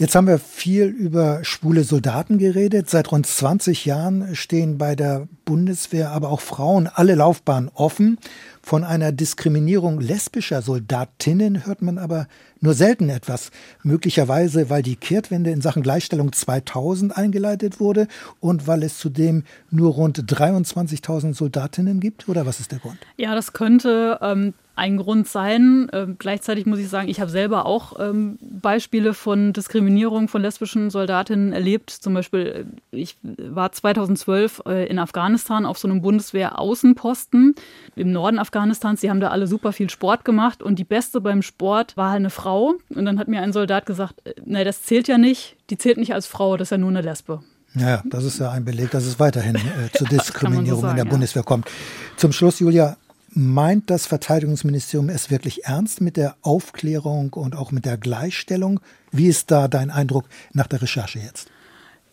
Jetzt 0.00 0.14
haben 0.14 0.28
wir 0.28 0.38
viel 0.38 0.84
über 0.84 1.42
schwule 1.42 1.82
Soldaten 1.82 2.38
geredet. 2.38 2.88
Seit 2.88 3.10
rund 3.10 3.26
20 3.26 3.84
Jahren 3.84 4.36
stehen 4.36 4.78
bei 4.78 4.94
der 4.94 5.26
Bundeswehr 5.44 6.12
aber 6.12 6.28
auch 6.28 6.40
Frauen 6.40 6.86
alle 6.86 7.16
Laufbahnen 7.16 7.68
offen. 7.74 8.16
Von 8.62 8.84
einer 8.84 9.10
Diskriminierung 9.10 9.98
lesbischer 10.00 10.62
Soldatinnen 10.62 11.66
hört 11.66 11.82
man 11.82 11.98
aber 11.98 12.28
nur 12.60 12.74
selten 12.74 13.08
etwas. 13.08 13.50
Möglicherweise, 13.82 14.70
weil 14.70 14.82
die 14.82 14.94
Kehrtwende 14.94 15.50
in 15.50 15.62
Sachen 15.62 15.82
Gleichstellung 15.82 16.32
2000 16.32 17.16
eingeleitet 17.16 17.80
wurde 17.80 18.06
und 18.38 18.68
weil 18.68 18.84
es 18.84 18.98
zudem 18.98 19.42
nur 19.70 19.94
rund 19.94 20.20
23.000 20.32 21.34
Soldatinnen 21.34 21.98
gibt? 21.98 22.28
Oder 22.28 22.46
was 22.46 22.60
ist 22.60 22.70
der 22.70 22.78
Grund? 22.78 22.98
Ja, 23.16 23.34
das 23.34 23.52
könnte 23.52 24.20
ähm, 24.22 24.54
ein 24.78 24.96
Grund 24.96 25.28
sein. 25.28 25.88
Ähm, 25.92 26.16
gleichzeitig 26.18 26.64
muss 26.64 26.78
ich 26.78 26.88
sagen, 26.88 27.08
ich 27.08 27.20
habe 27.20 27.30
selber 27.30 27.66
auch 27.66 27.98
ähm, 27.98 28.38
Beispiele 28.40 29.12
von 29.12 29.52
Diskriminierung 29.52 30.28
von 30.28 30.40
lesbischen 30.40 30.90
Soldatinnen 30.90 31.52
erlebt. 31.52 31.90
Zum 31.90 32.14
Beispiel, 32.14 32.68
äh, 32.92 32.96
ich 32.96 33.16
war 33.22 33.72
2012 33.72 34.62
äh, 34.66 34.86
in 34.86 34.98
Afghanistan 34.98 35.66
auf 35.66 35.78
so 35.78 35.88
einem 35.88 36.00
Bundeswehr-Außenposten 36.00 37.54
im 37.96 38.12
Norden 38.12 38.38
Afghanistans. 38.38 39.00
Die 39.00 39.10
haben 39.10 39.20
da 39.20 39.28
alle 39.28 39.46
super 39.46 39.72
viel 39.72 39.90
Sport 39.90 40.24
gemacht 40.24 40.62
und 40.62 40.78
die 40.78 40.84
Beste 40.84 41.20
beim 41.20 41.42
Sport 41.42 41.96
war 41.96 42.12
eine 42.12 42.30
Frau. 42.30 42.74
Und 42.88 43.04
dann 43.04 43.18
hat 43.18 43.28
mir 43.28 43.42
ein 43.42 43.52
Soldat 43.52 43.84
gesagt, 43.84 44.14
äh, 44.24 44.34
nein, 44.44 44.64
das 44.64 44.82
zählt 44.82 45.08
ja 45.08 45.18
nicht. 45.18 45.56
Die 45.70 45.76
zählt 45.76 45.98
nicht 45.98 46.14
als 46.14 46.26
Frau, 46.26 46.56
das 46.56 46.68
ist 46.68 46.70
ja 46.70 46.78
nur 46.78 46.90
eine 46.90 47.02
Lesbe. 47.02 47.40
Ja, 47.74 48.02
das 48.06 48.24
ist 48.24 48.38
ja 48.38 48.50
ein 48.50 48.64
Beleg, 48.64 48.90
dass 48.90 49.04
es 49.04 49.20
weiterhin 49.20 49.56
äh, 49.56 49.90
zur 49.92 50.08
Diskriminierung 50.08 50.80
so 50.80 50.80
sagen, 50.82 50.92
in 50.92 50.96
der 50.96 51.04
ja. 51.04 51.10
Bundeswehr 51.10 51.42
kommt. 51.42 51.68
Zum 52.16 52.32
Schluss, 52.32 52.60
Julia, 52.60 52.96
Meint 53.40 53.88
das 53.88 54.06
Verteidigungsministerium 54.06 55.08
es 55.08 55.30
wirklich 55.30 55.64
ernst 55.64 56.00
mit 56.00 56.16
der 56.16 56.34
Aufklärung 56.42 57.32
und 57.34 57.54
auch 57.54 57.70
mit 57.70 57.84
der 57.84 57.96
Gleichstellung? 57.96 58.80
Wie 59.12 59.28
ist 59.28 59.52
da 59.52 59.68
dein 59.68 59.92
Eindruck 59.92 60.24
nach 60.54 60.66
der 60.66 60.82
Recherche 60.82 61.20
jetzt? 61.20 61.48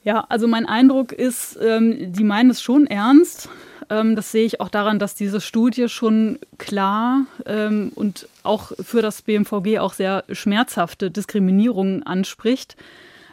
Ja, 0.03 0.27
also 0.29 0.47
mein 0.47 0.67
Eindruck 0.67 1.11
ist, 1.11 1.57
ähm, 1.59 2.13
die 2.13 2.23
meinen 2.23 2.51
es 2.51 2.61
schon 2.61 2.85
ernst. 2.85 3.49
Ähm, 3.89 4.15
das 4.15 4.31
sehe 4.31 4.45
ich 4.45 4.61
auch 4.61 4.69
daran, 4.69 4.99
dass 4.99 5.15
diese 5.15 5.41
Studie 5.41 5.89
schon 5.89 6.37
klar 6.59 7.25
ähm, 7.47 7.91
und 7.95 8.29
auch 8.43 8.73
für 8.79 9.01
das 9.01 9.23
BMVG 9.23 9.79
auch 9.79 9.93
sehr 9.93 10.25
schmerzhafte 10.31 11.09
Diskriminierungen 11.09 12.03
anspricht. 12.03 12.75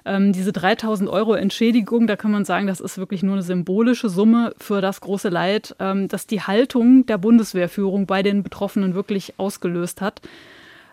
Ähm, 0.04 0.32
diese 0.32 0.52
3000 0.52 1.08
Euro 1.08 1.34
Entschädigung, 1.34 2.06
da 2.06 2.16
kann 2.16 2.32
man 2.32 2.44
sagen, 2.44 2.66
das 2.66 2.80
ist 2.80 2.98
wirklich 2.98 3.22
nur 3.22 3.34
eine 3.34 3.42
symbolische 3.42 4.08
Summe 4.08 4.52
für 4.58 4.80
das 4.80 5.00
große 5.00 5.28
Leid, 5.28 5.76
ähm, 5.78 6.08
das 6.08 6.26
die 6.26 6.40
Haltung 6.40 7.06
der 7.06 7.18
Bundeswehrführung 7.18 8.06
bei 8.06 8.22
den 8.22 8.42
Betroffenen 8.42 8.94
wirklich 8.94 9.34
ausgelöst 9.38 10.00
hat. 10.00 10.20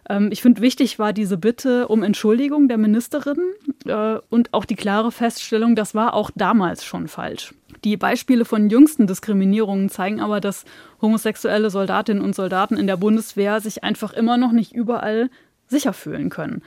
Ähm, 0.10 0.30
ich 0.32 0.42
finde, 0.42 0.62
wichtig 0.62 1.00
war 1.00 1.14
diese 1.14 1.38
Bitte 1.38 1.88
um 1.88 2.04
Entschuldigung 2.04 2.68
der 2.68 2.78
Ministerin 2.78 3.54
äh, 3.86 4.18
und 4.30 4.54
auch 4.54 4.66
die 4.66 4.76
klare 4.76 5.12
Feststellung, 5.12 5.76
das 5.76 5.96
war 5.96 6.14
auch 6.14 6.32
damals 6.36 6.84
schon 6.84 7.08
falsch. 7.08 7.54
Die 7.84 7.96
Beispiele 7.96 8.44
von 8.44 8.70
jüngsten 8.70 9.08
Diskriminierungen 9.08 9.90
zeigen 9.90 10.20
aber, 10.20 10.42
dass 10.42 10.66
homosexuelle 11.02 11.70
Soldatinnen 11.70 12.24
und 12.24 12.36
Soldaten 12.36 12.76
in 12.76 12.88
der 12.88 12.98
Bundeswehr 12.98 13.62
sich 13.62 13.84
einfach 13.84 14.12
immer 14.14 14.38
noch 14.38 14.52
nicht 14.52 14.74
überall 14.74 15.30
sicher 15.68 15.94
fühlen 15.94 16.30
können. 16.30 16.62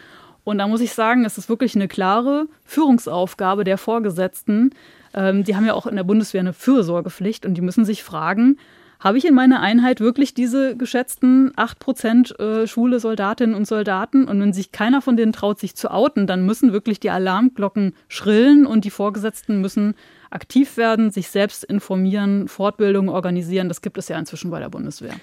Und 0.44 0.58
da 0.58 0.66
muss 0.66 0.80
ich 0.80 0.92
sagen, 0.92 1.24
es 1.24 1.38
ist 1.38 1.48
wirklich 1.48 1.74
eine 1.74 1.88
klare 1.88 2.46
Führungsaufgabe 2.64 3.64
der 3.64 3.78
Vorgesetzten. 3.78 4.70
Ähm, 5.14 5.44
die 5.44 5.56
haben 5.56 5.66
ja 5.66 5.74
auch 5.74 5.86
in 5.86 5.96
der 5.96 6.04
Bundeswehr 6.04 6.40
eine 6.40 6.52
Fürsorgepflicht 6.52 7.46
und 7.46 7.54
die 7.54 7.60
müssen 7.60 7.84
sich 7.84 8.02
fragen, 8.02 8.58
habe 9.02 9.18
ich 9.18 9.24
in 9.24 9.34
meiner 9.34 9.60
Einheit 9.60 10.00
wirklich 10.00 10.32
diese 10.32 10.76
geschätzten 10.76 11.50
8% 11.54 12.38
äh, 12.38 12.66
schwule 12.68 13.00
Soldatinnen 13.00 13.56
und 13.56 13.66
Soldaten? 13.66 14.28
Und 14.28 14.40
wenn 14.40 14.52
sich 14.52 14.70
keiner 14.70 15.02
von 15.02 15.16
denen 15.16 15.32
traut, 15.32 15.58
sich 15.58 15.74
zu 15.74 15.90
outen, 15.90 16.28
dann 16.28 16.46
müssen 16.46 16.72
wirklich 16.72 17.00
die 17.00 17.10
Alarmglocken 17.10 17.94
schrillen 18.06 18.64
und 18.64 18.84
die 18.84 18.90
Vorgesetzten 18.90 19.60
müssen 19.60 19.94
aktiv 20.30 20.76
werden, 20.76 21.10
sich 21.10 21.28
selbst 21.28 21.64
informieren, 21.64 22.46
Fortbildungen 22.46 23.10
organisieren. 23.10 23.66
Das 23.66 23.82
gibt 23.82 23.98
es 23.98 24.06
ja 24.06 24.16
inzwischen 24.16 24.52
bei 24.52 24.60
der 24.60 24.68
Bundeswehr. 24.68 25.14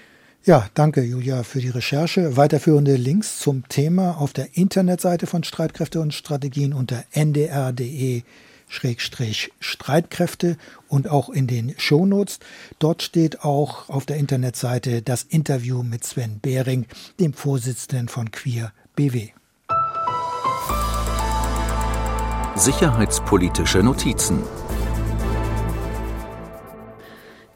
Ja, 0.44 0.66
danke 0.72 1.02
Julia 1.02 1.42
für 1.42 1.60
die 1.60 1.68
Recherche. 1.68 2.36
Weiterführende 2.38 2.96
Links 2.96 3.40
zum 3.40 3.68
Thema 3.68 4.18
auf 4.18 4.32
der 4.32 4.56
Internetseite 4.56 5.26
von 5.26 5.44
Streitkräfte 5.44 6.00
und 6.00 6.14
Strategien 6.14 6.72
unter 6.72 7.04
ndr.de 7.12 8.22
Streitkräfte 9.60 10.56
und 10.88 11.08
auch 11.08 11.28
in 11.28 11.46
den 11.46 11.74
Shownotes. 11.76 12.38
Dort 12.78 13.02
steht 13.02 13.44
auch 13.44 13.90
auf 13.90 14.06
der 14.06 14.16
Internetseite 14.16 15.02
das 15.02 15.24
Interview 15.24 15.82
mit 15.82 16.04
Sven 16.04 16.38
Behring, 16.40 16.86
dem 17.18 17.34
Vorsitzenden 17.34 18.08
von 18.08 18.30
Queer 18.30 18.72
BW. 18.96 19.30
Sicherheitspolitische 22.54 23.82
Notizen 23.82 24.38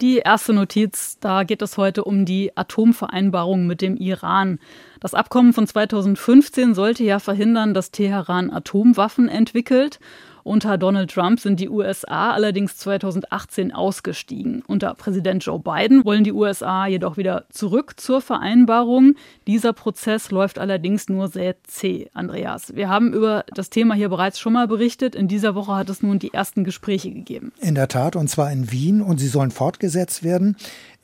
Die 0.04 0.18
erste 0.18 0.52
Notiz, 0.52 1.16
da 1.18 1.44
geht 1.44 1.62
es 1.62 1.78
heute 1.78 2.04
um 2.04 2.26
die 2.26 2.54
Atomvereinbarung 2.54 3.66
mit 3.66 3.80
dem 3.80 3.96
Iran. 3.96 4.58
Das 5.00 5.14
Abkommen 5.14 5.54
von 5.54 5.66
2015 5.66 6.74
sollte 6.74 7.04
ja 7.04 7.18
verhindern, 7.18 7.72
dass 7.72 7.90
Teheran 7.90 8.50
Atomwaffen 8.50 9.30
entwickelt. 9.30 10.00
Unter 10.44 10.76
Donald 10.76 11.10
Trump 11.10 11.40
sind 11.40 11.58
die 11.58 11.70
USA 11.70 12.32
allerdings 12.32 12.76
2018 12.76 13.72
ausgestiegen. 13.72 14.62
Unter 14.66 14.92
Präsident 14.92 15.42
Joe 15.42 15.58
Biden 15.58 16.04
wollen 16.04 16.22
die 16.22 16.32
USA 16.32 16.86
jedoch 16.86 17.16
wieder 17.16 17.46
zurück 17.48 17.94
zur 17.96 18.20
Vereinbarung. 18.20 19.14
Dieser 19.46 19.72
Prozess 19.72 20.30
läuft 20.30 20.58
allerdings 20.58 21.08
nur 21.08 21.28
sehr 21.28 21.56
zäh, 21.62 22.10
Andreas. 22.12 22.76
Wir 22.76 22.90
haben 22.90 23.14
über 23.14 23.46
das 23.54 23.70
Thema 23.70 23.94
hier 23.94 24.10
bereits 24.10 24.38
schon 24.38 24.52
mal 24.52 24.68
berichtet. 24.68 25.14
In 25.14 25.28
dieser 25.28 25.54
Woche 25.54 25.74
hat 25.74 25.88
es 25.88 26.02
nun 26.02 26.18
die 26.18 26.34
ersten 26.34 26.62
Gespräche 26.62 27.10
gegeben. 27.10 27.52
In 27.60 27.74
der 27.74 27.88
Tat, 27.88 28.14
und 28.14 28.28
zwar 28.28 28.52
in 28.52 28.70
Wien, 28.70 29.00
und 29.00 29.20
sie 29.20 29.28
sollen 29.28 29.50
fortgesetzt 29.50 30.24
werden. 30.24 30.56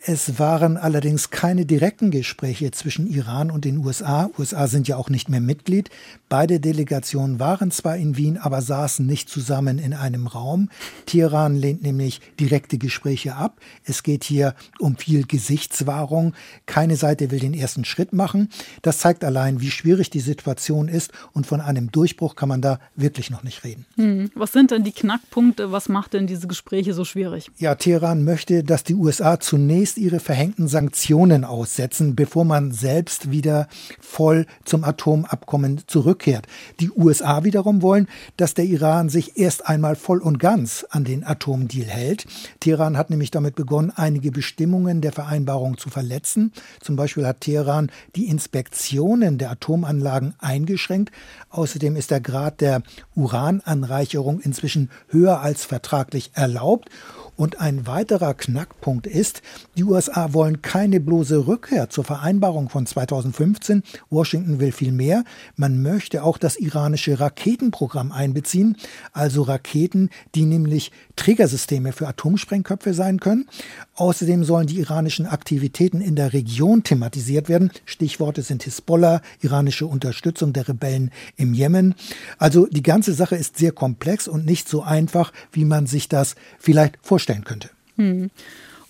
Es 0.03 0.39
waren 0.39 0.79
allerdings 0.79 1.29
keine 1.29 1.67
direkten 1.67 2.11
Gespräche 2.11 2.71
zwischen 2.71 3.07
Iran 3.07 3.51
und 3.51 3.67
den 3.67 3.77
USA. 3.85 4.31
USA 4.39 4.67
sind 4.67 4.89
ja 4.89 4.97
auch 4.97 5.11
nicht 5.11 5.29
mehr 5.29 5.43
Mitglied. 5.43 5.91
Beide 6.31 6.59
Delegationen 6.59 7.39
waren 7.39 7.71
zwar 7.71 7.99
in 7.99 8.17
Wien, 8.17 8.39
aber 8.39 8.63
saßen 8.63 9.05
nicht 9.05 9.29
zusammen 9.29 9.79
in 9.79 9.93
einem 9.93 10.27
Raum. 10.27 10.71
Teheran 11.05 11.55
lehnt 11.55 11.83
nämlich 11.83 12.23
direkte 12.41 12.79
Gespräche 12.79 13.37
ab. 13.37 13.61
Es 13.85 14.03
geht 14.03 14.25
hier 14.25 14.55
um 14.79 14.97
viel 14.97 15.27
Gesichtswahrung. 15.27 16.33
Keine 16.65 16.97
Seite 16.97 17.31
will 17.31 17.41
den 17.41 17.53
ersten 17.53 17.85
Schritt 17.85 18.15
machen. 18.15 18.49
Das 18.81 19.01
zeigt 19.01 19.23
allein, 19.23 19.61
wie 19.61 19.71
schwierig 19.71 20.09
die 20.09 20.21
Situation 20.21 20.89
ist 20.89 21.13
und 21.35 21.47
von 21.47 21.61
einem 21.61 21.93
Durchbruch 21.93 22.37
kann 22.37 22.49
man 22.49 22.63
da 22.63 22.81
wirklich 22.97 23.29
noch 23.29 23.43
nicht 23.43 23.65
reden. 23.65 23.85
Hm. 23.97 24.31
Was 24.35 24.53
sind 24.53 24.71
denn 24.71 24.83
die 24.83 24.93
Knackpunkte? 24.93 25.73
Was 25.73 25.91
macht 25.91 26.15
denn 26.15 26.27
diese 26.27 26.47
Gespräche 26.47 26.95
so 26.95 27.05
schwierig? 27.05 27.51
Ja, 27.59 27.75
Teheran 27.75 28.25
möchte, 28.25 28.65
dass 28.65 28.83
die 28.83 28.95
USA 28.95 29.39
zunächst 29.39 29.90
zunächst 29.91 29.99
ihre 29.99 30.21
verhängten 30.21 30.69
Sanktionen 30.69 31.45
aussetzen, 31.45 32.15
bevor 32.15 32.45
man 32.45 32.71
selbst 32.71 33.31
wieder 33.31 33.67
voll 34.01 34.47
zum 34.65 34.85
Atomabkommen 34.85 35.83
zurückkehrt. 35.87 36.47
Die 36.79 36.91
USA 36.91 37.43
wiederum 37.45 37.83
wollen, 37.83 38.07
dass 38.37 38.55
der 38.55 38.67
Iran 38.67 39.09
sich 39.09 39.37
erst 39.37 39.67
einmal 39.67 39.97
voll 39.97 40.21
und 40.21 40.39
ganz 40.39 40.87
an 40.91 41.05
den 41.05 41.25
Atomdeal 41.25 41.89
hält. 41.89 42.27
Teheran 42.61 42.97
hat 42.97 43.11
nämlich 43.11 43.31
damit 43.31 43.57
begonnen, 43.57 43.93
einige 43.95 44.31
Bestimmungen 44.31 45.01
der 45.01 45.13
Vereinbarung 45.13 45.77
zu 45.77 45.91
verletzen. 45.91 46.53
Zum 46.81 46.97
Beispiel 46.97 47.27
hat 47.27 47.41
Teheran 47.41 47.91
die 48.15 48.29
Inspektionen 48.29 49.39
der 49.39 49.51
Atomanlagen 49.51 50.35
eingeschränkt. 50.39 51.11
Außerdem 51.51 51.97
ist 51.97 52.11
der 52.11 52.21
Grad 52.21 52.61
der 52.61 52.83
Urananreicherung 53.17 54.41
inzwischen 54.41 54.91
höher 55.09 55.41
als 55.41 55.65
vertraglich 55.65 56.31
erlaubt. 56.35 56.91
Und 57.41 57.59
ein 57.59 57.87
weiterer 57.87 58.35
Knackpunkt 58.35 59.07
ist, 59.07 59.41
die 59.75 59.85
USA 59.85 60.35
wollen 60.35 60.61
keine 60.61 61.01
bloße 61.01 61.47
Rückkehr 61.47 61.89
zur 61.89 62.05
Vereinbarung 62.05 62.69
von 62.69 62.85
2015. 62.85 63.83
Washington 64.11 64.61
will 64.61 64.73
viel 64.73 64.93
mehr. 64.93 65.25
Man 65.57 65.81
möchte 65.81 66.23
auch 66.23 66.37
das 66.37 66.57
iranische 66.57 67.19
Raketenprogramm 67.19 68.13
einbeziehen, 68.13 68.77
also 69.15 69.41
Raketen, 69.41 70.11
die 70.35 70.45
nämlich 70.45 70.93
Trägersysteme 71.21 71.93
für 71.93 72.09
Atomsprengköpfe 72.09 72.95
sein 72.95 73.21
können. 73.21 73.47
Außerdem 73.95 74.43
sollen 74.43 74.67
die 74.67 74.79
iranischen 74.79 75.27
Aktivitäten 75.27 76.01
in 76.01 76.17
der 76.17 76.33
Region 76.33 76.83
thematisiert 76.83 77.51
werden. 77.51 77.71
Stichworte 77.85 78.41
sind 78.41 78.63
Hisbollah, 78.63 79.21
iranische 79.43 79.87
Unterstützung 79.87 80.55
der 80.55 80.67
Rebellen 80.67 81.11
im 81.37 81.53
Jemen. 81.53 81.95
Also 82.39 82.67
die 82.67 82.83
ganze 82.83 83.13
Sache 83.13 83.37
ist 83.37 83.59
sehr 83.59 83.73
komplex 83.73 84.29
und 84.29 84.47
nicht 84.47 84.67
so 84.67 84.83
einfach, 84.83 85.31
wie 85.53 85.67
man 85.67 85.87
sich 85.87 86.09
das 86.09 86.37
vielleicht 86.59 86.97
vorstellen 87.03 87.45
könnte. 87.45 87.69
Hm. 87.97 88.31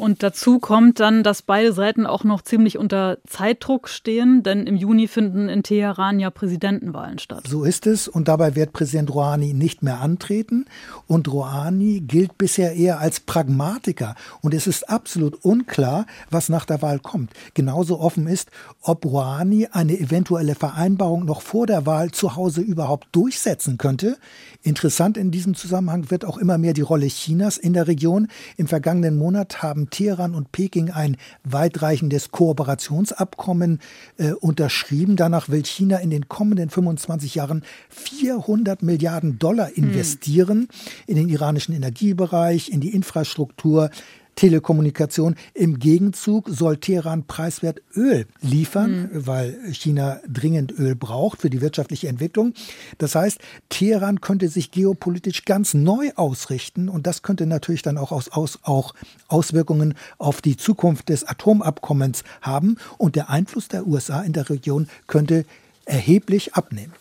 Und 0.00 0.22
dazu 0.22 0.60
kommt 0.60 0.98
dann, 0.98 1.22
dass 1.22 1.42
beide 1.42 1.74
Seiten 1.74 2.06
auch 2.06 2.24
noch 2.24 2.40
ziemlich 2.40 2.78
unter 2.78 3.18
Zeitdruck 3.26 3.86
stehen, 3.86 4.42
denn 4.42 4.66
im 4.66 4.74
Juni 4.74 5.08
finden 5.08 5.50
in 5.50 5.62
Teheran 5.62 6.18
ja 6.18 6.30
Präsidentenwahlen 6.30 7.18
statt. 7.18 7.42
So 7.46 7.64
ist 7.64 7.86
es 7.86 8.08
und 8.08 8.26
dabei 8.26 8.56
wird 8.56 8.72
Präsident 8.72 9.14
Rouhani 9.14 9.52
nicht 9.52 9.82
mehr 9.82 10.00
antreten 10.00 10.64
und 11.06 11.30
Rouhani 11.30 12.00
gilt 12.00 12.38
bisher 12.38 12.76
eher 12.76 12.98
als 12.98 13.20
Pragmatiker 13.20 14.14
und 14.40 14.54
es 14.54 14.66
ist 14.66 14.88
absolut 14.88 15.34
unklar, 15.44 16.06
was 16.30 16.48
nach 16.48 16.64
der 16.64 16.80
Wahl 16.80 16.98
kommt. 16.98 17.34
Genauso 17.52 18.00
offen 18.00 18.26
ist, 18.26 18.50
ob 18.80 19.04
Rouhani 19.04 19.68
eine 19.70 20.00
eventuelle 20.00 20.54
Vereinbarung 20.54 21.26
noch 21.26 21.42
vor 21.42 21.66
der 21.66 21.84
Wahl 21.84 22.10
zu 22.10 22.36
Hause 22.36 22.62
überhaupt 22.62 23.08
durchsetzen 23.12 23.76
könnte. 23.76 24.16
Interessant 24.62 25.18
in 25.18 25.30
diesem 25.30 25.54
Zusammenhang 25.54 26.10
wird 26.10 26.24
auch 26.24 26.38
immer 26.38 26.56
mehr 26.56 26.72
die 26.72 26.80
Rolle 26.80 27.06
Chinas 27.06 27.58
in 27.58 27.74
der 27.74 27.86
Region. 27.86 28.28
Im 28.56 28.66
vergangenen 28.66 29.18
Monat 29.18 29.62
haben 29.62 29.89
Teheran 29.90 30.34
und 30.34 30.52
Peking 30.52 30.90
ein 30.90 31.16
weitreichendes 31.44 32.30
Kooperationsabkommen 32.30 33.80
äh, 34.18 34.32
unterschrieben. 34.32 35.16
Danach 35.16 35.48
will 35.48 35.64
China 35.64 35.98
in 35.98 36.10
den 36.10 36.28
kommenden 36.28 36.70
25 36.70 37.34
Jahren 37.34 37.64
400 37.88 38.82
Milliarden 38.82 39.38
Dollar 39.38 39.68
hm. 39.68 39.84
investieren 39.84 40.58
mhm. 40.58 40.68
in 41.06 41.16
den 41.16 41.28
iranischen 41.28 41.74
Energiebereich, 41.74 42.70
in 42.70 42.80
die 42.80 42.94
Infrastruktur, 42.94 43.90
Telekommunikation. 44.36 45.36
Im 45.54 45.78
Gegenzug 45.78 46.48
soll 46.48 46.78
Teheran 46.78 47.24
preiswert 47.24 47.80
Öl 47.94 48.26
liefern, 48.40 49.10
mhm. 49.12 49.26
weil 49.26 49.58
China 49.72 50.20
dringend 50.28 50.72
Öl 50.72 50.94
braucht 50.94 51.40
für 51.40 51.50
die 51.50 51.60
wirtschaftliche 51.60 52.08
Entwicklung. 52.08 52.54
Das 52.98 53.14
heißt, 53.14 53.38
Teheran 53.68 54.20
könnte 54.20 54.48
sich 54.48 54.70
geopolitisch 54.70 55.44
ganz 55.44 55.74
neu 55.74 56.10
ausrichten 56.16 56.88
und 56.88 57.06
das 57.06 57.22
könnte 57.22 57.46
natürlich 57.46 57.82
dann 57.82 57.98
auch, 57.98 58.12
aus, 58.12 58.30
aus, 58.30 58.58
auch 58.62 58.94
Auswirkungen 59.28 59.94
auf 60.18 60.40
die 60.40 60.56
Zukunft 60.56 61.08
des 61.08 61.24
Atomabkommens 61.24 62.24
haben 62.40 62.76
und 62.98 63.16
der 63.16 63.30
Einfluss 63.30 63.68
der 63.68 63.86
USA 63.86 64.22
in 64.22 64.32
der 64.32 64.48
Region 64.50 64.88
könnte 65.06 65.44
erheblich 65.84 66.54
abnehmen. 66.54 66.92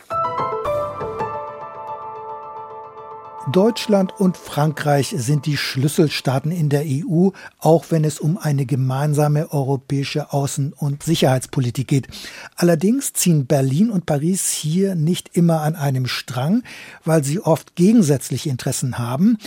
Deutschland 3.52 4.14
und 4.20 4.38
Frankreich 4.38 5.16
sind 5.18 5.46
die 5.46 5.58
Schlüsselstaaten 5.58 6.52
in 6.52 6.70
der 6.70 6.84
EU, 6.86 7.30
auch 7.58 7.86
wenn 7.90 8.04
es 8.04 8.20
um 8.20 8.38
eine 8.38 8.66
gemeinsame 8.66 9.52
europäische 9.52 10.32
Außen- 10.32 10.74
und 10.74 11.04
Sicherheitspolitik 11.04 11.88
geht. 11.88 12.08
Allerdings 12.56 13.14
ziehen 13.14 13.48
Berlin 13.48 13.90
und 13.90 14.06
Paris 14.06 14.52
hier 14.52 14.94
nicht 14.94 15.36
immer 15.38 15.62
an 15.62 15.76
einem 15.76 16.06
Strang, 16.06 16.64
weil 17.06 17.24
sie 17.24 17.40
oft 17.40 17.76
gegensätzliche 17.76 18.50
Interessen 18.50 19.00
haben. 19.00 19.38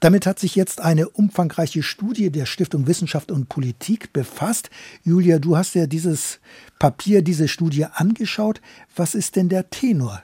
Damit 0.00 0.26
hat 0.26 0.38
sich 0.38 0.54
jetzt 0.54 0.80
eine 0.80 1.08
umfangreiche 1.08 1.82
Studie 1.82 2.30
der 2.30 2.46
Stiftung 2.46 2.86
Wissenschaft 2.86 3.30
und 3.30 3.48
Politik 3.48 4.12
befasst. 4.12 4.70
Julia, 5.02 5.38
du 5.38 5.56
hast 5.56 5.74
ja 5.74 5.86
dieses 5.86 6.38
Papier, 6.78 7.22
diese 7.22 7.48
Studie 7.48 7.86
angeschaut. 7.86 8.60
Was 8.94 9.14
ist 9.14 9.36
denn 9.36 9.48
der 9.48 9.70
Tenor? 9.70 10.22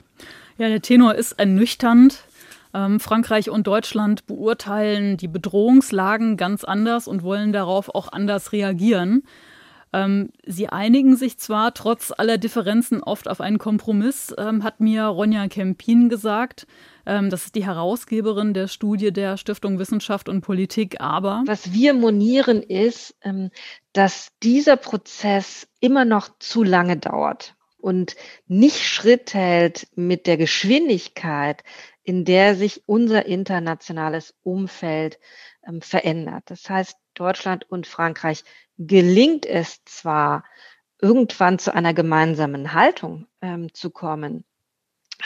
Ja, 0.57 0.68
der 0.68 0.82
Tenor 0.82 1.16
ist 1.16 1.32
ernüchternd. 1.32 2.24
Ähm, 2.74 2.98
Frankreich 3.00 3.48
und 3.48 3.66
Deutschland 3.66 4.26
beurteilen 4.26 5.16
die 5.16 5.28
Bedrohungslagen 5.28 6.36
ganz 6.36 6.64
anders 6.64 7.06
und 7.06 7.22
wollen 7.22 7.52
darauf 7.52 7.94
auch 7.94 8.12
anders 8.12 8.52
reagieren. 8.52 9.22
Ähm, 9.94 10.30
sie 10.44 10.68
einigen 10.68 11.14
sich 11.14 11.38
zwar 11.38 11.72
trotz 11.72 12.12
aller 12.16 12.36
Differenzen 12.36 13.00
oft 13.00 13.28
auf 13.28 13.40
einen 13.40 13.58
Kompromiss, 13.58 14.34
ähm, 14.36 14.64
hat 14.64 14.80
mir 14.80 15.04
Ronja 15.04 15.46
Kempin 15.46 16.08
gesagt. 16.08 16.66
Ähm, 17.06 17.30
das 17.30 17.46
ist 17.46 17.54
die 17.54 17.64
Herausgeberin 17.64 18.54
der 18.54 18.66
Studie 18.66 19.12
der 19.12 19.36
Stiftung 19.36 19.78
Wissenschaft 19.78 20.28
und 20.28 20.40
Politik. 20.40 21.00
Aber 21.00 21.44
was 21.46 21.72
wir 21.72 21.94
monieren 21.94 22.60
ist, 22.60 23.14
ähm, 23.22 23.50
dass 23.92 24.32
dieser 24.42 24.76
Prozess 24.76 25.68
immer 25.78 26.04
noch 26.04 26.28
zu 26.40 26.64
lange 26.64 26.96
dauert 26.96 27.54
und 27.78 28.16
nicht 28.48 28.82
Schritt 28.82 29.32
hält 29.32 29.86
mit 29.94 30.26
der 30.26 30.38
Geschwindigkeit, 30.38 31.62
in 32.05 32.24
der 32.24 32.55
sich 32.55 32.82
unser 32.86 33.26
internationales 33.26 34.34
Umfeld 34.42 35.18
ähm, 35.66 35.80
verändert. 35.80 36.44
Das 36.46 36.68
heißt, 36.68 36.96
Deutschland 37.14 37.70
und 37.70 37.86
Frankreich 37.86 38.44
gelingt 38.78 39.46
es 39.46 39.84
zwar, 39.84 40.44
irgendwann 41.00 41.59
zu 41.59 41.74
einer 41.74 41.92
gemeinsamen 41.92 42.72
Haltung 42.72 43.26
ähm, 43.42 43.72
zu 43.74 43.90
kommen, 43.90 44.44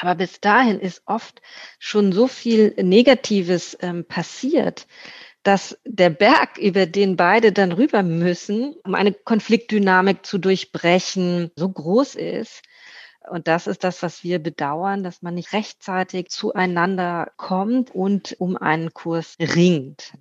aber 0.01 0.14
bis 0.14 0.41
dahin 0.41 0.81
ist 0.81 1.03
oft 1.07 1.41
schon 1.79 2.12
so 2.12 2.29
viel 2.29 2.74
Negatives 2.83 3.76
ähm, 3.81 4.05
passiert, 4.05 4.87
dass 5.43 5.79
der 5.85 6.11
Berg, 6.11 6.59
über 6.59 6.87
den 6.87 7.16
beide 7.16 7.53
dann 7.53 7.72
rüber 7.72 8.03
müssen, 8.03 8.74
um 8.85 8.95
eine 8.95 9.12
Konfliktdynamik 9.12 10.26
zu 10.26 10.39
durchbrechen, 10.39 11.51
so 11.57 11.68
groß 11.68 12.16
ist, 12.16 12.62
und 13.31 13.49
das 13.49 13.66
ist 13.66 13.85
das, 13.85 14.03
was 14.03 14.24
wir 14.24 14.39
bedauern, 14.39 15.03
dass 15.03 15.22
man 15.22 15.35
nicht 15.35 15.53
rechtzeitig 15.53 16.29
zueinander 16.29 17.31
kommt 17.37 17.95
und 17.95 18.37
um 18.39 18.57
einen 18.57 18.93
Kurs 18.93 19.37
ringt. 19.41 20.12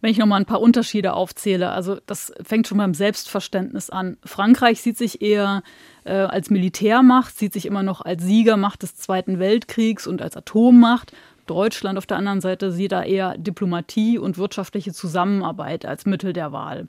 Wenn 0.00 0.10
ich 0.10 0.18
nochmal 0.18 0.40
ein 0.40 0.46
paar 0.46 0.60
Unterschiede 0.60 1.14
aufzähle, 1.14 1.70
also 1.70 1.96
das 2.04 2.30
fängt 2.42 2.68
schon 2.68 2.76
beim 2.76 2.92
Selbstverständnis 2.92 3.88
an. 3.88 4.18
Frankreich 4.22 4.82
sieht 4.82 4.98
sich 4.98 5.22
eher 5.22 5.62
äh, 6.04 6.12
als 6.12 6.50
Militärmacht, 6.50 7.38
sieht 7.38 7.54
sich 7.54 7.64
immer 7.64 7.82
noch 7.82 8.02
als 8.02 8.22
Siegermacht 8.22 8.82
des 8.82 8.96
Zweiten 8.96 9.38
Weltkriegs 9.38 10.06
und 10.06 10.20
als 10.20 10.36
Atommacht. 10.36 11.12
Deutschland 11.46 11.96
auf 11.96 12.04
der 12.04 12.18
anderen 12.18 12.42
Seite 12.42 12.70
sieht 12.70 12.92
da 12.92 13.02
eher 13.02 13.38
Diplomatie 13.38 14.18
und 14.18 14.36
wirtschaftliche 14.36 14.92
Zusammenarbeit 14.92 15.86
als 15.86 16.04
Mittel 16.04 16.34
der 16.34 16.52
Wahl. 16.52 16.86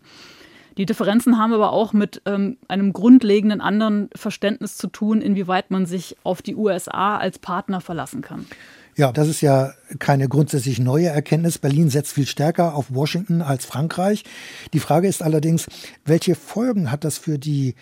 Die 0.77 0.85
Differenzen 0.85 1.37
haben 1.37 1.53
aber 1.53 1.71
auch 1.71 1.93
mit 1.93 2.21
ähm, 2.25 2.57
einem 2.67 2.91
grundlegenden 2.91 3.61
anderen 3.61 4.09
Verständnis 4.15 4.75
zu 4.77 4.87
tun, 4.87 5.21
inwieweit 5.21 5.71
man 5.71 5.85
sich 5.85 6.17
auf 6.23 6.41
die 6.41 6.55
USA 6.55 7.17
als 7.17 7.39
Partner 7.39 7.79
verlassen 7.79 8.21
kann. 8.21 8.45
Ja, 8.97 9.11
das 9.11 9.27
ist 9.27 9.41
ja 9.41 9.73
keine 9.99 10.29
grundsätzlich 10.29 10.79
neue 10.79 11.07
Erkenntnis. 11.07 11.57
Berlin 11.57 11.89
setzt 11.89 12.13
viel 12.13 12.25
stärker 12.25 12.75
auf 12.75 12.93
Washington 12.93 13.41
als 13.41 13.65
Frankreich. 13.65 14.23
Die 14.73 14.79
Frage 14.79 15.07
ist 15.07 15.21
allerdings, 15.21 15.67
welche 16.05 16.35
Folgen 16.35 16.91
hat 16.91 17.03
das 17.03 17.17
für 17.17 17.37
die 17.37 17.75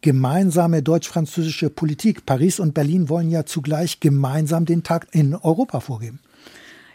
gemeinsame 0.00 0.82
deutsch-französische 0.82 1.70
Politik? 1.70 2.24
Paris 2.24 2.60
und 2.60 2.72
Berlin 2.72 3.08
wollen 3.08 3.30
ja 3.30 3.44
zugleich 3.46 3.98
gemeinsam 3.98 4.64
den 4.64 4.84
Tag 4.84 5.08
in 5.10 5.34
Europa 5.34 5.80
vorgeben. 5.80 6.20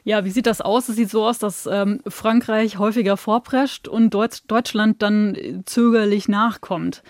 Ja, 0.03 0.25
wie 0.25 0.29
sieht 0.29 0.47
das 0.47 0.61
aus? 0.61 0.89
Es 0.89 0.95
sieht 0.95 1.09
so 1.09 1.25
aus, 1.25 1.39
dass 1.39 1.67
ähm, 1.71 1.99
Frankreich 2.07 2.77
häufiger 2.77 3.17
vorprescht 3.17 3.87
und 3.87 4.13
Deutsch 4.13 4.43
Deutschland 4.47 5.01
dann 5.01 5.63
zögerlich 5.65 6.27
nachkommt. 6.27 7.03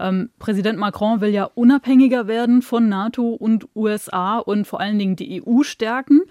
Ähm, 0.00 0.30
Präsident 0.38 0.78
Macron 0.78 1.20
will 1.20 1.30
ja 1.30 1.44
unabhängiger 1.54 2.26
werden 2.26 2.62
von 2.62 2.88
NATO 2.88 3.28
und 3.30 3.68
USA 3.74 4.38
und 4.38 4.66
vor 4.66 4.80
allen 4.80 4.98
Dingen 4.98 5.16
die 5.16 5.42
EU 5.46 5.62
stärken. 5.62 6.22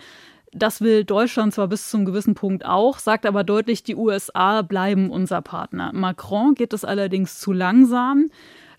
Das 0.54 0.82
will 0.82 1.06
Deutschland 1.06 1.54
zwar 1.54 1.70
bis 1.70 1.90
zum 1.90 2.04
gewissen 2.04 2.36
Punkt 2.36 2.66
auch, 2.66 3.00
sagt 3.00 3.26
aber 3.26 3.46
deutlich, 3.46 3.84
die 3.84 3.96
USA 3.96 4.62
bleiben 4.64 5.10
unser 5.10 5.42
Partner. 5.42 5.92
Macron 5.94 6.56
geht 6.56 6.74
es 6.74 6.84
allerdings 6.84 7.40
zu 7.40 7.54
langsam. 7.54 8.30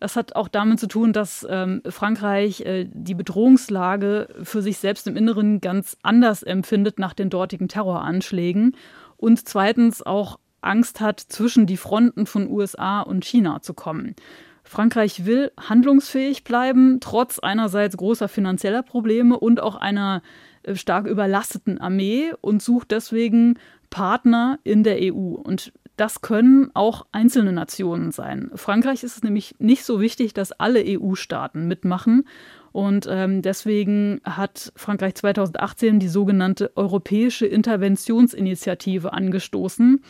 Das 0.03 0.17
hat 0.17 0.35
auch 0.35 0.49
damit 0.49 0.81
zu 0.81 0.89
tun, 0.89 1.13
dass 1.13 1.47
ähm, 1.49 1.81
Frankreich 1.89 2.63
äh, 2.63 2.89
die 2.93 3.15
Bedrohungslage 3.15 4.27
für 4.43 4.61
sich 4.61 4.79
selbst 4.79 5.07
im 5.07 5.17
Inneren 5.17 5.61
ganz 5.61 5.97
anders 6.03 6.43
empfindet 6.43 6.99
nach 6.99 7.15
den 7.15 7.31
dortigen 7.31 7.69
Terroranschlägen 7.69 8.75
und 9.17 9.49
zweitens 9.49 10.03
auch 10.03 10.41
Angst 10.61 11.01
hat, 11.01 11.21
zwischen 11.21 11.67
die 11.67 11.77
Fronten 11.77 12.27
von 12.27 12.51
USA 12.51 13.01
und 13.03 13.25
China 13.25 13.63
zu 13.63 13.75
kommen. 13.75 14.17
Frankreich 14.65 15.25
will 15.25 15.53
handlungsfähig 15.57 16.43
bleiben, 16.43 16.99
trotz 17.01 17.39
einerseits 17.39 17.97
großer 17.97 18.27
finanzieller 18.27 18.83
Probleme 18.83 19.39
und 19.39 19.63
auch 19.63 19.77
einer 19.77 20.21
äh, 20.65 20.75
stark 20.75 21.07
überlasteten 21.07 21.79
Armee 21.79 22.33
und 22.41 22.61
sucht 22.61 22.91
deswegen 22.91 23.57
Partner 23.89 24.59
in 24.65 24.83
der 24.83 24.99
EU. 25.01 25.37
Und 25.37 25.73
das 25.97 26.21
können 26.23 26.71
auch 26.75 27.07
einzelne 27.13 27.53
Nationen 27.53 28.13
sein. 28.13 28.51
Frankreich 28.55 29.03
ist 29.03 29.17
es 29.17 29.23
nämlich 29.23 29.55
nicht 29.59 29.85
so 29.85 30.01
wichtig, 30.01 30.33
dass 30.35 30.53
alle 30.53 30.83
EU-Staaten 30.87 31.69
mitmachen. 31.69 32.25
Und 32.73 33.07
ähm, 33.11 33.43
deswegen 33.43 34.21
hat 34.25 34.73
Frankreich 34.77 35.15
2018 35.17 35.99
die 35.99 36.09
sogenannte 36.09 36.75
Europäische 36.77 37.47
Interventionsinitiative 37.47 39.13
angestoßen. 39.13 40.03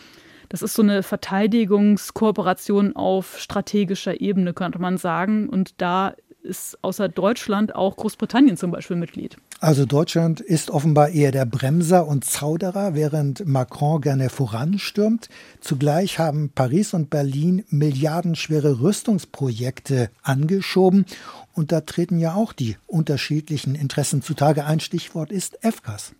Das 0.48 0.62
ist 0.62 0.74
so 0.74 0.82
eine 0.82 1.02
Verteidigungskooperation 1.02 2.94
auf 2.94 3.38
strategischer 3.38 4.20
Ebene, 4.20 4.54
könnte 4.54 4.78
man 4.78 4.98
sagen. 4.98 5.48
Und 5.48 5.80
da 5.80 6.14
ist 6.42 6.78
außer 6.82 7.08
Deutschland 7.08 7.74
auch 7.74 7.96
Großbritannien 7.96 8.56
zum 8.56 8.70
Beispiel 8.70 8.96
Mitglied. 8.96 9.36
Also 9.60 9.86
Deutschland 9.86 10.40
ist 10.40 10.70
offenbar 10.70 11.10
eher 11.10 11.30
der 11.30 11.46
Bremser 11.46 12.06
und 12.06 12.24
Zauderer, 12.24 12.94
während 12.94 13.46
Macron 13.46 14.00
gerne 14.00 14.28
voranstürmt. 14.28 15.28
Zugleich 15.60 16.18
haben 16.18 16.50
Paris 16.54 16.94
und 16.94 17.10
Berlin 17.10 17.64
milliardenschwere 17.68 18.80
Rüstungsprojekte 18.80 20.10
angeschoben. 20.22 21.06
Und 21.54 21.70
da 21.70 21.82
treten 21.82 22.18
ja 22.18 22.34
auch 22.34 22.52
die 22.52 22.76
unterschiedlichen 22.86 23.74
Interessen 23.74 24.22
zutage. 24.22 24.64
Ein 24.64 24.80
Stichwort 24.80 25.30
ist 25.30 25.58
FCAS. 25.62 26.12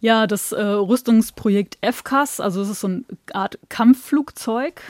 Ja, 0.00 0.26
das 0.26 0.52
äh, 0.52 0.62
Rüstungsprojekt 0.62 1.78
FCAS, 1.80 2.40
also 2.40 2.60
es 2.60 2.68
ist 2.68 2.80
so 2.80 2.88
eine 2.88 3.04
Art 3.32 3.58
Kampfflugzeug. 3.70 4.82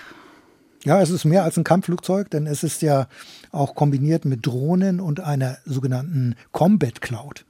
Ja, 0.84 1.00
es 1.00 1.08
ist 1.08 1.24
mehr 1.24 1.44
als 1.44 1.56
ein 1.56 1.64
Kampfflugzeug, 1.64 2.30
denn 2.30 2.46
es 2.46 2.62
ist 2.62 2.82
ja 2.82 3.06
auch 3.54 3.74
kombiniert 3.74 4.24
mit 4.24 4.46
Drohnen 4.46 5.00
und 5.00 5.20
einer 5.20 5.58
sogenannten 5.64 6.34
Combat 6.52 7.00
Cloud. 7.00 7.44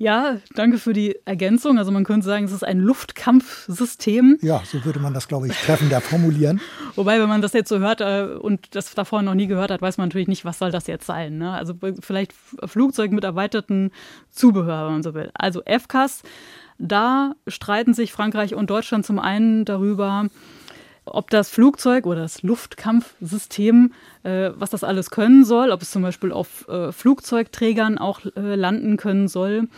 Ja, 0.00 0.36
danke 0.54 0.78
für 0.78 0.92
die 0.92 1.16
Ergänzung. 1.24 1.76
Also 1.76 1.90
man 1.90 2.04
könnte 2.04 2.24
sagen, 2.24 2.44
es 2.44 2.52
ist 2.52 2.62
ein 2.62 2.78
Luftkampfsystem. 2.78 4.38
Ja, 4.42 4.62
so 4.64 4.84
würde 4.84 5.00
man 5.00 5.12
das, 5.12 5.26
glaube 5.26 5.48
ich, 5.48 5.54
treffender 5.54 6.00
formulieren. 6.00 6.60
Wobei, 6.94 7.20
wenn 7.20 7.28
man 7.28 7.42
das 7.42 7.52
jetzt 7.52 7.68
so 7.68 7.80
hört 7.80 8.00
äh, 8.00 8.28
und 8.40 8.76
das 8.76 8.94
davor 8.94 9.22
noch 9.22 9.34
nie 9.34 9.48
gehört 9.48 9.72
hat, 9.72 9.82
weiß 9.82 9.98
man 9.98 10.08
natürlich 10.08 10.28
nicht, 10.28 10.44
was 10.44 10.60
soll 10.60 10.70
das 10.70 10.86
jetzt 10.86 11.04
sein. 11.04 11.38
Ne? 11.38 11.50
Also 11.50 11.74
vielleicht 12.00 12.32
Flugzeug 12.64 13.10
mit 13.10 13.24
erweiterten 13.24 13.90
Zubehör, 14.30 14.86
wenn 14.86 14.92
man 14.92 15.02
so 15.02 15.14
will. 15.14 15.30
Also 15.34 15.62
FCAS, 15.62 16.22
da 16.78 17.32
streiten 17.48 17.92
sich 17.92 18.12
Frankreich 18.12 18.54
und 18.54 18.70
Deutschland 18.70 19.04
zum 19.04 19.18
einen 19.18 19.64
darüber, 19.64 20.28
ob 21.14 21.30
das 21.30 21.50
Flugzeug 21.50 22.06
oder 22.06 22.22
das 22.22 22.42
Luftkampfsystem, 22.42 23.92
äh, 24.22 24.50
was 24.54 24.70
das 24.70 24.84
alles 24.84 25.10
können 25.10 25.44
soll, 25.44 25.70
ob 25.70 25.82
es 25.82 25.90
zum 25.90 26.02
Beispiel 26.02 26.32
auf 26.32 26.68
äh, 26.68 26.92
Flugzeugträgern 26.92 27.98
auch 27.98 28.20
äh, 28.36 28.54
landen 28.54 28.96
können 28.96 29.28
soll. 29.28 29.68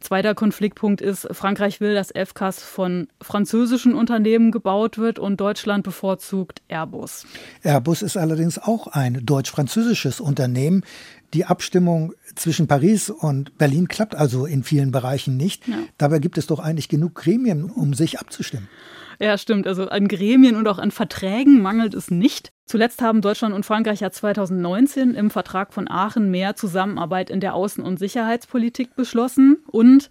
Zweiter 0.00 0.36
Konfliktpunkt 0.36 1.00
ist, 1.00 1.26
Frankreich 1.32 1.80
will, 1.80 1.94
dass 1.94 2.12
FCAS 2.12 2.62
von 2.62 3.08
französischen 3.20 3.94
Unternehmen 3.94 4.52
gebaut 4.52 4.96
wird 4.96 5.18
und 5.18 5.40
Deutschland 5.40 5.82
bevorzugt 5.82 6.62
Airbus. 6.68 7.26
Airbus 7.64 8.02
ist 8.02 8.16
allerdings 8.16 8.60
auch 8.60 8.86
ein 8.86 9.26
deutsch-französisches 9.26 10.20
Unternehmen. 10.20 10.84
Die 11.34 11.44
Abstimmung 11.44 12.14
zwischen 12.34 12.68
Paris 12.68 13.10
und 13.10 13.58
Berlin 13.58 13.88
klappt 13.88 14.14
also 14.14 14.46
in 14.46 14.62
vielen 14.62 14.90
Bereichen 14.90 15.36
nicht. 15.36 15.68
Ja. 15.68 15.76
Dabei 15.98 16.20
gibt 16.20 16.38
es 16.38 16.46
doch 16.46 16.58
eigentlich 16.58 16.88
genug 16.88 17.14
Gremien, 17.14 17.70
um 17.70 17.92
sich 17.92 18.18
abzustimmen. 18.18 18.68
Ja, 19.20 19.36
stimmt. 19.36 19.66
Also 19.66 19.88
an 19.88 20.08
Gremien 20.08 20.56
und 20.56 20.68
auch 20.68 20.78
an 20.78 20.90
Verträgen 20.90 21.60
mangelt 21.60 21.94
es 21.94 22.10
nicht. 22.10 22.52
Zuletzt 22.66 23.02
haben 23.02 23.20
Deutschland 23.20 23.54
und 23.54 23.66
Frankreich 23.66 24.00
ja 24.00 24.10
2019 24.10 25.14
im 25.14 25.30
Vertrag 25.30 25.72
von 25.72 25.90
Aachen 25.90 26.30
mehr 26.30 26.54
Zusammenarbeit 26.54 27.28
in 27.28 27.40
der 27.40 27.54
Außen- 27.54 27.82
und 27.82 27.98
Sicherheitspolitik 27.98 28.94
beschlossen 28.94 29.58
und 29.66 30.08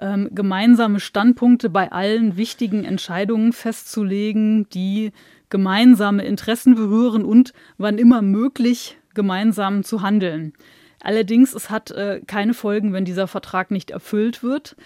ähm, 0.00 0.28
gemeinsame 0.32 1.00
Standpunkte 1.00 1.70
bei 1.70 1.92
allen 1.92 2.36
wichtigen 2.36 2.84
Entscheidungen 2.84 3.52
festzulegen, 3.52 4.68
die 4.70 5.12
gemeinsame 5.50 6.24
Interessen 6.24 6.74
berühren 6.74 7.24
und 7.24 7.52
wann 7.78 7.98
immer 7.98 8.22
möglich 8.22 8.98
gemeinsam 9.18 9.82
zu 9.82 10.00
handeln. 10.00 10.52
Allerdings, 11.02 11.52
es 11.52 11.70
hat 11.70 11.90
äh, 11.90 12.20
keine 12.24 12.54
Folgen, 12.54 12.92
wenn 12.92 13.04
dieser 13.04 13.26
Vertrag 13.26 13.72
nicht 13.72 13.90
erfüllt 13.90 14.44
wird. 14.44 14.76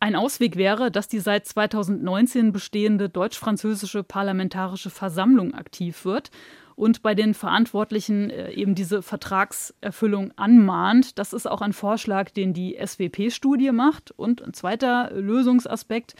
Ein 0.00 0.16
Ausweg 0.16 0.56
wäre, 0.56 0.90
dass 0.90 1.08
die 1.08 1.20
seit 1.20 1.46
2019 1.46 2.52
bestehende 2.52 3.10
deutsch-französische 3.10 4.02
Parlamentarische 4.02 4.88
Versammlung 4.88 5.52
aktiv 5.52 6.06
wird 6.06 6.30
und 6.76 7.02
bei 7.02 7.14
den 7.14 7.34
Verantwortlichen 7.34 8.30
äh, 8.30 8.52
eben 8.52 8.74
diese 8.74 9.02
Vertragserfüllung 9.02 10.32
anmahnt. 10.36 11.18
Das 11.18 11.34
ist 11.34 11.46
auch 11.46 11.60
ein 11.60 11.74
Vorschlag, 11.74 12.30
den 12.30 12.54
die 12.54 12.78
SWP-Studie 12.82 13.72
macht. 13.72 14.10
Und 14.10 14.42
ein 14.42 14.54
zweiter 14.54 15.10
Lösungsaspekt. 15.12 16.14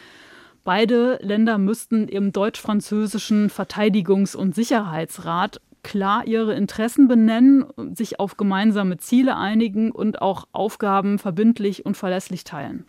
Beide 0.63 1.19
Länder 1.23 1.57
müssten 1.57 2.07
im 2.07 2.33
deutsch-französischen 2.33 3.49
Verteidigungs- 3.49 4.37
und 4.37 4.55
Sicherheitsrat 4.55 5.61
klar 5.83 6.27
ihre 6.27 6.55
Interessen 6.55 7.09
benennen, 7.09 7.65
sich 7.95 8.21
auf 8.21 8.37
gemeinsame 8.37 8.99
Ziele 8.99 9.37
einigen 9.37 9.91
und 9.91 10.23
auch 10.23 10.47
Aufgaben 10.53 11.19
verbindlich 11.19 11.85
und 11.87 11.97
verlässlich 11.97 12.45
teilen. 12.45 12.85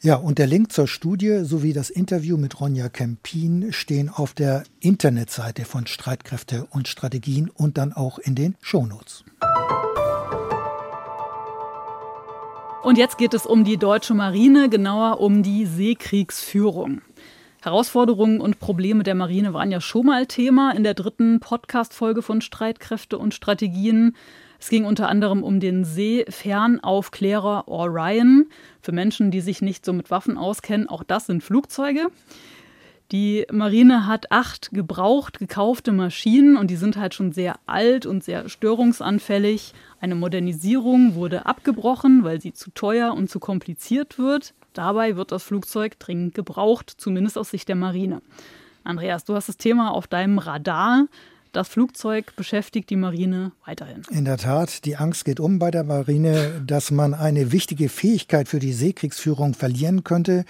Ja, 0.00 0.14
und 0.14 0.38
der 0.38 0.46
Link 0.46 0.70
zur 0.70 0.86
Studie 0.86 1.40
sowie 1.42 1.72
das 1.72 1.90
Interview 1.90 2.36
mit 2.36 2.60
Ronja 2.60 2.88
Kempin 2.88 3.72
stehen 3.72 4.08
auf 4.08 4.32
der 4.32 4.62
Internetseite 4.78 5.64
von 5.64 5.88
Streitkräfte 5.88 6.68
und 6.70 6.86
Strategien 6.86 7.50
und 7.50 7.78
dann 7.78 7.92
auch 7.92 8.20
in 8.20 8.36
den 8.36 8.54
Shownotes. 8.60 9.24
Und 12.84 12.96
jetzt 12.96 13.18
geht 13.18 13.34
es 13.34 13.44
um 13.44 13.64
die 13.64 13.76
deutsche 13.76 14.14
Marine, 14.14 14.68
genauer 14.68 15.20
um 15.20 15.42
die 15.42 15.66
Seekriegsführung. 15.66 17.02
Herausforderungen 17.60 18.40
und 18.40 18.60
Probleme 18.60 19.02
der 19.02 19.16
Marine 19.16 19.52
waren 19.52 19.72
ja 19.72 19.80
schon 19.80 20.06
mal 20.06 20.26
Thema 20.26 20.70
in 20.70 20.84
der 20.84 20.94
dritten 20.94 21.40
Podcast-Folge 21.40 22.22
von 22.22 22.40
Streitkräfte 22.40 23.18
und 23.18 23.34
Strategien. 23.34 24.14
Es 24.60 24.68
ging 24.68 24.84
unter 24.84 25.08
anderem 25.08 25.42
um 25.42 25.58
den 25.58 25.84
Seefernaufklärer 25.84 27.66
Orion. 27.66 28.46
Für 28.80 28.92
Menschen, 28.92 29.32
die 29.32 29.40
sich 29.40 29.60
nicht 29.60 29.84
so 29.84 29.92
mit 29.92 30.10
Waffen 30.10 30.38
auskennen, 30.38 30.88
auch 30.88 31.02
das 31.02 31.26
sind 31.26 31.42
Flugzeuge. 31.42 32.06
Die 33.10 33.46
Marine 33.50 34.06
hat 34.06 34.30
acht 34.30 34.70
gebraucht 34.70 35.38
gekaufte 35.38 35.92
Maschinen 35.92 36.58
und 36.58 36.70
die 36.70 36.76
sind 36.76 36.96
halt 36.96 37.14
schon 37.14 37.32
sehr 37.32 37.56
alt 37.66 38.04
und 38.04 38.22
sehr 38.22 38.48
störungsanfällig. 38.48 39.72
Eine 39.98 40.14
Modernisierung 40.14 41.14
wurde 41.14 41.46
abgebrochen, 41.46 42.22
weil 42.22 42.40
sie 42.40 42.52
zu 42.52 42.70
teuer 42.70 43.14
und 43.14 43.30
zu 43.30 43.40
kompliziert 43.40 44.18
wird. 44.18 44.54
Dabei 44.72 45.16
wird 45.16 45.32
das 45.32 45.42
Flugzeug 45.42 45.98
dringend 45.98 46.34
gebraucht, 46.34 46.94
zumindest 46.96 47.38
aus 47.38 47.50
Sicht 47.50 47.68
der 47.68 47.76
Marine. 47.76 48.22
Andreas, 48.84 49.24
du 49.24 49.34
hast 49.34 49.48
das 49.48 49.56
Thema 49.56 49.92
auf 49.92 50.06
deinem 50.06 50.38
Radar. 50.38 51.06
Das 51.52 51.68
Flugzeug 51.68 52.36
beschäftigt 52.36 52.90
die 52.90 52.96
Marine 52.96 53.52
weiterhin. 53.64 54.02
In 54.10 54.26
der 54.26 54.36
Tat, 54.36 54.84
die 54.84 54.96
Angst 54.96 55.24
geht 55.24 55.40
um 55.40 55.58
bei 55.58 55.70
der 55.70 55.82
Marine, 55.82 56.62
dass 56.66 56.90
man 56.90 57.14
eine 57.14 57.52
wichtige 57.52 57.88
Fähigkeit 57.88 58.48
für 58.48 58.58
die 58.58 58.72
Seekriegsführung 58.72 59.54
verlieren 59.54 60.04
könnte 60.04 60.44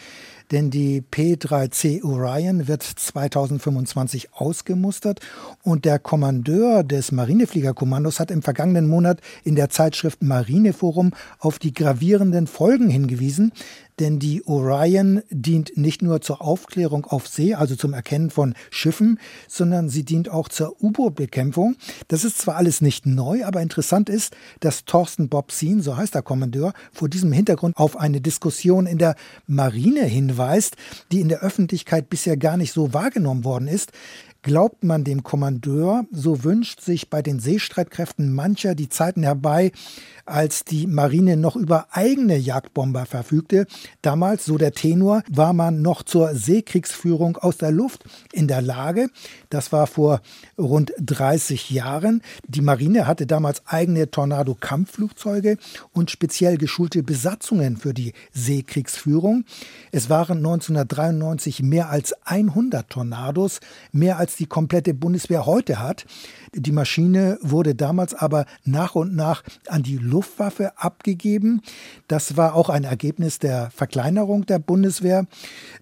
denn 0.50 0.70
die 0.70 1.02
P3C 1.02 2.02
Orion 2.02 2.68
wird 2.68 2.82
2025 2.82 4.32
ausgemustert 4.32 5.20
und 5.62 5.84
der 5.84 5.98
Kommandeur 5.98 6.84
des 6.84 7.12
Marinefliegerkommandos 7.12 8.20
hat 8.20 8.30
im 8.30 8.42
vergangenen 8.42 8.88
Monat 8.88 9.20
in 9.44 9.56
der 9.56 9.70
Zeitschrift 9.70 10.22
Marineforum 10.22 11.12
auf 11.38 11.58
die 11.58 11.72
gravierenden 11.72 12.46
Folgen 12.46 12.88
hingewiesen, 12.88 13.52
denn 13.98 14.20
die 14.20 14.46
Orion 14.46 15.22
dient 15.30 15.76
nicht 15.76 16.02
nur 16.02 16.20
zur 16.20 16.40
Aufklärung 16.40 17.04
auf 17.04 17.26
See, 17.26 17.54
also 17.54 17.74
zum 17.74 17.92
Erkennen 17.92 18.30
von 18.30 18.54
Schiffen, 18.70 19.18
sondern 19.48 19.88
sie 19.88 20.04
dient 20.04 20.30
auch 20.30 20.48
zur 20.48 20.80
U-Boot-Bekämpfung. 20.80 21.74
Das 22.06 22.22
ist 22.22 22.38
zwar 22.38 22.56
alles 22.56 22.80
nicht 22.80 23.06
neu, 23.06 23.44
aber 23.44 23.60
interessant 23.60 24.08
ist, 24.08 24.36
dass 24.60 24.84
Thorsten 24.84 25.28
Bobsin, 25.28 25.82
so 25.82 25.96
heißt 25.96 26.14
der 26.14 26.22
Kommandeur, 26.22 26.72
vor 26.92 27.08
diesem 27.08 27.32
Hintergrund 27.32 27.76
auf 27.76 27.96
eine 27.96 28.20
Diskussion 28.20 28.86
in 28.86 28.98
der 28.98 29.16
Marine 29.48 30.04
hinweist 30.04 30.37
beweist, 30.38 30.76
die 31.10 31.20
in 31.20 31.28
der 31.28 31.40
Öffentlichkeit 31.40 32.08
bisher 32.08 32.36
gar 32.36 32.56
nicht 32.56 32.72
so 32.72 32.94
wahrgenommen 32.94 33.44
worden 33.44 33.68
ist. 33.68 33.92
Glaubt 34.42 34.84
man 34.84 35.02
dem 35.02 35.24
Kommandeur, 35.24 36.04
so 36.12 36.44
wünscht 36.44 36.80
sich 36.80 37.10
bei 37.10 37.22
den 37.22 37.40
Seestreitkräften 37.40 38.32
mancher 38.32 38.76
die 38.76 38.88
Zeiten 38.88 39.24
herbei, 39.24 39.72
als 40.26 40.64
die 40.64 40.86
Marine 40.86 41.36
noch 41.36 41.56
über 41.56 41.88
eigene 41.90 42.36
Jagdbomber 42.36 43.04
verfügte. 43.04 43.66
Damals, 44.00 44.44
so 44.44 44.56
der 44.56 44.72
Tenor, 44.72 45.22
war 45.28 45.52
man 45.52 45.82
noch 45.82 46.04
zur 46.04 46.36
Seekriegsführung 46.36 47.36
aus 47.36 47.56
der 47.56 47.72
Luft 47.72 48.04
in 48.32 48.46
der 48.46 48.62
Lage. 48.62 49.08
Das 49.50 49.72
war 49.72 49.86
vor 49.86 50.20
rund 50.58 50.92
30 50.98 51.70
Jahren. 51.70 52.22
Die 52.46 52.60
Marine 52.60 53.06
hatte 53.06 53.26
damals 53.26 53.66
eigene 53.66 54.10
Tornado-Kampfflugzeuge 54.10 55.56
und 55.92 56.10
speziell 56.10 56.58
geschulte 56.58 57.02
Besatzungen 57.02 57.76
für 57.76 57.94
die 57.94 58.12
Seekriegsführung. 58.32 59.44
Es 59.90 60.10
waren 60.10 60.38
1993 60.38 61.62
mehr 61.62 61.90
als 61.90 62.14
100 62.24 62.88
Tornados, 62.90 63.60
mehr 63.92 64.18
als 64.18 64.36
die 64.36 64.46
komplette 64.46 64.94
Bundeswehr 64.94 65.46
heute 65.46 65.80
hat. 65.80 66.04
Die 66.54 66.72
Maschine 66.72 67.38
wurde 67.42 67.74
damals 67.74 68.14
aber 68.14 68.46
nach 68.64 68.94
und 68.94 69.14
nach 69.14 69.42
an 69.68 69.82
die 69.82 69.98
Luftwaffe 69.98 70.72
abgegeben. 70.76 71.62
Das 72.06 72.36
war 72.36 72.54
auch 72.54 72.68
ein 72.68 72.84
Ergebnis 72.84 73.38
der 73.38 73.70
Verkleinerung 73.70 74.46
der 74.46 74.58
Bundeswehr. 74.58 75.26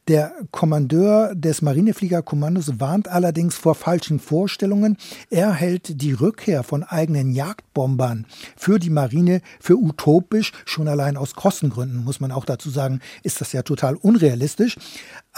Der 0.09 0.33
Kommandeur 0.51 1.35
des 1.35 1.63
Marinefliegerkommandos 1.63 2.81
warnt 2.81 3.09
allerdings 3.09 3.57
vor 3.57 3.75
falschen 3.75 4.19
Vorstellungen. 4.19 4.97
Er 5.31 5.53
hält 5.53 6.01
die 6.01 6.13
Rückkehr 6.13 6.63
von 6.63 6.83
eigenen 6.83 7.31
Jagdbombern 7.33 8.27
für 8.57 8.79
die 8.79 8.91
Marine 8.91 9.41
für 9.61 9.77
utopisch. 9.77 10.53
Schon 10.65 10.89
allein 10.89 11.17
aus 11.17 11.35
Kostengründen 11.35 12.05
muss 12.05 12.21
man 12.21 12.33
auch 12.33 12.45
dazu 12.45 12.71
sagen, 12.71 13.01
ist 13.23 13.41
das 13.41 13.53
ja 13.53 13.63
total 13.63 13.97
unrealistisch. 13.97 14.77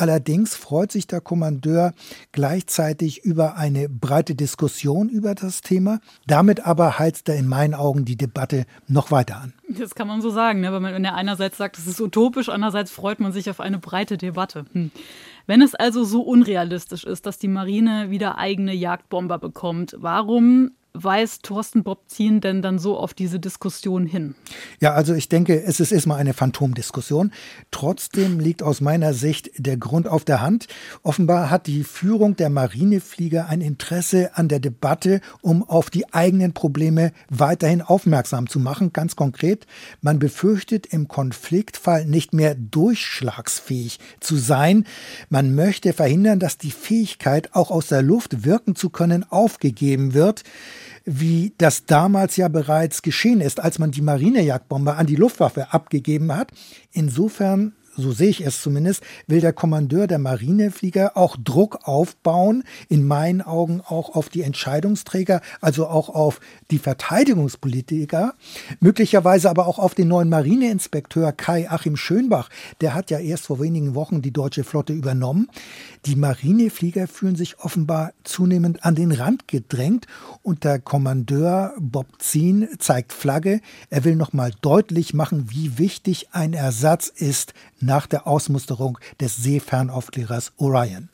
Allerdings 0.01 0.55
freut 0.55 0.93
sich 0.93 1.09
der 1.09 1.21
Kommandeur 1.21 1.93
gleichzeitig 2.31 3.25
über 3.25 3.57
eine 3.57 3.89
breite 3.89 4.37
Diskussion 4.37 5.09
über 5.09 5.35
das 5.35 5.61
Thema. 5.61 5.99
Damit 6.29 6.65
aber 6.65 7.01
heizt 7.01 7.29
er 7.29 7.35
in 7.35 7.49
meinen 7.49 7.75
Augen 7.75 8.05
die 8.05 8.15
Debatte 8.15 8.65
noch 8.87 9.11
weiter 9.11 9.39
an. 9.39 9.55
Das 9.69 9.97
kann 9.97 10.07
man 10.07 10.23
so 10.23 10.31
sagen, 10.31 10.61
ne? 10.61 10.73
wenn 10.73 11.05
er 11.05 11.17
einerseits 11.17 11.59
sagt, 11.59 11.79
es 11.79 11.89
ist 11.89 12.01
utopisch, 12.01 12.49
andererseits 12.49 12.93
freut 12.93 13.19
man 13.19 13.33
sich 13.33 13.51
auf 13.51 13.59
eine 13.59 13.79
breite 13.79 14.17
Debatte. 14.17 14.67
Hm. 14.73 14.93
Wenn 15.49 15.63
es 15.63 15.75
also 15.75 16.05
so 16.05 16.23
unrealistisch 16.23 17.03
ist, 17.03 17.27
dass 17.27 17.41
die 17.41 17.49
Marine 17.49 18.09
wieder 18.09 18.39
eigene 18.39 18.75
Jagdbomber 18.75 19.39
bekommt, 19.39 19.97
warum 19.99 20.71
weist 21.05 21.43
Thorsten 21.45 21.83
Bobzien 21.83 22.41
denn 22.41 22.63
dann 22.63 22.79
so 22.79 22.97
auf 22.99 23.15
diese 23.15 23.41
Diskussion 23.41 24.07
hin? 24.07 24.35
Ja, 24.81 24.95
also 24.95 25.15
ich 25.15 25.29
denke, 25.29 25.63
es 25.63 25.81
ist 25.81 25.93
erstmal 25.93 26.19
eine 26.19 26.35
Phantomdiskussion. 26.35 27.33
Trotzdem 27.71 28.41
liegt 28.41 28.63
aus 28.63 28.81
meiner 28.81 29.15
Sicht 29.15 29.51
der 29.57 29.77
Grund 29.77 30.09
auf 30.09 30.25
der 30.25 30.41
Hand. 30.41 30.67
Offenbar 31.03 31.51
hat 31.51 31.67
die 31.67 31.85
Führung 31.85 32.37
der 32.37 32.51
Marineflieger 32.51 33.49
ein 33.49 33.61
Interesse 33.61 34.37
an 34.37 34.49
der 34.49 34.61
Debatte, 34.61 35.21
um 35.41 35.63
auf 35.63 35.91
die 35.91 36.13
eigenen 36.13 36.53
Probleme 36.53 37.13
weiterhin 37.29 37.83
aufmerksam 37.83 38.49
zu 38.49 38.59
machen. 38.59 38.93
Ganz 38.93 39.17
konkret, 39.17 39.67
man 40.01 40.19
befürchtet 40.19 40.87
im 40.87 41.09
Konfliktfall 41.09 42.07
nicht 42.07 42.33
mehr 42.33 42.55
durchschlagsfähig 42.55 43.99
zu 44.21 44.37
sein. 44.37 44.85
Man 45.29 45.55
möchte 45.55 45.93
verhindern, 45.93 46.41
dass 46.41 46.59
die 46.59 46.71
Fähigkeit, 46.71 47.55
auch 47.55 47.71
aus 47.71 47.89
der 47.89 48.03
Luft 48.03 48.45
wirken 48.45 48.75
zu 48.75 48.91
können, 48.91 49.25
aufgegeben 49.31 50.15
wird 50.15 50.45
wie 51.09 51.55
das 51.57 51.87
damals 51.87 52.37
ja 52.37 52.49
bereits 52.49 53.01
geschehen 53.01 53.41
ist, 53.41 53.61
als 53.61 53.79
man 53.79 53.91
die 53.91 54.03
Marinejagdbombe 54.03 54.95
an 54.95 55.07
die 55.07 55.17
Luftwaffe 55.17 55.73
abgegeben 55.73 56.37
hat. 56.37 56.53
Insofern 56.93 57.73
so 57.99 58.13
sehe 58.13 58.29
ich 58.29 58.47
es 58.47 58.63
zumindest, 58.63 59.03
will 59.27 59.41
der 59.41 59.53
Kommandeur 59.53 60.07
der 60.07 60.21
Marineflieger 60.21 61.17
auch 61.17 61.37
Druck 61.37 61.81
aufbauen, 61.83 62.63
in 62.89 63.05
meinen 63.05 63.43
Augen 63.43 63.83
auch 63.85 64.15
auf 64.15 64.29
die 64.29 64.43
Entscheidungsträger, 64.43 65.41
also 65.61 65.89
auch 65.89 66.09
auf 66.09 66.41
die 66.71 66.79
Verteidigungspolitiker, 66.79 68.35
möglicherweise 68.79 69.51
aber 69.51 69.67
auch 69.67 69.81
auf 69.81 69.97
den 69.97 70.07
neuen 70.07 70.29
Marineinspekteur 70.29 71.33
Kai 71.33 71.69
Achim 71.69 71.97
Schönbach. 71.97 72.51
Der 72.81 72.95
hat 72.95 73.11
ja 73.11 73.19
erst 73.19 73.47
vor 73.47 73.61
wenigen 73.61 73.97
Wochen 73.97 74.23
die 74.23 74.33
deutsche 74.33 74.63
Flotte 74.63 74.93
übernommen. 74.93 75.49
Die 76.09 76.17
Marineflieger 76.17 77.07
fühlen 77.07 77.37
sich 77.37 77.59
offenbar 77.59 78.15
zunehmend 78.25 78.83
an 78.83 78.95
den 78.95 79.13
Rand 79.13 79.47
gedrängt 79.47 80.07
und 80.43 80.65
der 80.65 80.79
Kommandeur 80.79 81.75
Bob 81.79 82.07
Zien 82.19 82.67
zeigt 82.79 83.13
Flagge. 83.13 83.61
Er 83.91 84.05
will 84.05 84.17
nochmal 84.17 84.53
deutlich 84.63 85.13
machen, 85.13 85.51
wie 85.51 85.77
wichtig 85.77 86.29
ein 86.33 86.55
Ersatz 86.55 87.09
ist 87.09 87.53
nach 87.79 88.07
der 88.07 88.27
Ausmusterung 88.27 88.99
des 89.21 89.37
Seefernaufklärers 89.37 90.53
Orion. 90.57 91.11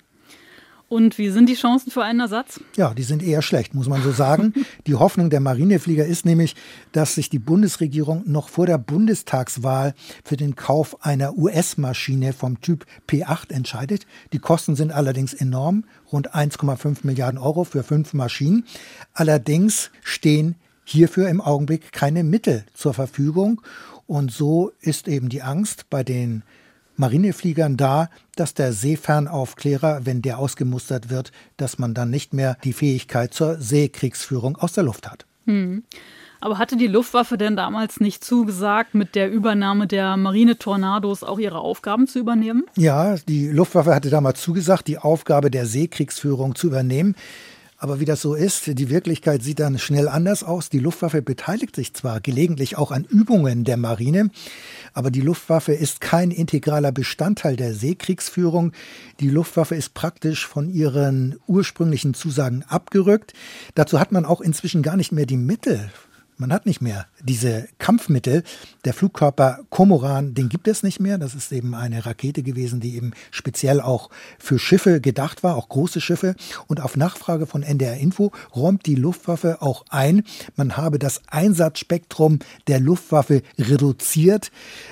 Und 0.95 1.19
wie 1.19 1.31
sind 1.31 1.49
die 1.49 1.57
Chancen 1.57 1.91
für 1.91 2.05
einen 2.05 2.21
Ersatz? 2.21 2.61
Ja, 2.77 2.95
die 2.95 3.03
sind 3.03 3.21
eher 3.21 3.43
schlecht, 3.43 3.75
muss 3.75 3.89
man 3.89 4.01
so 4.01 4.13
sagen. 4.13 4.55
die 4.87 4.95
Hoffnung 4.95 5.29
der 5.29 5.41
Marineflieger 5.41 6.07
ist 6.07 6.25
nämlich, 6.25 6.55
dass 6.93 7.17
sich 7.17 7.29
die 7.29 7.41
Bundesregierung 7.41 8.23
noch 8.27 8.49
vor 8.49 8.67
der 8.67 8.79
Bundestagswahl 8.79 9.95
für 10.23 10.37
den 10.37 10.55
Kauf 10.55 11.05
einer 11.05 11.37
US-Maschine 11.37 12.33
vom 12.33 12.61
Typ 12.61 12.87
P8 13.09 13.51
entscheidet. 13.51 14.07
Die 14.33 14.39
Kosten 14.39 14.77
sind 14.77 14.93
allerdings 14.93 15.35
enorm, 15.35 15.83
rund 16.13 16.33
1,5 16.33 16.99
Milliarden 17.03 17.41
Euro 17.41 17.65
für 17.65 17.83
fünf 17.83 18.13
Maschinen. 18.13 18.65
Allerdings 19.15 19.91
stehen 20.05 20.55
hierfür 20.85 21.29
im 21.29 21.41
Augenblick 21.41 21.91
keine 21.91 22.23
Mittel 22.23 22.67
zur 22.73 22.95
Verfügung. 22.95 23.63
Und 24.07 24.31
so 24.31 24.71
ist 24.81 25.09
eben 25.09 25.29
die 25.29 25.43
Angst 25.43 25.91
bei 25.91 26.05
den 26.05 26.45
Marinefliegern 26.97 27.77
da, 27.77 28.09
dass 28.37 28.55
der 28.55 28.73
Seefernaufklärer, 28.73 30.05
wenn 30.05 30.23
der 30.23 30.39
ausgemustert 30.39 31.11
wird, 31.11 31.33
dass 31.57 31.79
man 31.79 31.95
dann 31.95 32.11
nicht 32.11 32.33
mehr 32.33 32.57
die 32.65 32.73
Fähigkeit 32.73 33.35
zur 33.35 33.61
Seekriegsführung 33.61 34.57
aus 34.57 34.73
der 34.73 34.85
Luft 34.85 35.11
hat. 35.11 35.27
Hm. 35.47 35.85
Aber 36.41 36.59
hatte 36.59 36.77
die 36.77 36.89
Luftwaffe 36.89 37.39
denn 37.39 37.57
damals 37.57 38.01
nicht 38.01 38.23
zugesagt, 38.23 38.95
mit 38.95 39.15
der 39.15 39.31
Übernahme 39.31 39.87
der 39.87 40.19
Marine-Tornados 40.19 41.25
auch 41.25 41.39
ihre 41.39 41.59
Aufgaben 41.59 42.07
zu 42.07 42.19
übernehmen? 42.19 42.65
Ja, 42.77 43.17
die 43.17 43.49
Luftwaffe 43.49 43.95
hatte 43.95 44.11
damals 44.11 44.43
zugesagt, 44.43 44.87
die 44.87 44.99
Aufgabe 44.99 45.51
der 45.51 45.65
Seekriegsführung 45.65 46.55
zu 46.55 46.67
übernehmen. 46.67 47.15
Aber 47.85 48.01
wie 48.01 48.07
das 48.07 48.23
so 48.23 48.35
ist, 48.35 48.79
die 48.79 48.89
Wirklichkeit 48.89 49.43
sieht 49.43 49.61
dann 49.61 49.79
schnell 49.79 50.09
anders 50.09 50.43
aus. 50.43 50.71
Die 50.71 50.79
Luftwaffe 50.79 51.21
beteiligt 51.21 51.77
sich 51.77 51.93
zwar 51.93 52.23
gelegentlich 52.23 52.79
auch 52.79 52.91
an 52.91 53.05
Übungen 53.05 53.65
der 53.65 53.77
Marine, 53.77 54.31
aber 54.95 55.11
die 55.11 55.21
Luftwaffe 55.21 55.75
ist 55.75 56.01
kein 56.01 56.31
integraler 56.31 56.93
Bestandteil 56.93 57.57
der 57.57 57.75
Seekriegsführung. 57.75 58.73
Die 59.21 59.29
Luftwaffe 59.29 59.75
ist 59.75 59.93
praktisch 59.93 60.47
von 60.47 60.71
ihren 60.71 61.39
ursprünglichen 61.47 62.15
Zusagen 62.15 62.63
abgerückt. 62.63 63.35
Dazu 63.75 64.01
hat 64.01 64.13
man 64.13 64.25
auch 64.25 64.41
inzwischen 64.41 64.83
gar 64.83 64.97
nicht 64.97 65.13
mehr 65.13 65.27
die 65.27 65.37
Mittel 65.37 65.91
man 66.37 66.53
hat 66.53 66.67
nicht 66.67 66.81
mehr 66.81 67.07
diese 67.23 67.69
Kampfmittel. 67.79 68.43
Der 68.85 68.95
Flugkörper 68.95 69.61
Komoran, 69.71 70.35
den 70.35 70.49
gibt 70.49 70.69
es 70.69 70.83
nicht 70.83 71.01
mehr. 71.01 71.19
Das 71.19 71.35
ist 71.35 71.53
eben 71.53 71.75
eine 71.75 72.07
Rakete 72.07 72.43
gewesen, 72.43 72.81
die 72.81 72.97
eben 72.97 73.13
speziell 73.31 73.81
auch 73.81 74.11
für 74.39 74.59
Schiffe 74.59 75.01
gedacht 75.01 75.43
war, 75.43 75.57
auch 75.57 75.69
große 75.69 76.01
Schiffe. 76.01 76.35
Und 76.67 76.81
auf 76.81 76.97
Nachfrage 76.97 77.47
von 77.47 77.63
NDR 77.63 77.97
Info 77.97 78.33
räumt 78.55 78.87
die 78.87 78.95
Luftwaffe 78.95 79.63
auch 79.63 79.85
ein, 79.91 80.25
man 80.57 80.77
habe 80.77 80.99
das 80.99 81.23
Einsatzspektrum 81.29 82.41
der 82.67 82.81
Luftwaffe 82.81 83.43
reduziert. 83.59 84.51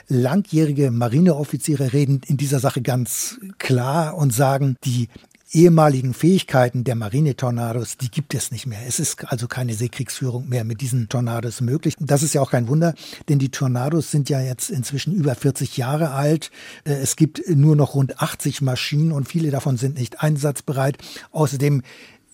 Langjährige 0.08 0.90
Marineoffiziere 0.90 1.92
reden 1.92 2.20
in 2.26 2.36
dieser 2.36 2.60
Sache 2.60 2.82
ganz 2.82 3.38
klar 3.58 4.16
und 4.16 4.32
sagen, 4.32 4.76
die 4.84 5.08
ehemaligen 5.52 6.14
Fähigkeiten 6.14 6.82
der 6.82 6.94
Marine-Tornados, 6.94 7.98
die 7.98 8.10
gibt 8.10 8.34
es 8.34 8.50
nicht 8.50 8.66
mehr. 8.66 8.80
Es 8.88 8.98
ist 8.98 9.30
also 9.30 9.48
keine 9.48 9.74
Seekriegsführung 9.74 10.48
mehr 10.48 10.64
mit 10.64 10.80
diesen 10.80 11.08
Tornados 11.08 11.60
möglich. 11.60 11.94
Das 12.00 12.22
ist 12.22 12.32
ja 12.34 12.40
auch 12.40 12.50
kein 12.50 12.68
Wunder, 12.68 12.94
denn 13.28 13.38
die 13.38 13.50
Tornados 13.50 14.10
sind 14.10 14.30
ja 14.30 14.40
jetzt 14.40 14.70
inzwischen 14.70 15.12
über 15.12 15.34
40 15.34 15.76
Jahre 15.76 16.12
alt. 16.12 16.50
Äh, 16.84 16.94
es 16.94 17.16
gibt 17.16 17.42
nur 17.48 17.76
noch 17.76 17.94
rund 17.94 18.20
80 18.20 18.62
Maschinen 18.62 19.12
und 19.12 19.28
viele 19.28 19.50
davon 19.50 19.76
sind 19.76 19.98
nicht 19.98 20.22
einsatzbereit. 20.22 20.96
Außerdem 21.32 21.82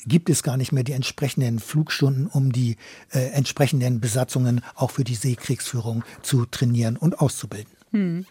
gibt 0.07 0.31
es 0.31 0.45
gar 0.45 0.57
nicht 0.57 0.71
mehr 0.71 0.85
die 0.85 0.93
entsprechenden 0.93 1.59
Flugstunden, 1.59 2.29
um 2.29 2.53
die 2.53 2.77
äh, 3.11 3.31
entsprechenden 3.33 4.01
Besatzungen 4.01 4.61
auch 4.77 4.93
für 4.93 5.05
die 5.05 5.17
Seekriegsführung 5.17 6.05
zu 6.23 6.47
trainieren 6.47 6.97
und 6.97 7.21
auszubilden. 7.21 7.73
Hm. 7.91 8.27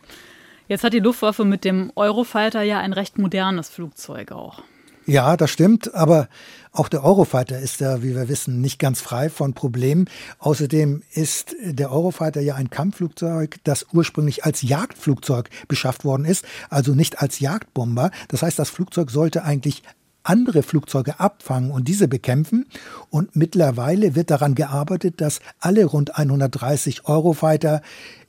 Jetzt 0.69 0.83
hat 0.83 0.93
die 0.93 0.99
Luftwaffe 0.99 1.45
mit 1.45 1.65
dem 1.65 1.91
Eurofighter 1.95 2.61
ja 2.61 2.79
ein 2.79 2.93
recht 2.93 3.17
modernes 3.17 3.69
Flugzeug 3.69 4.31
auch. 4.31 4.63
Ja, 5.09 5.37
das 5.37 5.51
stimmt, 5.51 5.95
aber 5.95 6.27
auch 6.73 6.89
der 6.89 7.01
Eurofighter 7.01 7.57
ist 7.59 7.79
ja, 7.79 8.03
wie 8.03 8.13
wir 8.13 8.27
wissen, 8.27 8.59
nicht 8.59 8.77
ganz 8.77 8.99
frei 8.99 9.29
von 9.29 9.53
Problemen. 9.53 10.09
Außerdem 10.39 11.01
ist 11.13 11.55
der 11.63 11.93
Eurofighter 11.93 12.41
ja 12.41 12.55
ein 12.55 12.69
Kampfflugzeug, 12.69 13.55
das 13.63 13.87
ursprünglich 13.93 14.43
als 14.43 14.63
Jagdflugzeug 14.63 15.49
beschafft 15.69 16.03
worden 16.03 16.25
ist, 16.25 16.43
also 16.69 16.93
nicht 16.93 17.21
als 17.21 17.39
Jagdbomber. 17.39 18.11
Das 18.27 18.41
heißt, 18.41 18.59
das 18.59 18.69
Flugzeug 18.69 19.09
sollte 19.09 19.45
eigentlich 19.45 19.81
andere 20.27 20.63
Flugzeuge 20.63 21.19
abfangen 21.19 21.71
und 21.71 21.87
diese 21.87 22.07
bekämpfen. 22.07 22.65
Und 23.09 23.35
mittlerweile 23.35 24.15
wird 24.15 24.29
daran 24.29 24.55
gearbeitet, 24.55 25.21
dass 25.21 25.39
alle 25.59 25.85
rund 25.85 26.17
130 26.17 27.05
Eurofighter 27.05 27.81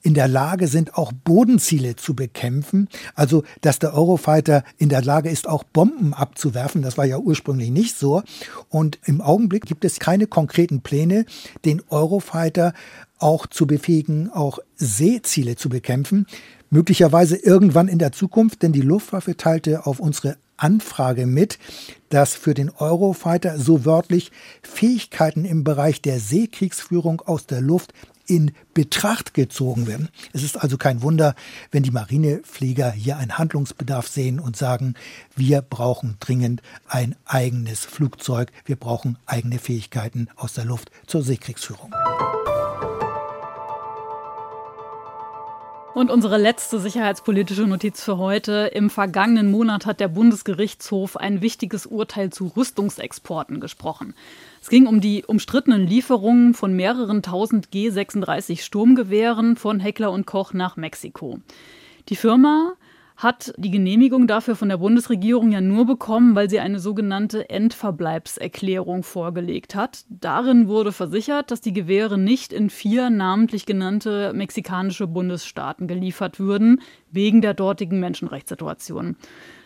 in 0.03 0.15
der 0.15 0.29
Lage 0.29 0.69
sind, 0.69 0.95
auch 0.95 1.13
Bodenziele 1.13 1.97
zu 1.97 2.15
bekämpfen. 2.15 2.89
Also, 3.15 3.43
dass 3.61 3.79
der 3.79 3.95
Eurofighter 3.95 4.63
in 4.77 4.89
der 4.89 5.03
Lage 5.03 5.29
ist, 5.29 5.49
auch 5.49 5.65
Bomben 5.65 6.15
abzuwerfen. 6.15 6.83
Das 6.83 6.97
war 6.97 7.05
ja 7.05 7.19
ursprünglich 7.19 7.71
nicht 7.71 7.97
so. 7.97 8.23
Und 8.69 8.99
im 9.05 9.21
Augenblick 9.21 9.67
gibt 9.67 9.85
es 9.85 9.99
keine 9.99 10.27
konkreten 10.27 10.81
Pläne, 10.83 11.25
den 11.65 11.83
Eurofighter 11.91 12.75
auch 13.19 13.47
zu 13.47 13.67
befähigen, 13.67 14.31
auch 14.31 14.61
Seeziele 14.77 15.57
zu 15.57 15.69
bekämpfen. 15.69 16.27
Möglicherweise 16.71 17.37
irgendwann 17.37 17.89
in 17.89 17.99
der 17.99 18.13
Zukunft, 18.13 18.63
denn 18.63 18.73
die 18.73 18.83
Luftwaffe 18.83 19.37
teilte 19.37 19.87
auf 19.87 20.01
unsere 20.01 20.37
Anfrage 20.59 21.27
mit, 21.27 21.59
dass 22.11 22.35
für 22.35 22.55
den 22.55 22.71
Eurofighter 22.71 23.59
so 23.59 23.85
wörtlich 23.85 24.31
Fähigkeiten 24.63 25.45
im 25.45 25.65
Bereich 25.65 26.03
der 26.03 26.21
Seekriegsführung 26.21 27.21
aus 27.23 27.47
der 27.47 27.61
Luft 27.61 27.93
in 28.29 28.53
Betracht 28.75 29.35
gezogen 29.35 29.87
werden. 29.87 30.11
Es 30.33 30.43
ist 30.43 30.57
also 30.57 30.77
kein 30.77 31.03
Wunder, 31.03 31.35
wenn 31.71 31.83
die 31.83 31.91
Marineflieger 31.91 32.93
hier 32.93 33.17
einen 33.17 33.39
Handlungsbedarf 33.39 34.07
sehen 34.07 34.39
und 34.39 34.57
sagen, 34.57 34.95
wir 35.35 35.63
brauchen 35.63 36.17
dringend 36.21 36.63
ein 36.87 37.17
eigenes 37.25 37.85
Flugzeug, 37.87 38.53
wir 38.67 38.77
brauchen 38.77 39.19
eigene 39.27 39.59
Fähigkeiten 39.59 40.29
aus 40.37 40.53
der 40.53 40.67
Luft 40.67 40.91
zur 41.07 41.23
Seekriegsführung. 41.23 41.95
Und 45.99 46.13
unsere 46.13 46.39
letzte 46.39 46.79
sicherheitspolitische 46.79 47.67
Notiz 47.67 48.05
für 48.05 48.19
heute. 48.19 48.71
Im 48.73 48.89
vergangenen 48.89 49.51
Monat 49.51 49.85
hat 49.85 49.99
der 49.99 50.07
Bundesgerichtshof 50.07 51.17
ein 51.17 51.43
wichtiges 51.43 51.87
Urteil 51.87 52.31
zu 52.31 52.53
Rüstungsexporten 52.57 53.59
gesprochen. 53.59 54.15
Es 54.63 54.69
ging 54.69 54.87
um 54.87 55.01
die 55.01 55.25
umstrittenen 55.25 55.89
Lieferungen 55.89 56.55
von 56.55 56.73
mehreren 56.73 57.25
tausend 57.25 57.71
G36 57.71 58.63
Sturmgewehren 58.63 59.57
von 59.57 59.81
Heckler 59.81 60.13
und 60.13 60.25
Koch 60.25 60.53
nach 60.53 60.77
Mexiko. 60.77 61.41
Die 62.11 62.15
Firma 62.15 62.75
hat 63.19 63.53
die 63.57 63.73
Genehmigung 63.73 64.29
dafür 64.29 64.55
von 64.55 64.69
der 64.69 64.77
Bundesregierung 64.77 65.51
ja 65.51 65.61
nur 65.61 65.87
bekommen, 65.87 66.37
weil 66.37 66.49
sie 66.49 66.61
eine 66.61 66.79
sogenannte 66.79 67.51
Endverbleibserklärung 67.51 69.03
vorgelegt 69.03 69.75
hat. 69.75 70.05
Darin 70.09 70.69
wurde 70.69 70.93
versichert, 70.93 71.51
dass 71.51 71.61
die 71.61 71.73
Gewehre 71.73 72.17
nicht 72.17 72.53
in 72.53 72.71
vier 72.71 73.11
namentlich 73.11 73.67
genannte 73.67 74.33
mexikanische 74.35 75.09
Bundesstaaten 75.09 75.89
geliefert 75.89 76.39
würden, 76.39 76.81
wegen 77.11 77.43
der 77.43 77.55
dortigen 77.55 77.99
Menschenrechtssituation. 77.99 79.17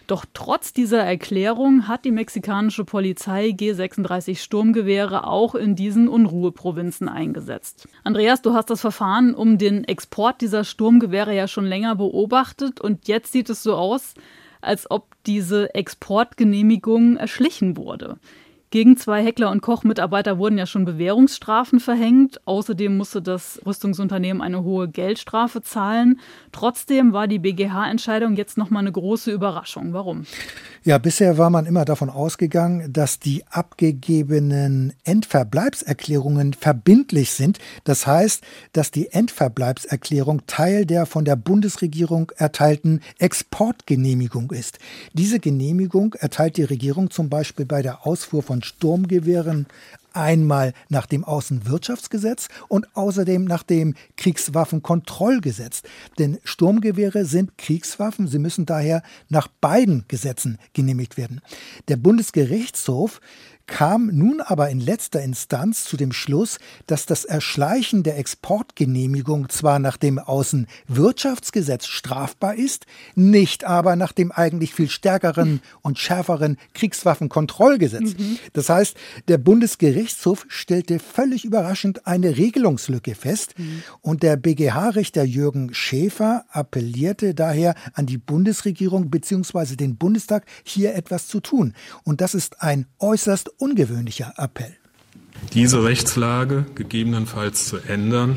Doch 0.06 0.24
trotz 0.34 0.72
dieser 0.72 1.02
Erklärung 1.02 1.88
hat 1.88 2.04
die 2.04 2.10
mexikanische 2.10 2.84
Polizei 2.84 3.48
G36 3.48 4.38
Sturmgewehre 4.38 5.26
auch 5.26 5.54
in 5.54 5.76
diesen 5.76 6.08
Unruheprovinzen 6.08 7.08
eingesetzt. 7.08 7.88
Andreas, 8.04 8.42
du 8.42 8.54
hast 8.54 8.70
das 8.70 8.80
Verfahren 8.80 9.34
um 9.34 9.58
den 9.58 9.84
Export 9.84 10.40
dieser 10.40 10.64
Sturmgewehre 10.64 11.34
ja 11.34 11.48
schon 11.48 11.64
länger 11.64 11.96
beobachtet 11.96 12.80
und 12.80 13.08
jetzt 13.08 13.32
sieht 13.32 13.48
es 13.50 13.62
so 13.62 13.74
aus, 13.74 14.14
als 14.60 14.90
ob 14.90 15.06
diese 15.26 15.74
Exportgenehmigung 15.74 17.16
erschlichen 17.16 17.76
wurde. 17.76 18.18
Gegen 18.72 18.96
zwei 18.96 19.22
Heckler- 19.22 19.50
und 19.50 19.60
Koch-Mitarbeiter 19.60 20.38
wurden 20.38 20.56
ja 20.56 20.64
schon 20.64 20.86
Bewährungsstrafen 20.86 21.78
verhängt. 21.78 22.40
Außerdem 22.46 22.96
musste 22.96 23.20
das 23.20 23.60
Rüstungsunternehmen 23.66 24.40
eine 24.40 24.64
hohe 24.64 24.88
Geldstrafe 24.88 25.60
zahlen. 25.60 26.20
Trotzdem 26.52 27.12
war 27.12 27.28
die 27.28 27.38
BGH-Entscheidung 27.38 28.34
jetzt 28.34 28.56
nochmal 28.56 28.80
eine 28.80 28.90
große 28.90 29.30
Überraschung. 29.30 29.92
Warum? 29.92 30.24
Ja, 30.84 30.96
bisher 30.96 31.36
war 31.36 31.50
man 31.50 31.66
immer 31.66 31.84
davon 31.84 32.08
ausgegangen, 32.08 32.90
dass 32.90 33.20
die 33.20 33.44
abgegebenen 33.50 34.94
Endverbleibserklärungen 35.04 36.54
verbindlich 36.54 37.32
sind. 37.32 37.58
Das 37.84 38.06
heißt, 38.06 38.42
dass 38.72 38.90
die 38.90 39.12
Endverbleibserklärung 39.12 40.46
Teil 40.46 40.86
der 40.86 41.04
von 41.04 41.26
der 41.26 41.36
Bundesregierung 41.36 42.32
erteilten 42.36 43.02
Exportgenehmigung 43.18 44.50
ist. 44.50 44.78
Diese 45.12 45.40
Genehmigung 45.40 46.14
erteilt 46.14 46.56
die 46.56 46.64
Regierung 46.64 47.10
zum 47.10 47.28
Beispiel 47.28 47.66
bei 47.66 47.82
der 47.82 48.06
Ausfuhr 48.06 48.42
von 48.42 48.61
Sturmgewehren 48.62 49.66
einmal 50.14 50.72
nach 50.88 51.06
dem 51.06 51.24
Außenwirtschaftsgesetz 51.24 52.48
und 52.68 52.94
außerdem 52.96 53.44
nach 53.44 53.62
dem 53.62 53.94
Kriegswaffenkontrollgesetz. 54.16 55.82
Denn 56.18 56.38
Sturmgewehre 56.44 57.24
sind 57.24 57.56
Kriegswaffen, 57.58 58.26
sie 58.26 58.38
müssen 58.38 58.66
daher 58.66 59.02
nach 59.28 59.48
beiden 59.48 60.04
Gesetzen 60.08 60.58
genehmigt 60.72 61.16
werden. 61.16 61.40
Der 61.88 61.96
Bundesgerichtshof 61.96 63.20
kam 63.72 64.10
nun 64.12 64.42
aber 64.42 64.68
in 64.68 64.80
letzter 64.80 65.22
Instanz 65.22 65.84
zu 65.84 65.96
dem 65.96 66.12
Schluss, 66.12 66.58
dass 66.86 67.06
das 67.06 67.24
Erschleichen 67.24 68.02
der 68.02 68.18
Exportgenehmigung 68.18 69.48
zwar 69.48 69.78
nach 69.78 69.96
dem 69.96 70.18
Außenwirtschaftsgesetz 70.18 71.86
strafbar 71.86 72.54
ist, 72.54 72.84
nicht 73.14 73.64
aber 73.64 73.96
nach 73.96 74.12
dem 74.12 74.30
eigentlich 74.30 74.74
viel 74.74 74.90
stärkeren 74.90 75.62
und 75.80 75.98
schärferen 75.98 76.58
Kriegswaffenkontrollgesetz. 76.74 78.18
Mhm. 78.18 78.38
Das 78.52 78.68
heißt, 78.68 78.94
der 79.28 79.38
Bundesgerichtshof 79.38 80.44
stellte 80.48 80.98
völlig 80.98 81.46
überraschend 81.46 82.06
eine 82.06 82.36
Regelungslücke 82.36 83.14
fest 83.14 83.54
mhm. 83.56 83.82
und 84.02 84.22
der 84.22 84.36
BGH-Richter 84.36 85.24
Jürgen 85.24 85.72
Schäfer 85.72 86.44
appellierte 86.50 87.34
daher 87.34 87.74
an 87.94 88.04
die 88.04 88.18
Bundesregierung 88.18 89.08
bzw. 89.08 89.76
den 89.76 89.96
Bundestag, 89.96 90.44
hier 90.62 90.94
etwas 90.94 91.26
zu 91.26 91.40
tun. 91.40 91.72
Und 92.04 92.20
das 92.20 92.34
ist 92.34 92.60
ein 92.60 92.84
äußerst 92.98 93.61
ungewöhnlicher 93.62 94.34
Appell. 94.36 94.74
Diese 95.54 95.84
Rechtslage 95.84 96.66
gegebenenfalls 96.74 97.66
zu 97.66 97.78
ändern, 97.78 98.36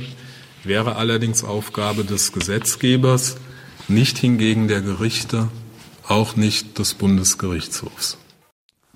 wäre 0.63 0.95
allerdings 0.97 1.43
Aufgabe 1.43 2.05
des 2.05 2.31
Gesetzgebers, 2.31 3.37
nicht 3.87 4.17
hingegen 4.17 4.67
der 4.67 4.81
Gerichte, 4.81 5.49
auch 6.07 6.35
nicht 6.35 6.77
des 6.77 6.93
Bundesgerichtshofs. 6.93 8.17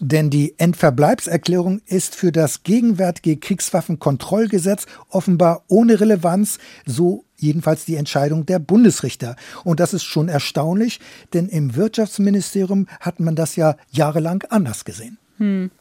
Denn 0.01 0.29
die 0.29 0.53
Endverbleibserklärung 0.57 1.81
ist 1.85 2.15
für 2.15 2.31
das 2.31 2.63
gegenwärtige 2.63 3.37
Kriegswaffenkontrollgesetz 3.37 4.85
offenbar 5.09 5.63
ohne 5.67 5.99
Relevanz, 5.99 6.57
so 6.85 7.25
jedenfalls 7.37 7.85
die 7.85 7.95
Entscheidung 7.95 8.45
der 8.45 8.59
Bundesrichter. 8.59 9.35
Und 9.63 9.79
das 9.79 9.93
ist 9.93 10.05
schon 10.05 10.29
erstaunlich, 10.29 10.99
denn 11.33 11.49
im 11.49 11.75
Wirtschaftsministerium 11.75 12.87
hat 13.01 13.19
man 13.19 13.35
das 13.35 13.55
ja 13.57 13.75
jahrelang 13.91 14.43
anders 14.49 14.85
gesehen. 14.85 15.17
Hm. 15.37 15.71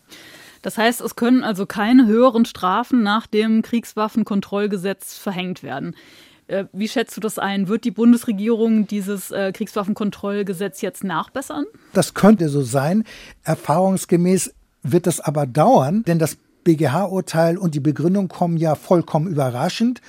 Das 0.62 0.78
heißt, 0.78 1.00
es 1.00 1.16
können 1.16 1.44
also 1.44 1.66
keine 1.66 2.06
höheren 2.06 2.44
Strafen 2.44 3.02
nach 3.02 3.26
dem 3.26 3.62
Kriegswaffenkontrollgesetz 3.62 5.16
verhängt 5.16 5.62
werden. 5.62 5.94
Äh, 6.48 6.64
wie 6.72 6.88
schätzt 6.88 7.16
du 7.16 7.20
das 7.20 7.38
ein? 7.38 7.68
Wird 7.68 7.84
die 7.84 7.90
Bundesregierung 7.90 8.86
dieses 8.86 9.30
äh, 9.30 9.52
Kriegswaffenkontrollgesetz 9.52 10.80
jetzt 10.80 11.04
nachbessern? 11.04 11.66
Das 11.92 12.14
könnte 12.14 12.48
so 12.48 12.62
sein. 12.62 13.04
Erfahrungsgemäß 13.44 14.54
wird 14.82 15.06
das 15.06 15.20
aber 15.20 15.46
dauern, 15.46 16.02
denn 16.04 16.18
das 16.18 16.38
BGH-Urteil 16.68 17.56
und 17.56 17.74
die 17.74 17.80
Begründung 17.80 18.28
kommen 18.28 18.58
ja 18.58 18.74
vollkommen 18.74 19.26
überraschend. 19.26 20.02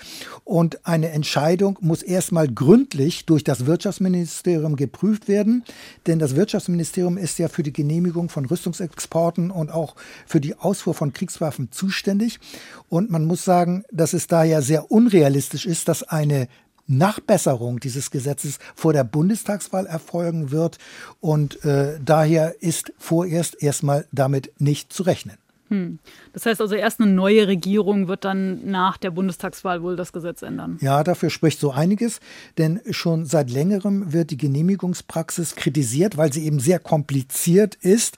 Und 0.43 0.85
eine 0.85 1.11
Entscheidung 1.11 1.77
muss 1.79 2.03
erstmal 2.03 2.49
gründlich 2.49 3.25
durch 3.25 3.45
das 3.45 3.65
Wirtschaftsministerium 3.65 4.75
geprüft 4.75 5.29
werden. 5.29 5.63
Denn 6.05 6.19
das 6.19 6.35
Wirtschaftsministerium 6.35 7.17
ist 7.17 7.39
ja 7.39 7.47
für 7.47 7.63
die 7.63 7.71
Genehmigung 7.71 8.27
von 8.27 8.43
Rüstungsexporten 8.43 9.51
und 9.51 9.71
auch 9.71 9.95
für 10.25 10.41
die 10.41 10.55
Ausfuhr 10.55 10.93
von 10.93 11.13
Kriegswaffen 11.13 11.71
zuständig. 11.71 12.41
Und 12.89 13.09
man 13.09 13.23
muss 13.23 13.45
sagen, 13.45 13.85
dass 13.89 14.11
es 14.11 14.27
daher 14.27 14.61
sehr 14.61 14.91
unrealistisch 14.91 15.65
ist, 15.65 15.87
dass 15.87 16.03
eine 16.03 16.49
Nachbesserung 16.87 17.79
dieses 17.79 18.11
Gesetzes 18.11 18.59
vor 18.75 18.91
der 18.91 19.05
Bundestagswahl 19.05 19.85
erfolgen 19.85 20.51
wird. 20.51 20.77
Und 21.21 21.63
äh, 21.63 21.99
daher 22.03 22.61
ist 22.61 22.91
vorerst 22.97 23.63
erstmal 23.63 24.07
damit 24.11 24.51
nicht 24.59 24.91
zu 24.91 25.03
rechnen. 25.03 25.37
Hm. 25.69 25.99
Das 26.33 26.45
heißt 26.45 26.61
also, 26.61 26.75
erst 26.75 26.99
eine 26.99 27.11
neue 27.11 27.47
Regierung 27.47 28.07
wird 28.07 28.25
dann 28.25 28.69
nach 28.69 28.97
der 28.97 29.11
Bundestagswahl 29.11 29.81
wohl 29.83 29.95
das 29.95 30.11
Gesetz 30.11 30.41
ändern. 30.41 30.77
Ja, 30.81 31.03
dafür 31.03 31.29
spricht 31.29 31.59
so 31.59 31.71
einiges, 31.71 32.19
denn 32.57 32.81
schon 32.89 33.25
seit 33.25 33.49
längerem 33.51 34.11
wird 34.11 34.31
die 34.31 34.37
Genehmigungspraxis 34.37 35.55
kritisiert, 35.55 36.17
weil 36.17 36.33
sie 36.33 36.45
eben 36.45 36.59
sehr 36.59 36.79
kompliziert 36.79 37.75
ist 37.75 38.17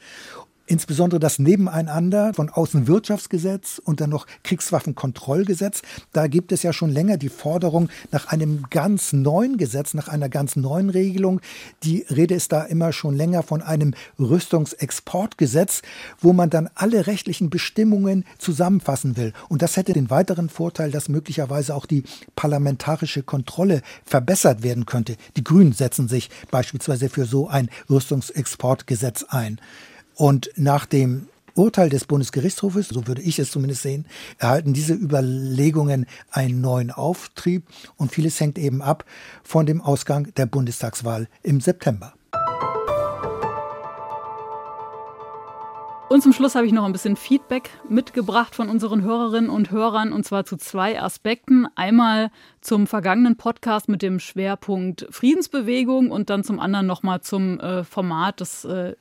insbesondere 0.72 1.19
das 1.19 1.38
Nebeneinander 1.38 2.34
von 2.34 2.49
Außenwirtschaftsgesetz 2.49 3.82
und 3.84 3.99
dann 3.99 4.09
noch 4.09 4.26
Kriegswaffenkontrollgesetz. 4.43 5.82
Da 6.13 6.28
gibt 6.28 6.53
es 6.53 6.63
ja 6.63 6.72
schon 6.72 6.89
länger 6.89 7.17
die 7.17 7.28
Forderung 7.28 7.89
nach 8.11 8.28
einem 8.28 8.63
ganz 8.69 9.11
neuen 9.11 9.57
Gesetz, 9.57 9.93
nach 9.93 10.07
einer 10.07 10.30
ganz 10.30 10.55
neuen 10.55 10.89
Regelung. 10.89 11.41
Die 11.84 12.05
Rede 12.09 12.36
ist 12.36 12.53
da 12.53 12.63
immer 12.63 12.93
schon 12.93 13.17
länger 13.17 13.43
von 13.43 13.61
einem 13.61 13.93
Rüstungsexportgesetz, 14.17 15.82
wo 16.19 16.32
man 16.32 16.49
dann 16.49 16.69
alle 16.74 17.05
rechtlichen 17.05 17.49
Bestimmungen 17.49 18.24
zusammenfassen 18.38 19.17
will. 19.17 19.34
Und 19.49 19.61
das 19.61 19.76
hätte 19.76 19.91
den 19.91 20.09
weiteren 20.09 20.47
Vorteil, 20.47 20.89
dass 20.89 21.09
möglicherweise 21.09 21.76
auch 21.76 21.86
die 21.86 22.03
parlamentarische 22.38 23.24
Kontrolle 23.24 23.82
verbessert 24.05 24.63
werden 24.63 24.86
könnte. 24.86 25.17
Die 25.36 25.43
Grünen 25.43 25.74
setzen 25.74 26.07
sich 26.07 26.30
beispielsweise 26.49 27.09
für 27.09 27.26
so 27.26 27.49
ein 27.49 27.69
Rüstungsexportgesetz 27.89 29.24
ein. 29.24 29.59
Und 30.22 30.51
nach 30.55 30.86
dem 30.86 31.30
Urteil 31.55 31.89
des 31.89 32.05
Bundesgerichtshofes, 32.05 32.89
so 32.89 33.07
würde 33.07 33.24
ich 33.24 33.39
es 33.39 33.49
zumindest 33.49 33.82
sehen, 33.82 34.05
erhalten 34.38 34.72
diese 34.72 34.93
Überlegungen 34.93 36.05
einen 36.30 36.61
neuen 36.61 36.91
Auftrieb 36.91 37.65
und 37.97 38.11
vieles 38.11 38.39
hängt 38.39 38.59
eben 38.59 38.84
ab 38.84 39.03
von 39.41 39.65
dem 39.65 39.82
Ausgang 39.82 40.32
der 40.36 40.45
Bundestagswahl 40.45 41.28
im 41.41 41.59
September. 41.59 42.13
Und 46.12 46.22
zum 46.22 46.34
Schluss 46.34 46.55
habe 46.55 46.68
ich 46.68 46.74
noch 46.74 46.84
ein 46.84 46.91
bisschen 46.91 47.16
Feedback 47.16 47.70
mitgebracht 47.88 48.53
von 48.53 48.68
unseren 48.68 49.01
Hörerinnen 49.01 49.49
und 49.49 49.72
Hörern 49.72 50.12
und 50.12 50.26
zwar 50.26 50.43
zu 50.43 50.57
zwei 50.57 51.01
Aspekten. 51.01 51.68
Einmal 51.76 52.32
zum 52.59 52.86
vergangenen 52.86 53.38
Podcast 53.38 53.88
mit 53.88 54.01
dem 54.01 54.20
Schwerpunkt 54.20 55.07
Friedensbewegung 55.09 56.12
und 56.12 56.30
dann 56.30 56.43
zum 56.43 56.59
anderen 56.59 56.86
nochmal 56.86 57.22
zum 57.22 57.62
äh, 57.62 57.86
Format 57.86 58.41
des, 58.41 58.66
äh, 58.66 58.95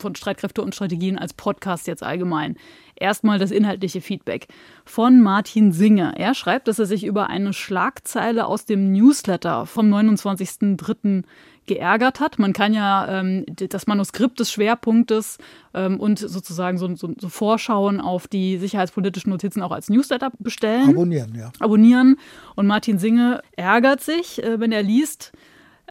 von 0.00 0.16
Streitkräfte 0.16 0.60
und 0.62 0.74
Strategien 0.74 1.20
als 1.20 1.34
Podcast 1.34 1.86
jetzt 1.86 2.02
allgemein. 2.02 2.56
Erstmal 2.96 3.38
das 3.38 3.52
inhaltliche 3.52 4.00
Feedback 4.00 4.48
von 4.84 5.22
Martin 5.22 5.70
Singer. 5.70 6.14
Er 6.16 6.34
schreibt, 6.34 6.66
dass 6.66 6.80
er 6.80 6.86
sich 6.86 7.04
über 7.04 7.28
eine 7.28 7.52
Schlagzeile 7.52 8.46
aus 8.46 8.64
dem 8.64 8.90
Newsletter 8.90 9.66
vom 9.66 9.86
29.03 9.86 11.22
geärgert 11.70 12.18
hat. 12.18 12.40
Man 12.40 12.52
kann 12.52 12.74
ja 12.74 13.20
ähm, 13.20 13.46
das 13.46 13.86
Manuskript 13.86 14.40
des 14.40 14.50
Schwerpunktes 14.50 15.38
ähm, 15.72 16.00
und 16.00 16.18
sozusagen 16.18 16.78
so, 16.78 16.96
so, 16.96 17.14
so, 17.16 17.28
Vorschauen 17.28 18.00
auf 18.00 18.26
die 18.26 18.58
sicherheitspolitischen 18.58 19.30
Notizen 19.30 19.62
auch 19.62 19.70
als 19.70 19.88
Newsletter 19.88 20.32
bestellen. 20.40 20.90
Abonnieren, 20.90 21.32
ja. 21.36 21.52
Abonnieren. 21.60 22.16
Und 22.56 22.66
Martin 22.66 22.98
Singe 22.98 23.40
ärgert 23.54 24.00
sich, 24.00 24.42
äh, 24.42 24.58
wenn 24.58 24.72
er 24.72 24.82
liest, 24.82 25.30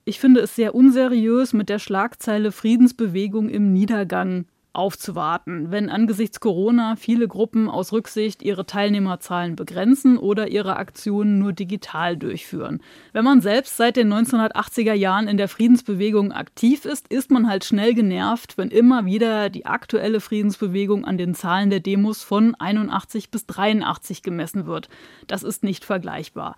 ich 0.04 0.20
finde 0.20 0.42
es 0.42 0.54
sehr 0.54 0.76
unseriös 0.76 1.54
mit 1.54 1.70
der 1.70 1.80
Schlagzeile 1.80 2.52
Friedensbewegung 2.52 3.48
im 3.48 3.72
Niedergang 3.72 4.46
aufzuwarten, 4.74 5.72
wenn 5.72 5.90
angesichts 5.90 6.40
Corona 6.40 6.96
viele 6.96 7.28
Gruppen 7.28 7.70
aus 7.70 7.92
Rücksicht 7.92 8.44
ihre 8.44 8.66
Teilnehmerzahlen 8.66 9.56
begrenzen 9.56 10.18
oder 10.18 10.48
ihre 10.48 10.78
Aktionen 10.78 11.40
nur 11.40 11.54
digital 11.54 12.18
durchführen. 12.18 12.82
Wenn 13.12 13.24
man 13.24 13.42
selbst 13.42 13.78
seit 13.78 13.98
den 13.98 14.14
1980er 14.14 14.94
Jahren 14.94 15.28
in 15.28 15.38
der 15.38 15.48
Friedensbewegung 15.48 16.32
aktiv 16.32 16.86
ist, 16.86 17.08
ist 17.08 17.32
man 17.32 17.50
halt 17.50 17.66
schnell 17.66 17.94
genervt, 17.94 18.58
wenn 18.58 18.70
immer 18.70 19.06
wieder 19.06 19.50
die 19.50 19.66
aktuelle 19.66 20.22
Friedensbewegung 20.22 21.04
an 21.04 21.18
den 21.18 21.34
Zahlen 21.34 21.70
der 21.70 21.80
Demos 21.80 22.24
von 22.24 22.56
81 22.56 23.32
bis 23.32 23.48
83 23.48 24.22
gemessen 24.22 24.68
wird. 24.68 24.88
Das 25.28 25.44
ist 25.44 25.64
nicht 25.64 25.84
vergleichbar. 25.84 26.56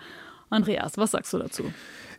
Andreas, 0.50 0.98
was 0.98 1.12
sagst 1.12 1.32
du 1.32 1.38
dazu? 1.38 1.64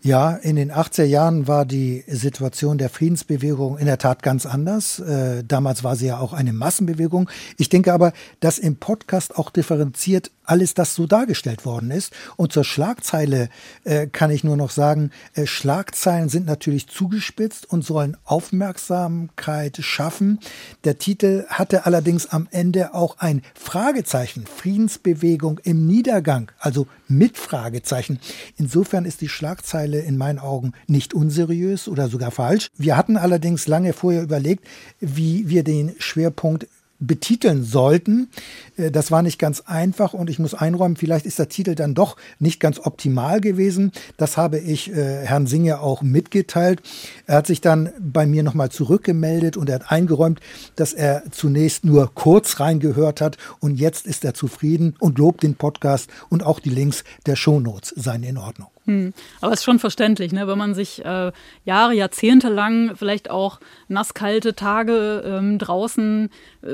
Ja, 0.05 0.33
in 0.33 0.57
den 0.57 0.73
80er 0.73 1.05
Jahren 1.05 1.47
war 1.47 1.65
die 1.65 2.03
Situation 2.09 2.77
der 2.77 2.91
Friedensbewegung 2.91 3.79
in 3.79 3.87
der 3.87 3.99
Tat 3.99 4.25
ganz 4.25 4.47
anders. 4.47 4.99
Äh, 4.99 5.45
damals 5.47 5.85
war 5.85 5.95
sie 5.95 6.07
ja 6.07 6.19
auch 6.19 6.33
eine 6.33 6.53
Massenbewegung. 6.53 7.31
Ich 7.57 7.69
denke 7.69 7.93
aber, 7.93 8.13
dass 8.41 8.59
im 8.59 8.75
Podcast 8.75 9.39
auch 9.39 9.49
differenziert 9.51 10.33
alles 10.45 10.75
das 10.75 10.95
so 10.95 11.07
dargestellt 11.07 11.65
worden 11.65 11.91
ist. 11.91 12.13
Und 12.37 12.53
zur 12.53 12.65
Schlagzeile 12.65 13.49
äh, 13.85 14.09
kann 14.09 14.31
ich 14.31 14.43
nur 14.43 14.57
noch 14.57 14.71
sagen, 14.71 15.11
äh, 15.35 15.47
Schlagzeilen 15.47 16.29
sind 16.29 16.47
natürlich 16.47 16.89
zugespitzt 16.89 17.71
und 17.71 17.85
sollen 17.85 18.17
Aufmerksamkeit 18.25 19.79
schaffen. 19.79 20.41
Der 20.85 20.99
Titel 20.99 21.45
hatte 21.49 21.87
allerdings 21.87 22.27
am 22.27 22.49
Ende 22.51 22.93
auch 22.95 23.19
ein 23.19 23.43
Fragezeichen, 23.55 24.47
Friedensbewegung 24.47 25.61
im 25.63 25.87
Niedergang, 25.87 26.51
also 26.59 26.89
mit 27.07 27.39
Fragezeichen. 27.39 28.19
Insofern 28.57 29.05
ist 29.05 29.21
die 29.21 29.29
Schlagzeile 29.29 29.92
Fälle 29.93 30.03
in 30.03 30.17
meinen 30.17 30.39
Augen 30.39 30.73
nicht 30.87 31.13
unseriös 31.13 31.89
oder 31.89 32.09
sogar 32.09 32.31
falsch. 32.31 32.69
Wir 32.77 32.97
hatten 32.97 33.17
allerdings 33.17 33.67
lange 33.67 33.93
vorher 33.93 34.23
überlegt, 34.23 34.67
wie 35.01 35.49
wir 35.49 35.65
den 35.65 35.93
Schwerpunkt 35.99 36.67
betiteln 36.99 37.65
sollten. 37.65 38.29
Äh, 38.77 38.91
das 38.91 39.11
war 39.11 39.23
nicht 39.23 39.39
ganz 39.39 39.61
einfach 39.61 40.15
und 40.15 40.31
ich 40.31 40.39
muss 40.39 40.55
einräumen, 40.55 40.97
vielleicht 40.97 41.27
ist 41.27 41.39
der 41.39 41.49
Titel 41.49 41.75
dann 41.75 41.95
doch 41.95 42.17
nicht 42.39 42.61
ganz 42.61 42.79
optimal 42.79 43.41
gewesen. 43.41 43.93
Das 44.17 44.37
habe 44.37 44.59
ich 44.59 44.91
äh, 44.93 45.27
Herrn 45.27 45.47
Singer 45.47 45.83
auch 45.83 46.03
mitgeteilt. 46.03 46.81
Er 47.27 47.39
hat 47.39 47.49
sich 47.49 47.61
dann 47.61 47.91
bei 47.99 48.25
mir 48.25 48.45
nochmal 48.45 48.71
zurückgemeldet 48.71 49.57
und 49.57 49.69
er 49.69 49.81
hat 49.81 49.91
eingeräumt, 49.91 50.41
dass 50.77 50.93
er 50.93 51.25
zunächst 51.33 51.85
nur 51.85 52.15
kurz 52.15 52.61
reingehört 52.61 53.21
hat 53.21 53.37
und 53.59 53.81
jetzt 53.81 54.07
ist 54.07 54.25
er 54.25 54.33
zufrieden 54.33 54.95
und 55.01 55.19
lobt 55.19 55.43
den 55.43 55.57
Podcast 55.57 56.09
und 56.31 56.45
auch 56.45 56.61
die 56.61 56.71
Links 56.71 57.03
der 57.27 57.37
Shownotes 57.37 57.93
seien 57.97 58.23
in 58.23 58.39
Ordnung. 58.39 58.72
Hm. 58.85 59.13
Aber 59.41 59.53
es 59.53 59.61
ist 59.61 59.65
schon 59.65 59.79
verständlich, 59.79 60.33
ne? 60.33 60.49
wenn 60.49 60.59
man 60.59 60.75
sich 60.75 61.05
äh, 61.05 61.31
Jahre, 61.65 61.95
Jahrzehnte 61.95 62.49
lang 62.49 62.97
vielleicht 62.97 63.31
auch 63.31 63.61
nasskalte 63.89 64.55
Tage 64.55 65.23
ähm, 65.25 65.59
draußen 65.59 66.31
äh, 66.63 66.67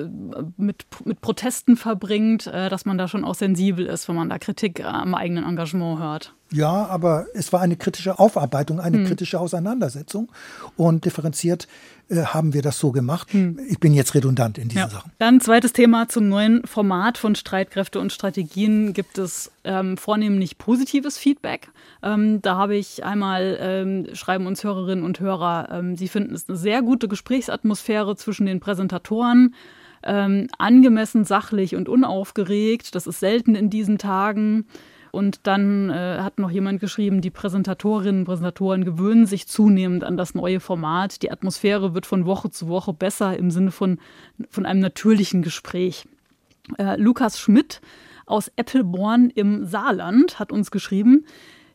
mit, 0.56 0.86
mit 1.04 1.20
Protesten 1.20 1.76
verbringt, 1.76 2.46
äh, 2.46 2.70
dass 2.70 2.86
man 2.86 2.96
da 2.96 3.08
schon 3.08 3.24
auch 3.24 3.34
sensibel 3.34 3.84
ist, 3.86 4.08
wenn 4.08 4.16
man 4.16 4.30
da 4.30 4.38
Kritik 4.38 4.82
am 4.84 5.14
eigenen 5.14 5.44
Engagement 5.44 6.00
hört. 6.00 6.34
Ja, 6.50 6.86
aber 6.86 7.26
es 7.34 7.52
war 7.52 7.60
eine 7.60 7.76
kritische 7.76 8.18
Aufarbeitung, 8.18 8.80
eine 8.80 8.98
hm. 8.98 9.06
kritische 9.06 9.38
Auseinandersetzung 9.38 10.30
und 10.76 11.04
differenziert 11.04 11.68
äh, 12.08 12.22
haben 12.24 12.54
wir 12.54 12.62
das 12.62 12.78
so 12.78 12.90
gemacht. 12.90 13.32
Hm. 13.32 13.58
Ich 13.68 13.78
bin 13.80 13.92
jetzt 13.92 14.14
redundant 14.14 14.56
in 14.56 14.68
diesen 14.68 14.80
ja. 14.80 14.88
Sachen. 14.88 15.12
Dann 15.18 15.40
zweites 15.40 15.74
Thema 15.74 16.08
zum 16.08 16.28
neuen 16.28 16.66
Format 16.66 17.18
von 17.18 17.34
Streitkräfte 17.34 18.00
und 18.00 18.12
Strategien 18.12 18.94
gibt 18.94 19.18
es 19.18 19.50
ähm, 19.64 19.98
vornehmlich 19.98 20.56
positives 20.56 21.18
Feedback. 21.18 21.68
Ähm, 22.02 22.40
da 22.40 22.56
habe 22.56 22.76
ich 22.76 23.04
einmal, 23.04 23.58
ähm, 23.60 24.06
schreiben 24.14 24.46
uns 24.46 24.64
Hörerinnen 24.64 25.04
und 25.04 25.20
Hörer, 25.20 25.68
ähm, 25.70 25.96
sie 25.96 26.08
finden 26.08 26.34
es 26.34 26.48
eine 26.48 26.56
sehr 26.56 26.80
gute 26.80 27.08
Gesprächsatmosphäre 27.08 28.16
zwischen 28.16 28.46
den 28.46 28.60
Präsentatoren. 28.60 29.54
Ähm, 30.04 30.46
angemessen, 30.58 31.24
sachlich 31.24 31.74
und 31.74 31.88
unaufgeregt. 31.88 32.94
Das 32.94 33.08
ist 33.08 33.18
selten 33.18 33.56
in 33.56 33.68
diesen 33.68 33.98
Tagen. 33.98 34.66
Und 35.18 35.48
dann 35.48 35.90
äh, 35.90 36.18
hat 36.20 36.38
noch 36.38 36.48
jemand 36.48 36.78
geschrieben, 36.78 37.20
die 37.22 37.32
Präsentatorinnen 37.32 38.20
und 38.20 38.24
Präsentatoren 38.26 38.84
gewöhnen 38.84 39.26
sich 39.26 39.48
zunehmend 39.48 40.04
an 40.04 40.16
das 40.16 40.36
neue 40.36 40.60
Format. 40.60 41.22
Die 41.22 41.32
Atmosphäre 41.32 41.92
wird 41.92 42.06
von 42.06 42.24
Woche 42.24 42.50
zu 42.50 42.68
Woche 42.68 42.92
besser 42.92 43.36
im 43.36 43.50
Sinne 43.50 43.72
von, 43.72 43.98
von 44.48 44.64
einem 44.64 44.78
natürlichen 44.78 45.42
Gespräch. 45.42 46.06
Äh, 46.78 46.94
Lukas 47.00 47.40
Schmidt 47.40 47.80
aus 48.26 48.52
Eppelborn 48.54 49.30
im 49.30 49.64
Saarland 49.64 50.38
hat 50.38 50.52
uns 50.52 50.70
geschrieben, 50.70 51.24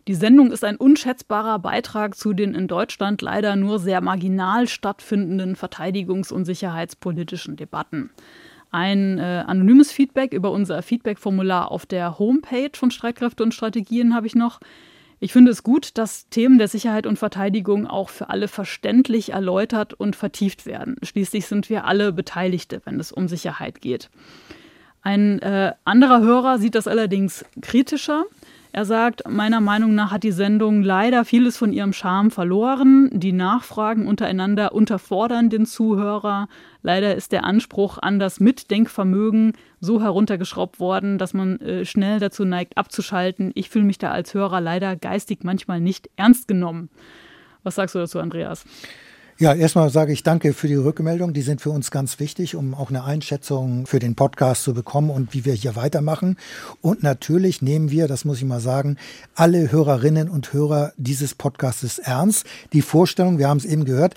die 0.08 0.16
Sendung 0.16 0.54
ist 0.54 0.64
ein 0.64 0.78
unschätzbarer 0.78 1.60
Beitrag 1.60 2.16
zu 2.16 2.32
den 2.32 2.56
in 2.56 2.70
Deutschland 2.70 3.22
leider 3.22 3.58
nur 3.58 3.78
sehr 3.78 4.00
marginal 4.00 4.70
stattfindenden 4.70 5.58
verteidigungs- 5.58 6.32
und 6.32 6.46
sicherheitspolitischen 6.46 7.58
Debatten 7.58 8.10
ein 8.74 9.20
äh, 9.20 9.44
anonymes 9.46 9.92
Feedback 9.92 10.34
über 10.34 10.52
unser 10.52 10.82
Feedback-Formular 10.82 11.72
auf 11.72 11.86
der 11.86 12.18
Homepage 12.18 12.72
von 12.74 12.92
Streitkräfte 12.92 13.44
und 13.44 13.54
Strategien 13.54 14.16
habe 14.16 14.28
ich 14.28 14.36
noch. 14.36 14.60
Ich 15.20 15.32
finde 15.32 15.52
es 15.52 15.64
gut, 15.64 15.98
dass 15.98 16.28
Themen 16.30 16.58
der 16.58 16.68
Sicherheit 16.68 17.06
und 17.06 17.18
Verteidigung 17.18 17.88
auch 17.88 18.10
für 18.10 18.30
alle 18.30 18.48
verständlich 18.48 19.32
erläutert 19.32 19.94
und 19.94 20.16
vertieft 20.16 20.66
werden. 20.66 20.98
Schließlich 21.04 21.46
sind 21.46 21.70
wir 21.70 21.86
alle 21.86 22.12
Beteiligte, 22.12 22.82
wenn 22.84 23.00
es 23.00 23.12
um 23.12 23.28
Sicherheit 23.28 23.80
geht. 23.80 24.10
Ein 25.02 25.40
äh, 25.42 25.74
anderer 25.86 26.22
Hörer 26.22 26.58
sieht 26.58 26.76
das 26.76 26.88
allerdings 26.88 27.46
kritischer. 27.62 28.26
Er 28.76 28.86
sagt, 28.86 29.30
meiner 29.30 29.62
Meinung 29.62 29.94
nach 29.94 30.10
hat 30.10 30.24
die 30.24 30.32
Sendung 30.32 30.82
leider 30.82 31.26
vieles 31.26 31.58
von 31.58 31.72
ihrem 31.72 31.94
Charme 31.94 32.32
verloren. 32.32 33.08
Die 33.14 33.32
Nachfragen 33.32 34.08
untereinander 34.08 34.74
unterfordern 34.74 35.52
den 35.52 35.68
Zuhörer. 35.68 36.48
Leider 36.82 37.14
ist 37.14 37.34
der 37.34 37.44
Anspruch 37.44 38.00
an 38.02 38.18
das 38.18 38.40
Mitdenkvermögen 38.40 39.54
so 39.80 40.02
heruntergeschraubt 40.02 40.80
worden, 40.80 41.20
dass 41.20 41.36
man 41.36 41.62
äh, 41.62 41.86
schnell 41.86 42.20
dazu 42.20 42.46
neigt, 42.46 42.76
abzuschalten. 42.76 43.52
Ich 43.54 43.70
fühle 43.70 43.86
mich 43.86 44.00
da 44.00 44.10
als 44.10 44.34
Hörer 44.34 44.60
leider 44.60 44.96
geistig 44.96 45.44
manchmal 45.44 45.80
nicht 45.80 46.10
ernst 46.16 46.48
genommen. 46.48 46.90
Was 47.62 47.76
sagst 47.76 47.94
du 47.94 48.00
dazu, 48.00 48.20
Andreas? 48.20 48.66
Ja, 49.40 49.56
erstmal 49.56 49.90
sage 49.90 50.14
ich 50.14 50.22
danke 50.22 50.54
für 50.54 50.68
die 50.68 50.76
Rückmeldung. 50.76 51.34
Die 51.34 51.42
sind 51.42 51.60
für 51.60 51.72
uns 51.72 51.90
ganz 51.90 52.20
wichtig, 52.20 52.56
um 52.56 52.76
auch 52.76 52.90
eine 52.90 53.04
Einschätzung 53.04 53.88
für 53.88 53.98
den 53.98 54.14
Podcast 54.14 54.64
zu 54.64 54.76
bekommen 54.76 55.10
und 55.10 55.34
wie 55.34 55.44
wir 55.44 55.54
hier 55.54 55.76
weitermachen. 55.76 56.38
Und 56.82 57.02
natürlich 57.02 57.64
nehmen 57.64 57.90
wir, 57.90 58.08
das 58.08 58.26
muss 58.26 58.38
ich 58.38 58.46
mal 58.46 58.60
sagen, 58.60 58.98
alle 59.34 59.72
Hörerinnen 59.72 60.30
und 60.30 60.54
Hörer 60.54 60.94
dieses 60.98 61.34
Podcastes 61.34 61.98
ernst. 61.98 62.46
Die 62.74 62.84
Vorstellung, 62.84 63.40
wir 63.40 63.50
haben 63.50 63.58
es 63.58 63.66
eben 63.66 63.86
gehört, 63.86 64.14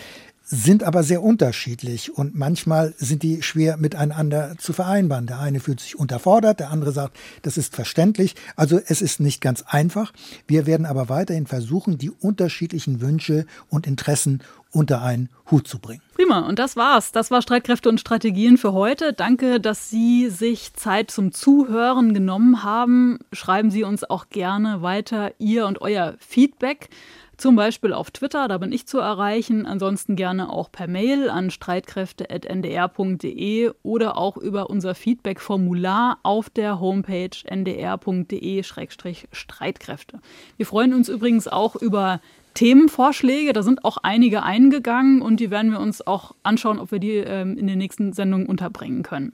sind 0.49 0.85
aber 0.85 1.03
sehr 1.03 1.25
unterschiedlich 1.25 2.17
und 2.17 2.37
manchmal 2.37 2.95
sind 2.99 3.25
die 3.25 3.43
schwer 3.43 3.79
miteinander 3.79 4.55
zu 4.59 4.73
vereinbaren. 4.73 5.27
Der 5.27 5.41
eine 5.41 5.59
fühlt 5.59 5.81
sich 5.81 5.99
unterfordert, 5.99 6.61
der 6.61 6.71
andere 6.71 6.93
sagt, 6.93 7.17
das 7.43 7.57
ist 7.57 7.75
verständlich. 7.75 8.37
Also 8.55 8.79
es 8.87 9.03
ist 9.03 9.19
nicht 9.19 9.41
ganz 9.41 9.65
einfach. 9.67 10.13
Wir 10.47 10.67
werden 10.67 10.87
aber 10.87 11.09
weiterhin 11.09 11.47
versuchen, 11.47 11.99
die 11.99 12.11
unterschiedlichen 12.11 13.01
Wünsche 13.01 13.45
und 13.71 13.89
Interessen 13.89 14.41
unter 14.77 15.03
einen 15.03 15.31
Hut 15.51 15.67
zu 15.67 15.79
bringen. 15.79 16.03
Prima, 16.15 16.41
und 16.41 16.59
das 16.59 16.77
war's. 16.77 17.11
Das 17.13 17.31
war 17.31 17.41
Streitkräfte 17.41 17.89
und 17.89 17.99
Strategien 17.99 18.59
für 18.59 18.75
heute. 18.75 19.15
Danke, 19.15 19.61
dass 19.61 19.89
Sie 19.91 20.29
sich 20.29 20.75
Zeit 20.75 21.11
zum 21.11 21.33
Zuhören 21.33 22.13
genommen 22.15 22.63
haben. 22.63 23.19
Schreiben 23.33 23.71
Sie 23.71 23.85
uns 23.85 24.05
auch 24.05 24.29
gerne 24.29 24.83
weiter 24.83 25.33
Ihr 25.39 25.67
und 25.67 25.81
euer 25.81 26.17
Feedback 26.19 26.91
Zum 27.39 27.55
Beispiel 27.55 27.93
auf 27.93 28.11
Twitter, 28.11 28.49
da 28.49 28.57
bin 28.57 28.73
ich 28.73 28.87
zu 28.87 28.99
erreichen. 28.99 29.67
Ansonsten 29.67 30.17
gerne 30.17 30.51
auch 30.51 30.73
per 30.73 30.89
Mail 30.89 31.29
an 31.29 31.51
streitkräfte.ndr.de 31.51 33.73
oder 33.83 34.17
auch 34.17 34.39
über 34.39 34.71
unser 34.71 34.95
Feedback-Formular 34.95 36.19
auf 36.23 36.49
der 36.49 36.81
Homepage 36.81 37.37
ndr.de-streitkräfte. 37.45 40.19
Wir 40.57 40.67
freuen 40.67 40.95
uns 40.95 41.11
übrigens 41.11 41.47
auch 41.47 41.77
über 41.77 42.23
Themenvorschläge. 42.57 43.53
Da 43.53 43.63
sind 43.63 43.85
auch 43.85 43.99
einige 44.03 44.43
eingegangen 44.43 45.23
und 45.23 45.39
die 45.39 45.51
werden 45.51 45.71
wir 45.71 45.81
uns 45.81 46.05
auch 46.05 46.35
anschauen, 46.43 46.81
ob 46.81 46.91
wir 46.91 46.99
die 46.99 47.17
ähm, 47.17 47.57
in 47.57 47.69
den 47.69 47.79
nächsten 47.79 48.13
Sendungen 48.13 48.47
unterbringen 48.47 49.05
können. 49.05 49.33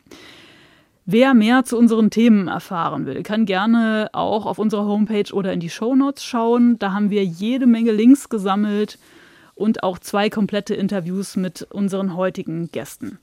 Wer 1.04 1.34
mehr 1.34 1.64
zu 1.64 1.78
unseren 1.78 2.10
Themen 2.10 2.46
erfahren 2.46 3.06
will, 3.06 3.22
kann 3.22 3.46
gerne 3.46 4.10
auch 4.12 4.46
auf 4.46 4.58
unserer 4.58 4.84
Homepage 4.84 5.32
oder 5.32 5.52
in 5.52 5.58
die 5.58 5.70
Shownotes 5.70 6.22
schauen. 6.22 6.78
Da 6.78 6.92
haben 6.92 7.10
wir 7.10 7.24
jede 7.24 7.66
Menge 7.66 7.90
Links 7.90 8.28
gesammelt 8.28 8.98
und 9.54 9.82
auch 9.82 9.98
zwei 9.98 10.30
komplette 10.30 10.74
Interviews 10.74 11.36
mit 11.36 11.62
unseren 11.70 12.16
heutigen 12.16 12.70
Gästen. 12.70 13.18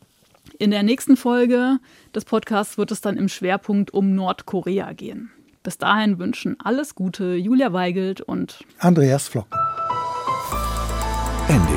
In 0.58 0.72
der 0.72 0.84
nächsten 0.84 1.16
Folge 1.16 1.80
des 2.14 2.26
Podcasts 2.26 2.78
wird 2.78 2.91
es 2.91 3.00
dann 3.00 3.16
im 3.16 3.30
Schwerpunkt 3.30 3.91
um 3.93 4.14
Nordkorea 4.14 4.91
gehen. 4.91 5.32
Bis 5.64 5.78
dahin 5.78 6.20
wünschen 6.20 6.58
alles 6.64 6.95
Gute 6.95 7.36
Julia 7.36 7.72
Weigelt 7.72 8.20
und 8.22 8.60
Andreas 8.80 9.28
Flock. 9.28 9.47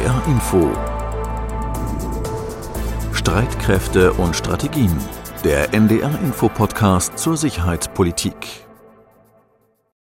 NDR 0.03 0.23
Info 0.27 0.69
Streitkräfte 3.13 4.13
und 4.15 4.35
Strategien 4.35 4.91
der 5.45 5.73
NDR 5.73 6.19
Info 6.25 6.49
Podcast 6.49 7.17
zur 7.19 7.37
Sicherheitspolitik. 7.37 8.35